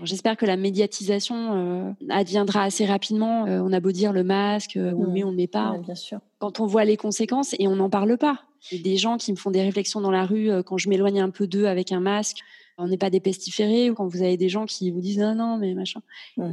J'espère 0.03 0.35
que 0.35 0.45
la 0.45 0.57
médiatisation 0.57 1.53
euh, 1.55 1.91
adviendra 2.09 2.63
assez 2.63 2.85
rapidement. 2.85 3.45
Euh, 3.45 3.61
on 3.63 3.71
a 3.71 3.79
beau 3.79 3.93
dire 3.93 4.11
le 4.11 4.25
masque, 4.25 4.75
euh, 4.75 4.91
on 4.97 5.05
le 5.05 5.11
met, 5.11 5.23
on 5.23 5.29
le 5.31 5.37
met 5.37 5.47
pas. 5.47 5.71
Ouais, 5.71 5.79
bien 5.79 5.95
sûr. 5.95 6.19
Quand 6.39 6.59
on 6.59 6.65
voit 6.65 6.83
les 6.83 6.97
conséquences 6.97 7.55
et 7.57 7.67
on 7.69 7.77
n'en 7.77 7.89
parle 7.89 8.17
pas. 8.17 8.41
Il 8.71 8.77
y 8.77 8.81
a 8.81 8.83
des 8.83 8.97
gens 8.97 9.15
qui 9.15 9.31
me 9.31 9.37
font 9.37 9.51
des 9.51 9.61
réflexions 9.61 10.01
dans 10.01 10.11
la 10.11 10.25
rue 10.25 10.49
quand 10.65 10.77
je 10.77 10.89
m'éloigne 10.89 11.21
un 11.21 11.29
peu 11.29 11.47
d'eux 11.47 11.65
avec 11.67 11.93
un 11.93 12.01
masque. 12.01 12.39
On 12.77 12.87
n'est 12.89 12.97
pas 12.97 13.09
des 13.09 13.21
pestiférés 13.21 13.89
ou 13.89 13.95
quand 13.95 14.05
vous 14.07 14.21
avez 14.21 14.35
des 14.35 14.49
gens 14.49 14.65
qui 14.65 14.91
vous 14.91 14.99
disent 14.99 15.21
ah 15.21 15.33
non 15.33 15.57
mais 15.57 15.73
machin. 15.73 16.01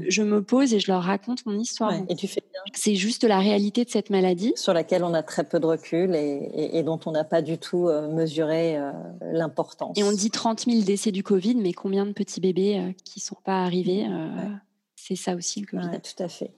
Je 0.09 0.23
me 0.23 0.43
pose 0.43 0.73
et 0.73 0.79
je 0.81 0.91
leur 0.91 1.03
raconte 1.03 1.45
mon 1.47 1.59
histoire. 1.59 1.91
Ouais, 1.91 2.05
Et 2.09 2.15
tu 2.15 2.29
fais 2.29 2.41
bien. 2.53 2.61
C'est 2.75 2.95
juste 2.95 3.25
la 3.25 3.41
réalité 3.41 3.85
de 3.85 3.91
cette 3.91 4.09
maladie. 4.11 4.53
Sur 4.55 4.73
laquelle 4.73 5.03
on 5.03 5.15
a 5.15 5.23
très 5.25 5.43
peu 5.43 5.59
de 5.59 5.67
recul 5.67 6.15
et, 6.15 6.19
et- 6.55 6.79
et 6.79 6.83
dont 6.85 7.01
on 7.07 7.11
n'a 7.11 7.25
pas 7.25 7.43
du 7.43 7.59
tout 7.59 7.89
euh, 7.89 8.09
mesuré 8.09 8.77
euh, 8.77 8.93
l'importance. 9.33 9.99
Et 9.99 10.05
on 10.05 10.13
dit 10.13 10.31
30 10.31 10.61
000 10.67 10.83
décès 10.83 11.11
du 11.11 11.23
Covid, 11.25 11.57
mais 11.57 11.73
combien 11.73 12.07
de 12.07 12.13
petits 12.13 12.41
bébés 12.41 12.79
euh, 12.79 12.93
qui 13.05 13.19
sont 13.21 13.37
pas 13.45 13.63
arrivés 13.65 14.05
euh, 14.07 14.09
Ouais. 14.37 14.49
C'est 14.95 15.17
ça 15.17 15.35
aussi 15.35 15.61
le 15.61 15.67
Covid. 15.67 15.89
Ouais, 15.89 16.01
tout 16.01 16.23
à 16.23 16.29
fait. 16.29 16.53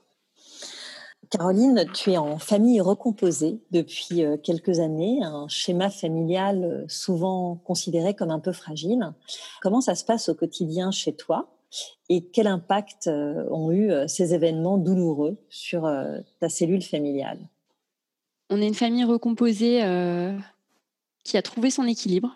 Caroline, 1.31 1.87
tu 1.95 2.13
es 2.13 2.17
en 2.17 2.39
famille 2.39 2.81
recomposée 2.81 3.59
depuis 3.71 4.23
euh, 4.25 4.37
quelques 4.37 4.81
années, 4.81 5.21
un 5.23 5.47
schéma 5.49 5.91
familial 5.91 6.65
euh, 6.65 6.85
souvent 6.89 7.57
considéré 7.65 8.15
comme 8.15 8.31
un 8.31 8.41
peu 8.41 8.53
fragile. 8.53 9.13
Comment 9.63 9.81
ça 9.81 9.95
se 9.95 10.05
passe 10.05 10.29
au 10.29 10.35
quotidien 10.35 10.91
chez 10.91 11.15
toi 11.15 11.51
et 12.09 12.25
quel 12.25 12.47
impact 12.47 13.09
euh, 13.09 13.45
ont 13.51 13.73
eu 13.73 13.91
ces 14.07 14.33
événements 14.35 14.79
douloureux 14.79 15.37
sur 15.49 15.91
ta 16.41 16.49
cellule 16.49 16.83
familiale? 16.83 17.39
On 18.51 18.61
est 18.61 18.69
une 18.69 18.75
famille 18.75 19.05
recomposée 19.05 19.83
euh, 19.83 20.37
qui 21.25 21.37
a 21.37 21.43
trouvé 21.43 21.71
son 21.71 21.85
équilibre. 21.87 22.31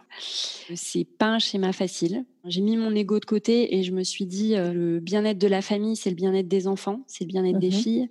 C'est 0.75 1.05
pas 1.05 1.27
un 1.27 1.39
schéma 1.39 1.73
facile. 1.73 2.25
J'ai 2.47 2.63
mis 2.63 2.77
mon 2.77 2.95
ego 2.95 3.21
de 3.21 3.27
côté 3.27 3.77
et 3.77 3.83
je 3.85 3.93
me 3.93 4.03
suis 4.03 4.25
dit 4.27 4.57
euh, 4.57 4.73
le 4.73 5.01
bien-être 5.01 5.39
de 5.39 5.47
la 5.47 5.61
famille, 5.63 5.95
c'est 5.97 6.11
le 6.11 6.17
bien-être 6.17 6.49
des 6.49 6.67
enfants, 6.67 7.03
c'est 7.07 7.25
le 7.25 7.29
bien-être 7.29 7.59
des 7.59 7.69
Mhm. 7.69 7.73
filles. 7.75 8.11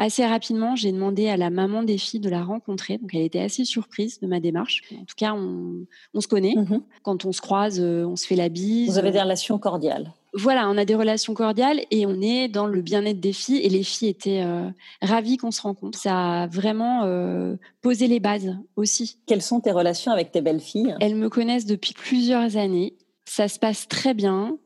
Assez 0.00 0.24
rapidement, 0.24 0.76
j'ai 0.76 0.92
demandé 0.92 1.28
à 1.28 1.36
la 1.36 1.50
maman 1.50 1.82
des 1.82 1.98
filles 1.98 2.20
de 2.20 2.30
la 2.30 2.44
rencontrer. 2.44 2.98
Donc, 2.98 3.12
elle 3.14 3.22
était 3.22 3.40
assez 3.40 3.64
surprise 3.64 4.20
de 4.20 4.28
ma 4.28 4.38
démarche. 4.38 4.82
En 4.92 5.04
tout 5.04 5.16
cas, 5.16 5.34
on, 5.34 5.86
on 6.14 6.20
se 6.20 6.28
connaît. 6.28 6.54
Mhm. 6.54 6.82
Quand 7.02 7.24
on 7.24 7.32
se 7.32 7.40
croise, 7.40 7.80
euh, 7.80 8.04
on 8.06 8.14
se 8.14 8.24
fait 8.24 8.36
la 8.36 8.48
bise. 8.48 8.92
Vous 8.92 8.98
avez 8.98 9.10
des 9.10 9.20
relations 9.20 9.58
cordiales 9.58 10.12
Voilà, 10.34 10.70
on 10.70 10.78
a 10.78 10.84
des 10.84 10.94
relations 10.94 11.34
cordiales 11.34 11.80
et 11.90 12.06
on 12.06 12.20
est 12.20 12.46
dans 12.46 12.68
le 12.68 12.80
bien-être 12.80 13.18
des 13.18 13.32
filles. 13.32 13.58
Et 13.58 13.68
les 13.68 13.82
filles 13.82 14.10
étaient 14.10 14.42
euh, 14.44 14.70
ravies 15.02 15.36
qu'on 15.36 15.50
se 15.50 15.62
rencontre. 15.62 15.98
Ça 15.98 16.42
a 16.42 16.46
vraiment 16.46 17.02
euh, 17.02 17.56
posé 17.82 18.06
les 18.06 18.20
bases 18.20 18.56
aussi. 18.76 19.18
Quelles 19.26 19.42
sont 19.42 19.58
tes 19.58 19.72
relations 19.72 20.12
avec 20.12 20.30
tes 20.30 20.42
belles-filles 20.42 20.94
Elles 21.00 21.16
me 21.16 21.28
connaissent 21.28 21.66
depuis 21.66 21.94
plusieurs 21.94 22.56
années. 22.56 22.96
Ça 23.24 23.48
se 23.48 23.58
passe 23.58 23.88
très 23.88 24.14
bien. 24.14 24.58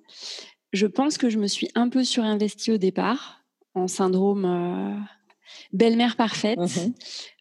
Je 0.75 0.87
pense 0.87 1.17
que 1.17 1.31
je 1.31 1.39
me 1.39 1.47
suis 1.47 1.71
un 1.75 1.89
peu 1.89 2.05
surinvestie 2.05 2.71
au 2.71 2.77
départ 2.77 3.43
en 3.75 3.89
syndrome 3.89 4.45
euh, 4.45 4.95
belle-mère 5.73 6.17
parfaite. 6.17 6.59
Mhm. 6.59 6.93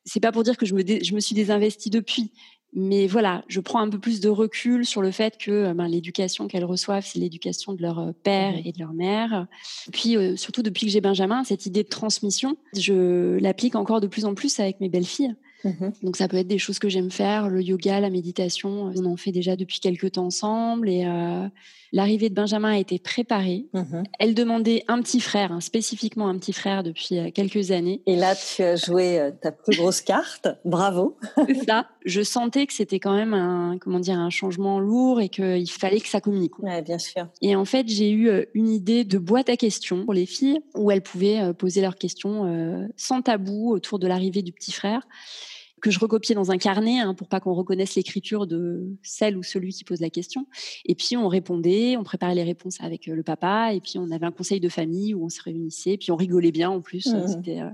C'est 0.05 0.19
pas 0.19 0.31
pour 0.31 0.43
dire 0.43 0.57
que 0.57 0.65
je 0.65 0.73
me, 0.73 0.83
dé- 0.83 1.03
je 1.03 1.13
me 1.13 1.19
suis 1.19 1.35
désinvestie 1.35 1.89
depuis. 1.89 2.31
Mais 2.73 3.05
voilà, 3.05 3.43
je 3.49 3.59
prends 3.59 3.81
un 3.81 3.89
peu 3.89 3.99
plus 3.99 4.21
de 4.21 4.29
recul 4.29 4.85
sur 4.85 5.01
le 5.01 5.11
fait 5.11 5.37
que 5.37 5.73
ben, 5.73 5.87
l'éducation 5.89 6.47
qu'elles 6.47 6.63
reçoivent, 6.63 7.05
c'est 7.05 7.19
l'éducation 7.19 7.73
de 7.73 7.81
leur 7.81 7.99
euh, 7.99 8.11
père 8.23 8.53
Mhm. 8.53 8.61
et 8.63 8.71
de 8.71 8.79
leur 8.79 8.93
mère. 8.93 9.47
Puis, 9.91 10.15
euh, 10.15 10.37
surtout 10.37 10.61
depuis 10.63 10.85
que 10.85 10.91
j'ai 10.91 11.01
Benjamin, 11.01 11.43
cette 11.43 11.65
idée 11.65 11.83
de 11.83 11.89
transmission, 11.89 12.55
je 12.77 13.37
l'applique 13.39 13.75
encore 13.75 13.99
de 13.99 14.07
plus 14.07 14.23
en 14.23 14.35
plus 14.35 14.57
avec 14.61 14.79
mes 14.79 14.87
belles-filles. 14.87 15.35
Mhm. 15.63 15.93
Donc 16.03 16.15
ça 16.15 16.27
peut 16.27 16.37
être 16.37 16.47
des 16.47 16.57
choses 16.57 16.79
que 16.79 16.89
j'aime 16.89 17.11
faire, 17.11 17.49
le 17.49 17.61
yoga, 17.61 17.99
la 17.99 18.09
méditation. 18.09 18.91
On 18.95 19.05
en 19.05 19.17
fait 19.17 19.31
déjà 19.31 19.55
depuis 19.55 19.79
quelques 19.79 20.13
temps 20.13 20.25
ensemble. 20.25 20.89
Et 20.89 21.05
euh, 21.05 21.47
l'arrivée 21.91 22.29
de 22.29 22.35
Benjamin 22.35 22.73
a 22.73 22.77
été 22.77 22.99
préparée. 22.99 23.67
Mhm. 23.73 24.03
Elle 24.19 24.33
demandait 24.33 24.83
un 24.87 25.01
petit 25.01 25.19
frère, 25.19 25.51
hein, 25.51 25.61
spécifiquement 25.61 26.27
un 26.27 26.37
petit 26.37 26.53
frère 26.53 26.83
depuis 26.83 27.17
euh, 27.17 27.31
quelques 27.31 27.71
années. 27.71 28.01
Et 28.05 28.15
là, 28.15 28.35
tu 28.35 28.63
as 28.63 28.75
joué 28.75 29.19
euh, 29.19 29.31
ta 29.31 29.51
plus 29.51 29.77
grosse 29.77 30.01
carte. 30.01 30.47
Bravo. 30.65 31.17
C'est 31.47 31.65
ça. 31.65 31.87
Je 32.05 32.21
sentais 32.21 32.65
que 32.65 32.73
c'était 32.73 32.99
quand 32.99 33.15
même 33.15 33.33
un, 33.33 33.77
comment 33.79 33.99
dire, 33.99 34.17
un 34.17 34.29
changement 34.29 34.79
lourd 34.79 35.21
et 35.21 35.29
qu'il 35.29 35.69
fallait 35.69 35.99
que 35.99 36.07
ça 36.07 36.21
communique. 36.21 36.57
Ouais, 36.59 36.81
bien 36.81 36.99
sûr. 36.99 37.27
Et 37.41 37.55
en 37.55 37.65
fait, 37.65 37.87
j'ai 37.87 38.09
eu 38.09 38.29
euh, 38.29 38.45
une 38.53 38.69
idée 38.69 39.03
de 39.03 39.17
boîte 39.17 39.49
à 39.49 39.57
questions 39.57 40.05
pour 40.05 40.13
les 40.13 40.25
filles 40.25 40.59
où 40.75 40.91
elles 40.91 41.03
pouvaient 41.03 41.41
euh, 41.41 41.53
poser 41.53 41.81
leurs 41.81 41.95
questions 41.95 42.45
euh, 42.45 42.87
sans 42.97 43.21
tabou 43.21 43.71
autour 43.71 43.99
de 43.99 44.07
l'arrivée 44.07 44.41
du 44.41 44.51
petit 44.51 44.71
frère 44.71 45.07
que 45.81 45.91
je 45.91 45.99
recopiais 45.99 46.35
dans 46.35 46.51
un 46.51 46.57
carnet 46.57 46.99
hein, 46.99 47.13
pour 47.13 47.27
pas 47.27 47.39
qu'on 47.39 47.53
reconnaisse 47.53 47.95
l'écriture 47.95 48.47
de 48.47 48.95
celle 49.03 49.35
ou 49.35 49.43
celui 49.43 49.73
qui 49.73 49.83
pose 49.83 49.99
la 49.99 50.09
question. 50.09 50.45
Et 50.85 50.95
puis 50.95 51.17
on 51.17 51.27
répondait, 51.27 51.97
on 51.97 52.03
préparait 52.03 52.35
les 52.35 52.43
réponses 52.43 52.79
avec 52.79 53.07
le 53.07 53.23
papa, 53.23 53.73
et 53.73 53.81
puis 53.81 53.97
on 53.97 54.11
avait 54.11 54.25
un 54.25 54.31
conseil 54.31 54.59
de 54.59 54.69
famille 54.69 55.13
où 55.13 55.25
on 55.25 55.29
se 55.29 55.41
réunissait, 55.41 55.97
puis 55.97 56.11
on 56.11 56.15
rigolait 56.15 56.51
bien 56.51 56.69
en 56.69 56.81
plus. 56.81 57.09
C'était, 57.27 57.61
euh, 57.61 57.69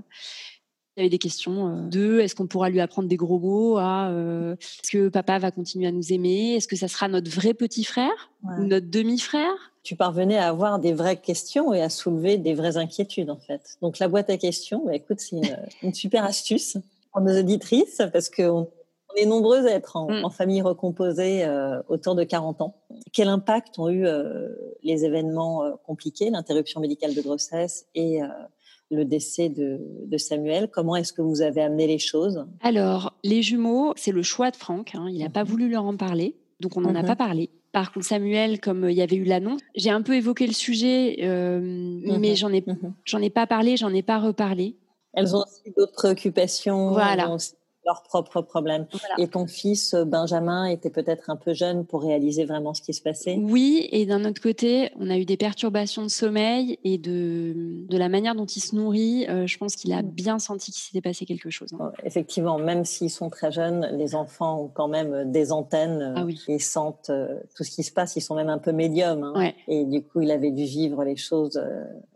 il 0.98 1.02
y 1.02 1.04
avait 1.04 1.10
des 1.10 1.18
questions 1.18 1.68
euh, 1.68 1.88
de 1.88 2.18
est-ce 2.20 2.34
qu'on 2.34 2.46
pourra 2.48 2.70
lui 2.70 2.80
apprendre 2.80 3.08
des 3.08 3.16
gros 3.16 3.38
mots 3.38 3.76
à 3.78 4.08
euh, 4.08 4.56
est-ce 4.82 4.90
que 4.90 5.08
papa 5.08 5.38
va 5.38 5.50
continuer 5.52 5.86
à 5.86 5.92
nous 5.92 6.12
aimer 6.12 6.54
Est-ce 6.56 6.66
que 6.66 6.74
ça 6.76 6.88
sera 6.88 7.06
notre 7.08 7.30
vrai 7.30 7.54
petit 7.54 7.84
frère 7.84 8.30
Ouais. 8.42 8.54
ou 8.60 8.64
notre 8.64 8.88
demi-frère? 8.90 9.72
Tu 9.84 9.96
parvenais 9.96 10.36
à 10.38 10.48
avoir 10.48 10.78
des 10.80 10.92
vraies 10.92 11.16
questions 11.20 11.72
et 11.72 11.80
à 11.82 11.88
soulever 11.88 12.36
des 12.36 12.54
vraies 12.54 12.76
inquiétudes 12.76 13.30
en 13.30 13.38
fait. 13.38 13.76
Donc 13.80 13.98
la 14.00 14.08
boîte 14.08 14.28
à 14.30 14.36
questions, 14.36 14.82
bah, 14.84 14.94
écoute, 14.94 15.20
c'est 15.20 15.36
une, 15.36 15.56
une 15.82 15.94
super 15.94 16.24
astuce 16.24 16.76
pour 17.12 17.20
nos 17.22 17.38
auditrices 17.38 18.02
parce 18.12 18.28
qu'on 18.28 18.68
on 19.10 19.16
est 19.16 19.24
nombreuses 19.24 19.66
à 19.66 19.70
être 19.70 19.96
en, 19.96 20.08
Mm. 20.10 20.24
en 20.24 20.30
famille 20.30 20.62
recomposée 20.62 21.44
euh, 21.44 21.80
autour 21.88 22.14
de 22.14 22.24
40 22.24 22.60
ans. 22.60 22.74
Quel 23.12 23.28
impact 23.28 23.78
ont 23.78 23.88
eu 23.88 24.04
euh, 24.06 24.48
les 24.82 25.04
événements 25.04 25.62
compliqués, 25.86 26.28
l'interruption 26.30 26.80
médicale 26.80 27.14
de 27.14 27.20
grossesse 27.22 27.86
et 27.94 28.20
le 28.90 29.04
décès 29.04 29.48
de, 29.48 29.80
de 30.06 30.16
Samuel 30.18 30.68
Comment 30.72 30.96
est-ce 30.96 31.12
que 31.12 31.22
vous 31.22 31.42
avez 31.42 31.60
amené 31.62 31.86
les 31.86 31.98
choses? 31.98 32.46
Alors, 32.60 33.14
les 33.24 33.42
jumeaux, 33.42 33.92
c'est 33.96 34.12
le 34.12 34.22
choix 34.22 34.50
de 34.50 34.56
Franck. 34.56 34.94
hein. 34.94 35.06
Il 35.10 35.18
n'a 35.18 35.28
pas 35.28 35.44
Mhm. 35.44 35.50
voulu 35.50 35.68
leur 35.68 35.84
en 35.84 35.96
parler, 35.96 36.34
donc 36.60 36.76
on 36.76 36.80
n'en 36.80 36.94
a 36.94 37.02
Mhm. 37.02 37.06
pas 37.06 37.16
parlé. 37.16 37.50
Par 37.72 37.92
contre, 37.92 38.06
Samuel, 38.06 38.60
comme 38.60 38.84
euh, 38.84 38.90
il 38.90 38.96
y 38.96 39.02
avait 39.02 39.16
eu 39.16 39.24
l'annonce, 39.24 39.60
j'ai 39.74 39.90
un 39.90 40.00
peu 40.02 40.14
évoqué 40.14 40.46
le 40.46 40.54
sujet, 40.54 41.18
euh, 41.22 41.60
mais 41.62 42.34
j'en 42.34 42.50
ai, 42.52 42.64
Mhm. 42.66 42.94
j'en 43.04 43.20
ai 43.20 43.30
pas 43.30 43.46
parlé, 43.46 43.76
j'en 43.76 43.92
ai 43.92 44.02
pas 44.02 44.18
reparlé. 44.18 44.76
Elles 45.14 45.34
ont 45.36 45.40
aussi 45.40 45.72
d'autres 45.76 45.92
préoccupations. 45.92 46.90
Voilà. 46.92 47.30
aussi 47.30 47.52
leurs 47.88 48.02
propres 48.02 48.42
problèmes. 48.42 48.86
Et 49.16 49.28
ton 49.28 49.46
fils 49.46 49.94
euh, 49.94 50.04
Benjamin 50.04 50.66
était 50.66 50.90
peut-être 50.90 51.30
un 51.30 51.36
peu 51.36 51.54
jeune 51.54 51.86
pour 51.86 52.02
réaliser 52.02 52.44
vraiment 52.44 52.74
ce 52.74 52.82
qui 52.82 52.92
se 52.92 53.00
passait. 53.00 53.38
Oui, 53.40 53.88
et 53.90 54.04
d'un 54.04 54.26
autre 54.26 54.42
côté, 54.42 54.90
on 55.00 55.08
a 55.08 55.16
eu 55.16 55.24
des 55.24 55.38
perturbations 55.38 56.02
de 56.02 56.08
sommeil 56.08 56.78
et 56.84 56.98
de, 56.98 57.86
de 57.88 57.96
la 57.96 58.10
manière 58.10 58.34
dont 58.34 58.44
il 58.44 58.60
se 58.60 58.76
nourrit. 58.76 59.26
Euh, 59.28 59.46
je 59.46 59.56
pense 59.56 59.74
qu'il 59.74 59.94
a 59.94 60.02
mm. 60.02 60.10
bien 60.10 60.38
senti 60.38 60.70
qu'il 60.70 60.82
s'était 60.82 61.00
passé 61.00 61.24
quelque 61.24 61.48
chose. 61.48 61.70
Hein. 61.80 61.90
Effectivement, 62.04 62.58
même 62.58 62.84
s'ils 62.84 63.10
sont 63.10 63.30
très 63.30 63.50
jeunes, 63.50 63.88
les 63.96 64.14
enfants 64.14 64.64
ont 64.64 64.68
quand 64.68 64.88
même 64.88 65.14
euh, 65.14 65.24
des 65.24 65.50
antennes 65.50 66.14
ah 66.14 66.26
et 66.48 66.58
sentent 66.58 67.10
tout 67.56 67.64
ce 67.64 67.70
qui 67.70 67.82
se 67.82 67.92
passe. 67.92 68.16
Ils 68.16 68.20
sont 68.20 68.34
même 68.34 68.50
un 68.50 68.58
peu 68.58 68.72
médiums. 68.72 69.32
Hein. 69.34 69.52
Et 69.66 69.84
du 69.86 70.02
coup, 70.02 70.20
il 70.20 70.30
avait 70.30 70.50
dû 70.50 70.64
vivre 70.64 71.04
les 71.04 71.16
choses 71.16 71.58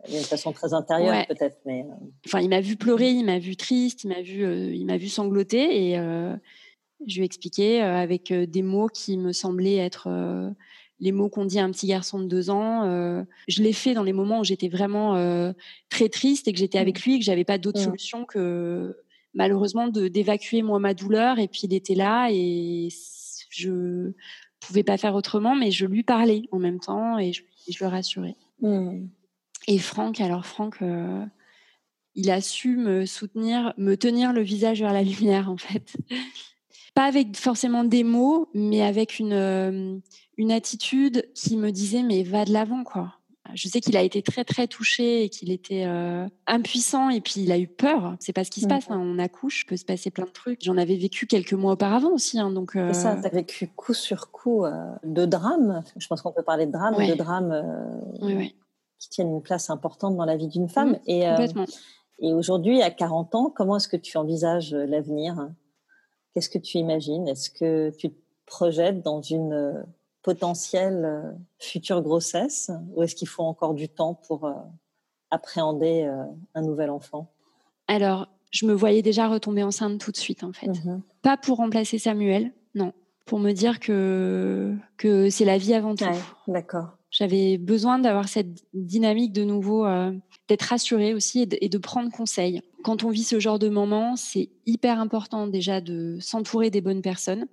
d'une 0.07 0.19
façon 0.19 0.51
très 0.51 0.73
intérieure 0.73 1.25
peut-être. 1.27 1.57
Mais 1.65 1.85
enfin, 2.27 2.41
il 2.41 2.49
m'a 2.49 2.61
vu 2.61 2.75
pleurer, 2.75 3.09
il 3.09 3.25
m'a 3.25 3.39
vu 3.39 3.55
triste, 3.55 4.03
il 4.03 4.09
m'a 4.09 4.21
vu, 4.21 4.75
il 4.75 4.85
m'a 4.85 4.97
vu 4.97 5.07
sangloter 5.07 5.62
et 5.63 5.97
euh, 5.97 6.35
je 7.07 7.15
lui 7.15 7.21
ai 7.21 7.25
expliqué 7.25 7.81
euh, 7.81 7.95
avec 7.95 8.31
euh, 8.31 8.45
des 8.45 8.61
mots 8.61 8.87
qui 8.87 9.17
me 9.17 9.31
semblaient 9.31 9.77
être 9.77 10.09
les 10.99 11.11
mots 11.11 11.29
qu'on 11.29 11.45
dit 11.45 11.59
à 11.59 11.63
un 11.63 11.71
petit 11.71 11.87
garçon 11.87 12.19
de 12.19 12.27
deux 12.27 12.49
ans. 12.49 12.85
je 13.47 13.63
l'ai 13.63 13.73
fait 13.73 13.93
dans 13.93 14.03
les 14.03 14.13
moments 14.13 14.39
où 14.39 14.43
j'étais 14.43 14.69
vraiment 14.69 15.53
très 15.89 16.07
triste 16.07 16.47
et 16.47 16.53
que 16.53 16.59
j'étais 16.59 16.77
avec 16.77 16.99
mmh. 16.99 17.03
lui 17.03 17.15
et 17.15 17.19
que 17.19 17.25
j'avais 17.25 17.43
pas 17.43 17.57
d'autre 17.57 17.79
mmh. 17.81 17.83
solution 17.83 18.25
que 18.25 18.95
malheureusement 19.33 19.87
d'évacuer 19.89 20.61
moi 20.61 20.79
ma 20.79 20.93
douleur. 20.93 21.39
Et 21.39 21.49
puis 21.49 21.61
il 21.63 21.73
était 21.73 21.95
là 21.95 22.29
et 22.31 22.87
je 23.49 24.11
pouvais 24.61 24.83
pas 24.83 24.97
faire 24.97 25.15
autrement, 25.15 25.55
mais 25.55 25.71
je 25.71 25.85
lui 25.85 26.03
parlais 26.03 26.43
en 26.51 26.59
même 26.59 26.79
temps 26.79 27.17
et 27.17 27.33
je, 27.33 27.43
je 27.69 27.83
le 27.83 27.89
rassurais. 27.89 28.35
Mmh. 28.61 29.07
Et 29.67 29.79
Franck, 29.79 30.21
alors 30.21 30.45
Franck, 30.45 30.77
il 32.15 32.31
a 32.31 32.41
su 32.41 32.77
me 32.77 33.05
soutenir, 33.05 33.73
me 33.77 33.95
tenir 33.95 34.33
le 34.33 34.41
visage 34.41 34.81
vers 34.81 34.93
la 34.93 35.03
lumière, 35.03 35.49
en 35.49 35.57
fait. 35.57 35.95
Pas 36.95 37.05
avec 37.05 37.35
forcément 37.35 37.83
des 37.83 38.03
mots, 38.03 38.49
mais 38.53 38.83
avec 38.83 39.17
une, 39.17 39.33
euh, 39.33 39.97
une 40.37 40.51
attitude 40.51 41.27
qui 41.33 41.57
me 41.57 41.71
disait, 41.71 42.03
mais 42.03 42.23
va 42.23 42.45
de 42.45 42.53
l'avant, 42.53 42.83
quoi. 42.83 43.15
Je 43.55 43.67
sais 43.67 43.81
qu'il 43.81 43.97
a 43.97 44.01
été 44.01 44.21
très 44.21 44.45
très 44.45 44.67
touché 44.67 45.23
et 45.23 45.29
qu'il 45.29 45.51
était 45.51 45.83
euh, 45.85 46.25
impuissant 46.47 47.09
et 47.09 47.19
puis 47.19 47.41
il 47.41 47.51
a 47.51 47.59
eu 47.59 47.67
peur. 47.67 48.15
C'est 48.19 48.31
pas 48.31 48.45
ce 48.45 48.49
qui 48.49 48.61
se 48.61 48.67
passe. 48.67 48.89
Hein. 48.89 48.97
On 48.99 49.19
accouche, 49.19 49.65
peut 49.67 49.75
se 49.75 49.83
passer 49.83 50.11
plein 50.11 50.25
de 50.25 50.31
trucs. 50.31 50.63
J'en 50.63 50.77
avais 50.77 50.95
vécu 50.95 51.27
quelques 51.27 51.53
mois 51.53 51.73
auparavant 51.73 52.11
aussi. 52.11 52.39
Hein, 52.39 52.51
donc 52.51 52.75
euh... 52.75 52.93
ça, 52.93 53.17
tu 53.19 53.27
as 53.27 53.29
vécu 53.29 53.67
coup 53.67 53.93
sur 53.93 54.31
coup 54.31 54.65
euh, 54.65 54.71
de 55.03 55.25
drames. 55.25 55.83
Je 55.97 56.07
pense 56.07 56.21
qu'on 56.21 56.31
peut 56.31 56.41
parler 56.41 56.65
de 56.65 56.71
drames, 56.71 56.95
de 56.95 57.13
drames 57.15 58.01
qui 58.97 59.09
tiennent 59.09 59.31
une 59.31 59.43
place 59.43 59.69
importante 59.69 60.15
dans 60.15 60.25
la 60.25 60.37
vie 60.37 60.47
d'une 60.47 60.69
femme. 60.69 60.91
Mmh, 60.91 60.99
et, 61.07 61.27
complètement. 61.27 61.65
Et 62.23 62.33
aujourd'hui, 62.33 62.81
à 62.81 62.89
40 62.89 63.35
ans, 63.35 63.53
comment 63.53 63.75
est-ce 63.75 63.89
que 63.89 63.97
tu 63.97 64.17
envisages 64.17 64.73
euh, 64.73 64.85
l'avenir? 64.85 65.49
Qu'est-ce 66.33 66.49
que 66.49 66.57
tu 66.57 66.77
imagines? 66.77 67.27
Est-ce 67.27 67.49
que 67.49 67.91
tu 67.97 68.09
te 68.09 68.19
projettes 68.45 69.03
dans 69.03 69.21
une 69.21 69.51
euh, 69.51 69.83
potentielle 70.21 71.03
euh, 71.03 71.31
future 71.59 72.01
grossesse? 72.01 72.71
Ou 72.95 73.03
est-ce 73.03 73.15
qu'il 73.15 73.27
faut 73.27 73.43
encore 73.43 73.73
du 73.73 73.89
temps 73.89 74.13
pour 74.13 74.49
appréhender 75.31 76.09
un 76.53 76.61
nouvel 76.61 76.91
enfant? 76.91 77.29
Alors, 77.87 78.29
je 78.51 78.65
me 78.65 78.73
voyais 78.73 79.01
déjà 79.01 79.27
retomber 79.27 79.63
enceinte 79.63 79.99
tout 79.99 80.11
de 80.11 80.17
suite, 80.17 80.43
en 80.43 80.53
fait. 80.53 80.67
Mmh 80.67 81.01
Pas 81.23 81.37
pour 81.37 81.57
remplacer 81.57 81.97
Samuel, 81.97 82.53
non. 82.75 82.93
Pour 83.25 83.39
me 83.39 83.51
dire 83.51 83.79
que, 83.79 84.75
que 84.97 85.29
c'est 85.29 85.45
la 85.45 85.57
vie 85.57 85.73
avant 85.73 85.95
tout. 85.95 86.05
D'accord. 86.47 86.97
J'avais 87.13 87.59
besoin 87.59 87.99
d'avoir 87.99 88.27
cette 88.27 88.65
dynamique 88.73 89.33
de 89.33 89.43
nouveau, 89.43 89.85
euh, 89.85 90.11
d'être 90.47 90.63
rassurée 90.63 91.13
aussi 91.13 91.47
et 91.61 91.69
de, 91.69 91.77
prendre 91.77 92.11
conseil. 92.11 92.61
Quand 92.83 93.03
on 93.03 93.09
vit 93.09 93.23
ce 93.23 93.39
genre 93.39 93.59
de 93.59 93.69
moment, 93.69 94.15
c'est 94.15 94.49
hyper 94.65 94.99
important 94.99 95.47
déjà 95.47 95.81
de 95.81 96.17
s'entourer 96.19 96.69
des 96.69 96.81
bonnes 96.81 97.01
personnes. 97.01 97.47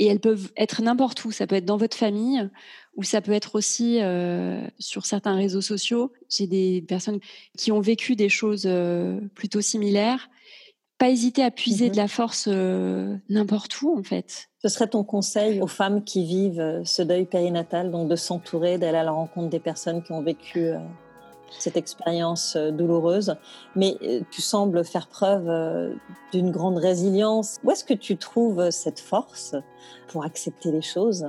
Et 0.00 0.06
elles 0.06 0.20
peuvent 0.20 0.50
être 0.56 0.82
n'importe 0.82 1.24
où. 1.24 1.30
Ça 1.30 1.46
peut 1.46 1.54
être 1.54 1.64
dans 1.64 1.76
votre 1.76 1.96
famille 1.96 2.48
ou 2.96 3.04
ça 3.04 3.20
peut 3.20 3.32
être 3.32 3.54
aussi 3.54 4.00
euh, 4.02 4.66
sur 4.78 5.06
certains 5.06 5.36
réseaux 5.36 5.60
sociaux. 5.60 6.12
J'ai 6.28 6.46
des 6.46 6.82
personnes 6.82 7.20
qui 7.56 7.70
ont 7.70 7.80
vécu 7.80 8.16
des 8.16 8.28
choses 8.28 8.64
euh, 8.66 9.20
plutôt 9.34 9.60
similaires 9.60 10.28
pas 10.98 11.08
hésiter 11.10 11.42
à 11.42 11.50
puiser 11.50 11.88
de 11.88 11.94
mhm. 11.94 12.00
la 12.00 12.08
force 12.08 12.48
euh, 12.48 13.16
n'importe 13.28 13.80
où, 13.82 13.98
en 13.98 14.02
fait. 14.02 14.48
Ce 14.62 14.68
serait 14.68 14.88
ton 14.88 15.04
conseil 15.04 15.60
aux 15.60 15.66
femmes 15.66 16.04
qui 16.04 16.24
vivent 16.24 16.82
ce 16.84 17.02
deuil 17.02 17.26
périnatal, 17.26 17.90
donc 17.90 18.08
de 18.08 18.16
s'entourer, 18.16 18.78
d'aller 18.78 18.98
à 18.98 19.02
la 19.02 19.10
rencontre 19.10 19.48
des 19.48 19.58
personnes 19.58 20.02
qui 20.02 20.12
ont 20.12 20.22
vécu 20.22 20.60
euh, 20.60 20.78
cette 21.50 21.76
expérience 21.76 22.56
douloureuse. 22.56 23.36
Mais 23.76 23.96
tu 24.30 24.42
sembles 24.42 24.84
faire 24.84 25.06
preuve 25.06 25.92
d'une 26.32 26.50
grande 26.50 26.78
résilience. 26.78 27.58
Où 27.64 27.70
est-ce 27.70 27.84
que 27.84 27.94
tu 27.94 28.16
trouves 28.16 28.70
cette 28.70 29.00
force 29.00 29.54
pour 30.08 30.24
accepter 30.24 30.72
les 30.72 30.82
choses 30.82 31.26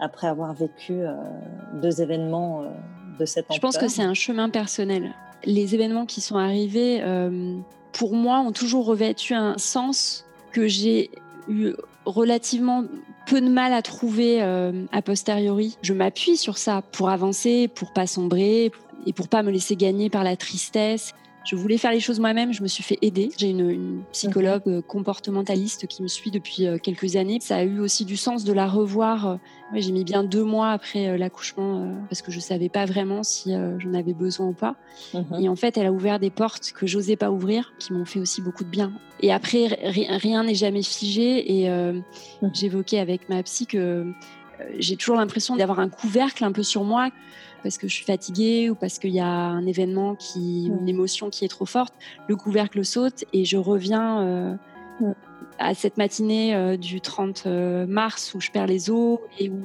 après 0.00 0.26
avoir 0.26 0.54
vécu 0.54 1.02
deux 1.82 2.00
événements 2.00 2.64
de 3.18 3.24
cette 3.24 3.46
ampleur 3.46 3.56
Je 3.56 3.60
pense 3.60 3.78
que 3.78 3.88
c'est 3.88 4.02
un 4.02 4.14
chemin 4.14 4.48
personnel. 4.48 5.12
Les 5.44 5.74
événements 5.74 6.06
qui 6.06 6.20
sont 6.20 6.36
arrivés 6.36 7.02
pour 7.94 8.14
moi, 8.14 8.40
ont 8.40 8.52
toujours 8.52 8.84
revêtu 8.84 9.32
un 9.32 9.56
sens 9.56 10.26
que 10.52 10.66
j'ai 10.68 11.10
eu 11.48 11.72
relativement 12.04 12.84
peu 13.26 13.40
de 13.40 13.48
mal 13.48 13.72
à 13.72 13.80
trouver 13.80 14.42
euh, 14.42 14.84
a 14.92 15.00
posteriori. 15.00 15.78
Je 15.80 15.94
m'appuie 15.94 16.36
sur 16.36 16.58
ça 16.58 16.82
pour 16.92 17.08
avancer, 17.08 17.68
pour 17.68 17.92
pas 17.92 18.06
sombrer 18.06 18.70
et 19.06 19.12
pour 19.12 19.28
pas 19.28 19.42
me 19.42 19.50
laisser 19.50 19.76
gagner 19.76 20.10
par 20.10 20.24
la 20.24 20.36
tristesse 20.36 21.14
je 21.44 21.56
voulais 21.56 21.76
faire 21.76 21.92
les 21.92 22.00
choses 22.00 22.20
moi-même, 22.20 22.52
je 22.54 22.62
me 22.62 22.68
suis 22.68 22.82
fait 22.82 22.98
aider. 23.02 23.30
J'ai 23.36 23.50
une, 23.50 24.02
psychologue 24.12 24.62
euh, 24.66 24.80
comportementaliste 24.80 25.86
qui 25.86 26.02
me 26.02 26.08
suit 26.08 26.30
depuis 26.30 26.66
euh, 26.66 26.78
quelques 26.78 27.16
années. 27.16 27.38
Ça 27.40 27.56
a 27.56 27.64
eu 27.64 27.80
aussi 27.80 28.06
du 28.06 28.16
sens 28.16 28.44
de 28.44 28.52
la 28.52 28.66
revoir. 28.66 29.26
Euh, 29.28 29.36
j'ai 29.74 29.92
mis 29.92 30.04
bien 30.04 30.24
deux 30.24 30.42
mois 30.42 30.70
après 30.70 31.18
l'accouchement 31.18 31.94
parce 32.08 32.22
que 32.22 32.30
je 32.30 32.40
savais 32.40 32.68
pas 32.68 32.86
vraiment 32.86 33.22
si 33.22 33.52
j'en 33.78 33.94
avais 33.94 34.14
besoin 34.14 34.48
ou 34.48 34.52
pas. 34.52 34.76
Mhm. 35.12 35.40
Et 35.40 35.48
en 35.48 35.56
fait, 35.56 35.76
elle 35.76 35.86
a 35.86 35.92
ouvert 35.92 36.20
des 36.20 36.30
portes 36.30 36.72
que 36.72 36.86
j'osais 36.86 37.16
pas 37.16 37.30
ouvrir, 37.30 37.72
qui 37.80 37.92
m'ont 37.92 38.04
fait 38.04 38.20
aussi 38.20 38.40
beaucoup 38.40 38.62
de 38.62 38.68
bien. 38.68 38.92
Et 39.20 39.32
après, 39.32 39.66
rien 39.82 40.44
n'est 40.44 40.54
jamais 40.54 40.82
figé. 40.82 41.60
Et 41.60 41.68
mhm. 41.68 42.02
j'évoquais 42.52 43.00
avec 43.00 43.28
ma 43.28 43.42
psy 43.42 43.66
que 43.66 44.06
j'ai 44.78 44.96
toujours 44.96 45.16
l'impression 45.16 45.56
d'avoir 45.56 45.80
un 45.80 45.88
couvercle 45.88 46.44
un 46.44 46.52
peu 46.52 46.62
sur 46.62 46.84
moi 46.84 47.10
parce 47.64 47.78
que 47.78 47.88
je 47.88 47.94
suis 47.94 48.04
fatiguée 48.04 48.70
ou 48.70 48.76
parce 48.76 49.00
qu'il 49.00 49.10
y 49.10 49.20
a 49.20 49.26
un 49.26 49.66
événement 49.66 50.14
qui, 50.14 50.66
une 50.66 50.88
émotion 50.88 51.30
qui 51.30 51.44
est 51.44 51.48
trop 51.48 51.64
forte, 51.64 51.94
le 52.28 52.36
couvercle 52.36 52.84
saute 52.84 53.24
et 53.32 53.44
je 53.46 53.56
reviens 53.56 54.20
euh, 54.20 54.54
à 55.58 55.74
cette 55.74 55.96
matinée 55.96 56.54
euh, 56.54 56.76
du 56.76 57.00
30 57.00 57.44
euh, 57.46 57.86
mars 57.86 58.34
où 58.34 58.40
je 58.40 58.50
perds 58.50 58.66
les 58.66 58.90
os 58.90 59.18
et 59.40 59.48
où 59.48 59.62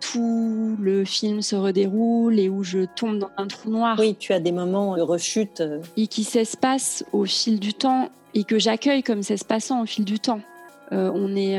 tout 0.00 0.76
le 0.80 1.04
film 1.04 1.42
se 1.42 1.56
redéroule 1.56 2.38
et 2.38 2.48
où 2.48 2.62
je 2.62 2.84
tombe 2.84 3.18
dans 3.18 3.30
un 3.36 3.48
trou 3.48 3.70
noir. 3.70 3.96
Oui, 3.98 4.16
tu 4.18 4.32
as 4.32 4.40
des 4.40 4.52
moments 4.52 4.96
de 4.96 5.02
rechute. 5.02 5.62
Et 5.96 6.06
qui 6.06 6.24
s'espacent 6.24 7.04
au 7.12 7.24
fil 7.24 7.58
du 7.58 7.74
temps 7.74 8.08
et 8.34 8.44
que 8.44 8.58
j'accueille 8.58 9.02
comme 9.02 9.22
s'espaçant 9.22 9.82
au 9.82 9.86
fil 9.86 10.04
du 10.04 10.18
temps. 10.18 10.40
on 10.90 11.36
est 11.36 11.58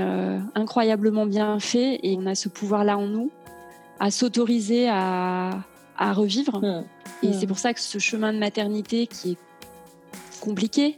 incroyablement 0.55 1.25
bien 1.25 1.59
fait 1.59 1.99
et 2.03 2.17
on 2.19 2.25
a 2.25 2.35
ce 2.35 2.49
pouvoir-là 2.49 2.97
en 2.97 3.07
nous 3.07 3.31
à 3.99 4.11
s'autoriser 4.11 4.89
à, 4.89 5.51
à 5.97 6.13
revivre. 6.13 6.59
Mmh. 6.61 6.83
Et 7.23 7.27
mmh. 7.29 7.33
c'est 7.39 7.47
pour 7.47 7.59
ça 7.59 7.73
que 7.73 7.79
ce 7.79 7.99
chemin 7.99 8.33
de 8.33 8.39
maternité 8.39 9.07
qui 9.07 9.31
est 9.31 9.37
compliqué, 10.41 10.97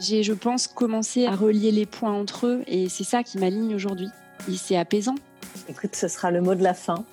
j'ai, 0.00 0.22
je 0.22 0.32
pense, 0.32 0.66
commencé 0.66 1.26
à 1.26 1.34
relier 1.34 1.70
les 1.70 1.86
points 1.86 2.12
entre 2.12 2.46
eux 2.46 2.64
et 2.66 2.88
c'est 2.88 3.04
ça 3.04 3.22
qui 3.22 3.38
m'aligne 3.38 3.74
aujourd'hui. 3.74 4.08
Et 4.50 4.56
c'est 4.56 4.76
apaisant. 4.76 5.14
Écoute, 5.68 5.94
ce 5.94 6.08
sera 6.08 6.30
le 6.30 6.40
mot 6.40 6.54
de 6.54 6.62
la 6.62 6.74
fin. 6.74 7.04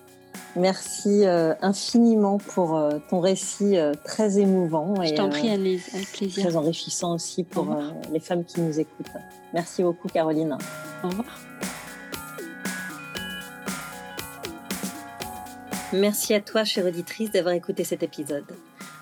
Merci 0.56 1.26
euh, 1.26 1.54
infiniment 1.62 2.38
pour 2.38 2.76
euh, 2.76 3.00
ton 3.10 3.20
récit 3.20 3.78
euh, 3.78 3.94
très 4.04 4.39
émouvant. 4.39 5.02
Je 5.04 5.14
t'en 5.14 5.30
prie, 5.30 5.50
Annelise, 5.50 5.88
avec 5.94 6.12
plaisir. 6.12 6.46
Très 6.46 6.56
enrichissant 6.56 7.16
aussi 7.16 7.44
pour 7.44 7.76
les 8.12 8.20
femmes 8.20 8.44
qui 8.44 8.60
nous 8.60 8.80
écoutent. 8.80 9.08
Merci 9.54 9.84
beaucoup, 9.84 10.08
Caroline. 10.10 10.58
Au 11.04 11.08
revoir. 11.08 11.51
Merci 15.94 16.34
à 16.34 16.39
toi, 16.39 16.64
chère 16.64 16.86
auditrice, 16.86 17.32
d'avoir 17.32 17.54
écouté 17.54 17.84
cet 17.84 18.02
épisode. 18.02 18.46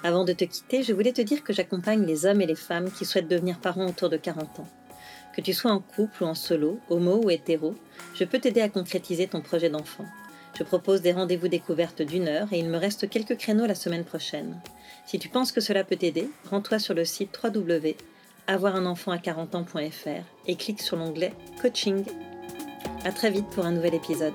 Avant 0.03 0.25
de 0.25 0.33
te 0.33 0.43
quitter, 0.43 0.81
je 0.81 0.91
voulais 0.91 1.13
te 1.13 1.21
dire 1.21 1.43
que 1.43 1.53
j'accompagne 1.53 2.03
les 2.03 2.25
hommes 2.25 2.41
et 2.41 2.47
les 2.47 2.55
femmes 2.55 2.89
qui 2.89 3.05
souhaitent 3.05 3.27
devenir 3.27 3.59
parents 3.59 3.85
autour 3.85 4.09
de 4.09 4.17
40 4.17 4.59
ans. 4.59 4.67
Que 5.35 5.41
tu 5.41 5.53
sois 5.53 5.71
en 5.71 5.81
couple 5.81 6.23
ou 6.23 6.25
en 6.25 6.33
solo, 6.33 6.79
homo 6.89 7.21
ou 7.23 7.29
hétéro, 7.29 7.75
je 8.15 8.23
peux 8.23 8.39
t'aider 8.39 8.61
à 8.61 8.69
concrétiser 8.69 9.27
ton 9.27 9.41
projet 9.41 9.69
d'enfant. 9.69 10.05
Je 10.57 10.63
propose 10.63 11.03
des 11.03 11.11
rendez-vous 11.11 11.47
découvertes 11.47 12.01
d'une 12.01 12.27
heure 12.27 12.47
et 12.51 12.57
il 12.57 12.69
me 12.69 12.77
reste 12.77 13.07
quelques 13.07 13.37
créneaux 13.37 13.67
la 13.67 13.75
semaine 13.75 14.03
prochaine. 14.03 14.59
Si 15.05 15.19
tu 15.19 15.29
penses 15.29 15.51
que 15.51 15.61
cela 15.61 15.83
peut 15.83 15.95
t'aider, 15.95 16.27
rends-toi 16.49 16.79
sur 16.79 16.95
le 16.95 17.05
site 17.05 17.39
www.avoirunenfant 17.43 19.11
à 19.11 19.19
40 19.19 19.53
ans.fr 19.53 20.23
et 20.47 20.55
clique 20.55 20.81
sur 20.81 20.97
l'onglet 20.97 21.33
Coaching. 21.61 22.03
À 23.05 23.11
très 23.11 23.29
vite 23.29 23.47
pour 23.51 23.67
un 23.67 23.73
nouvel 23.73 23.93
épisode. 23.93 24.33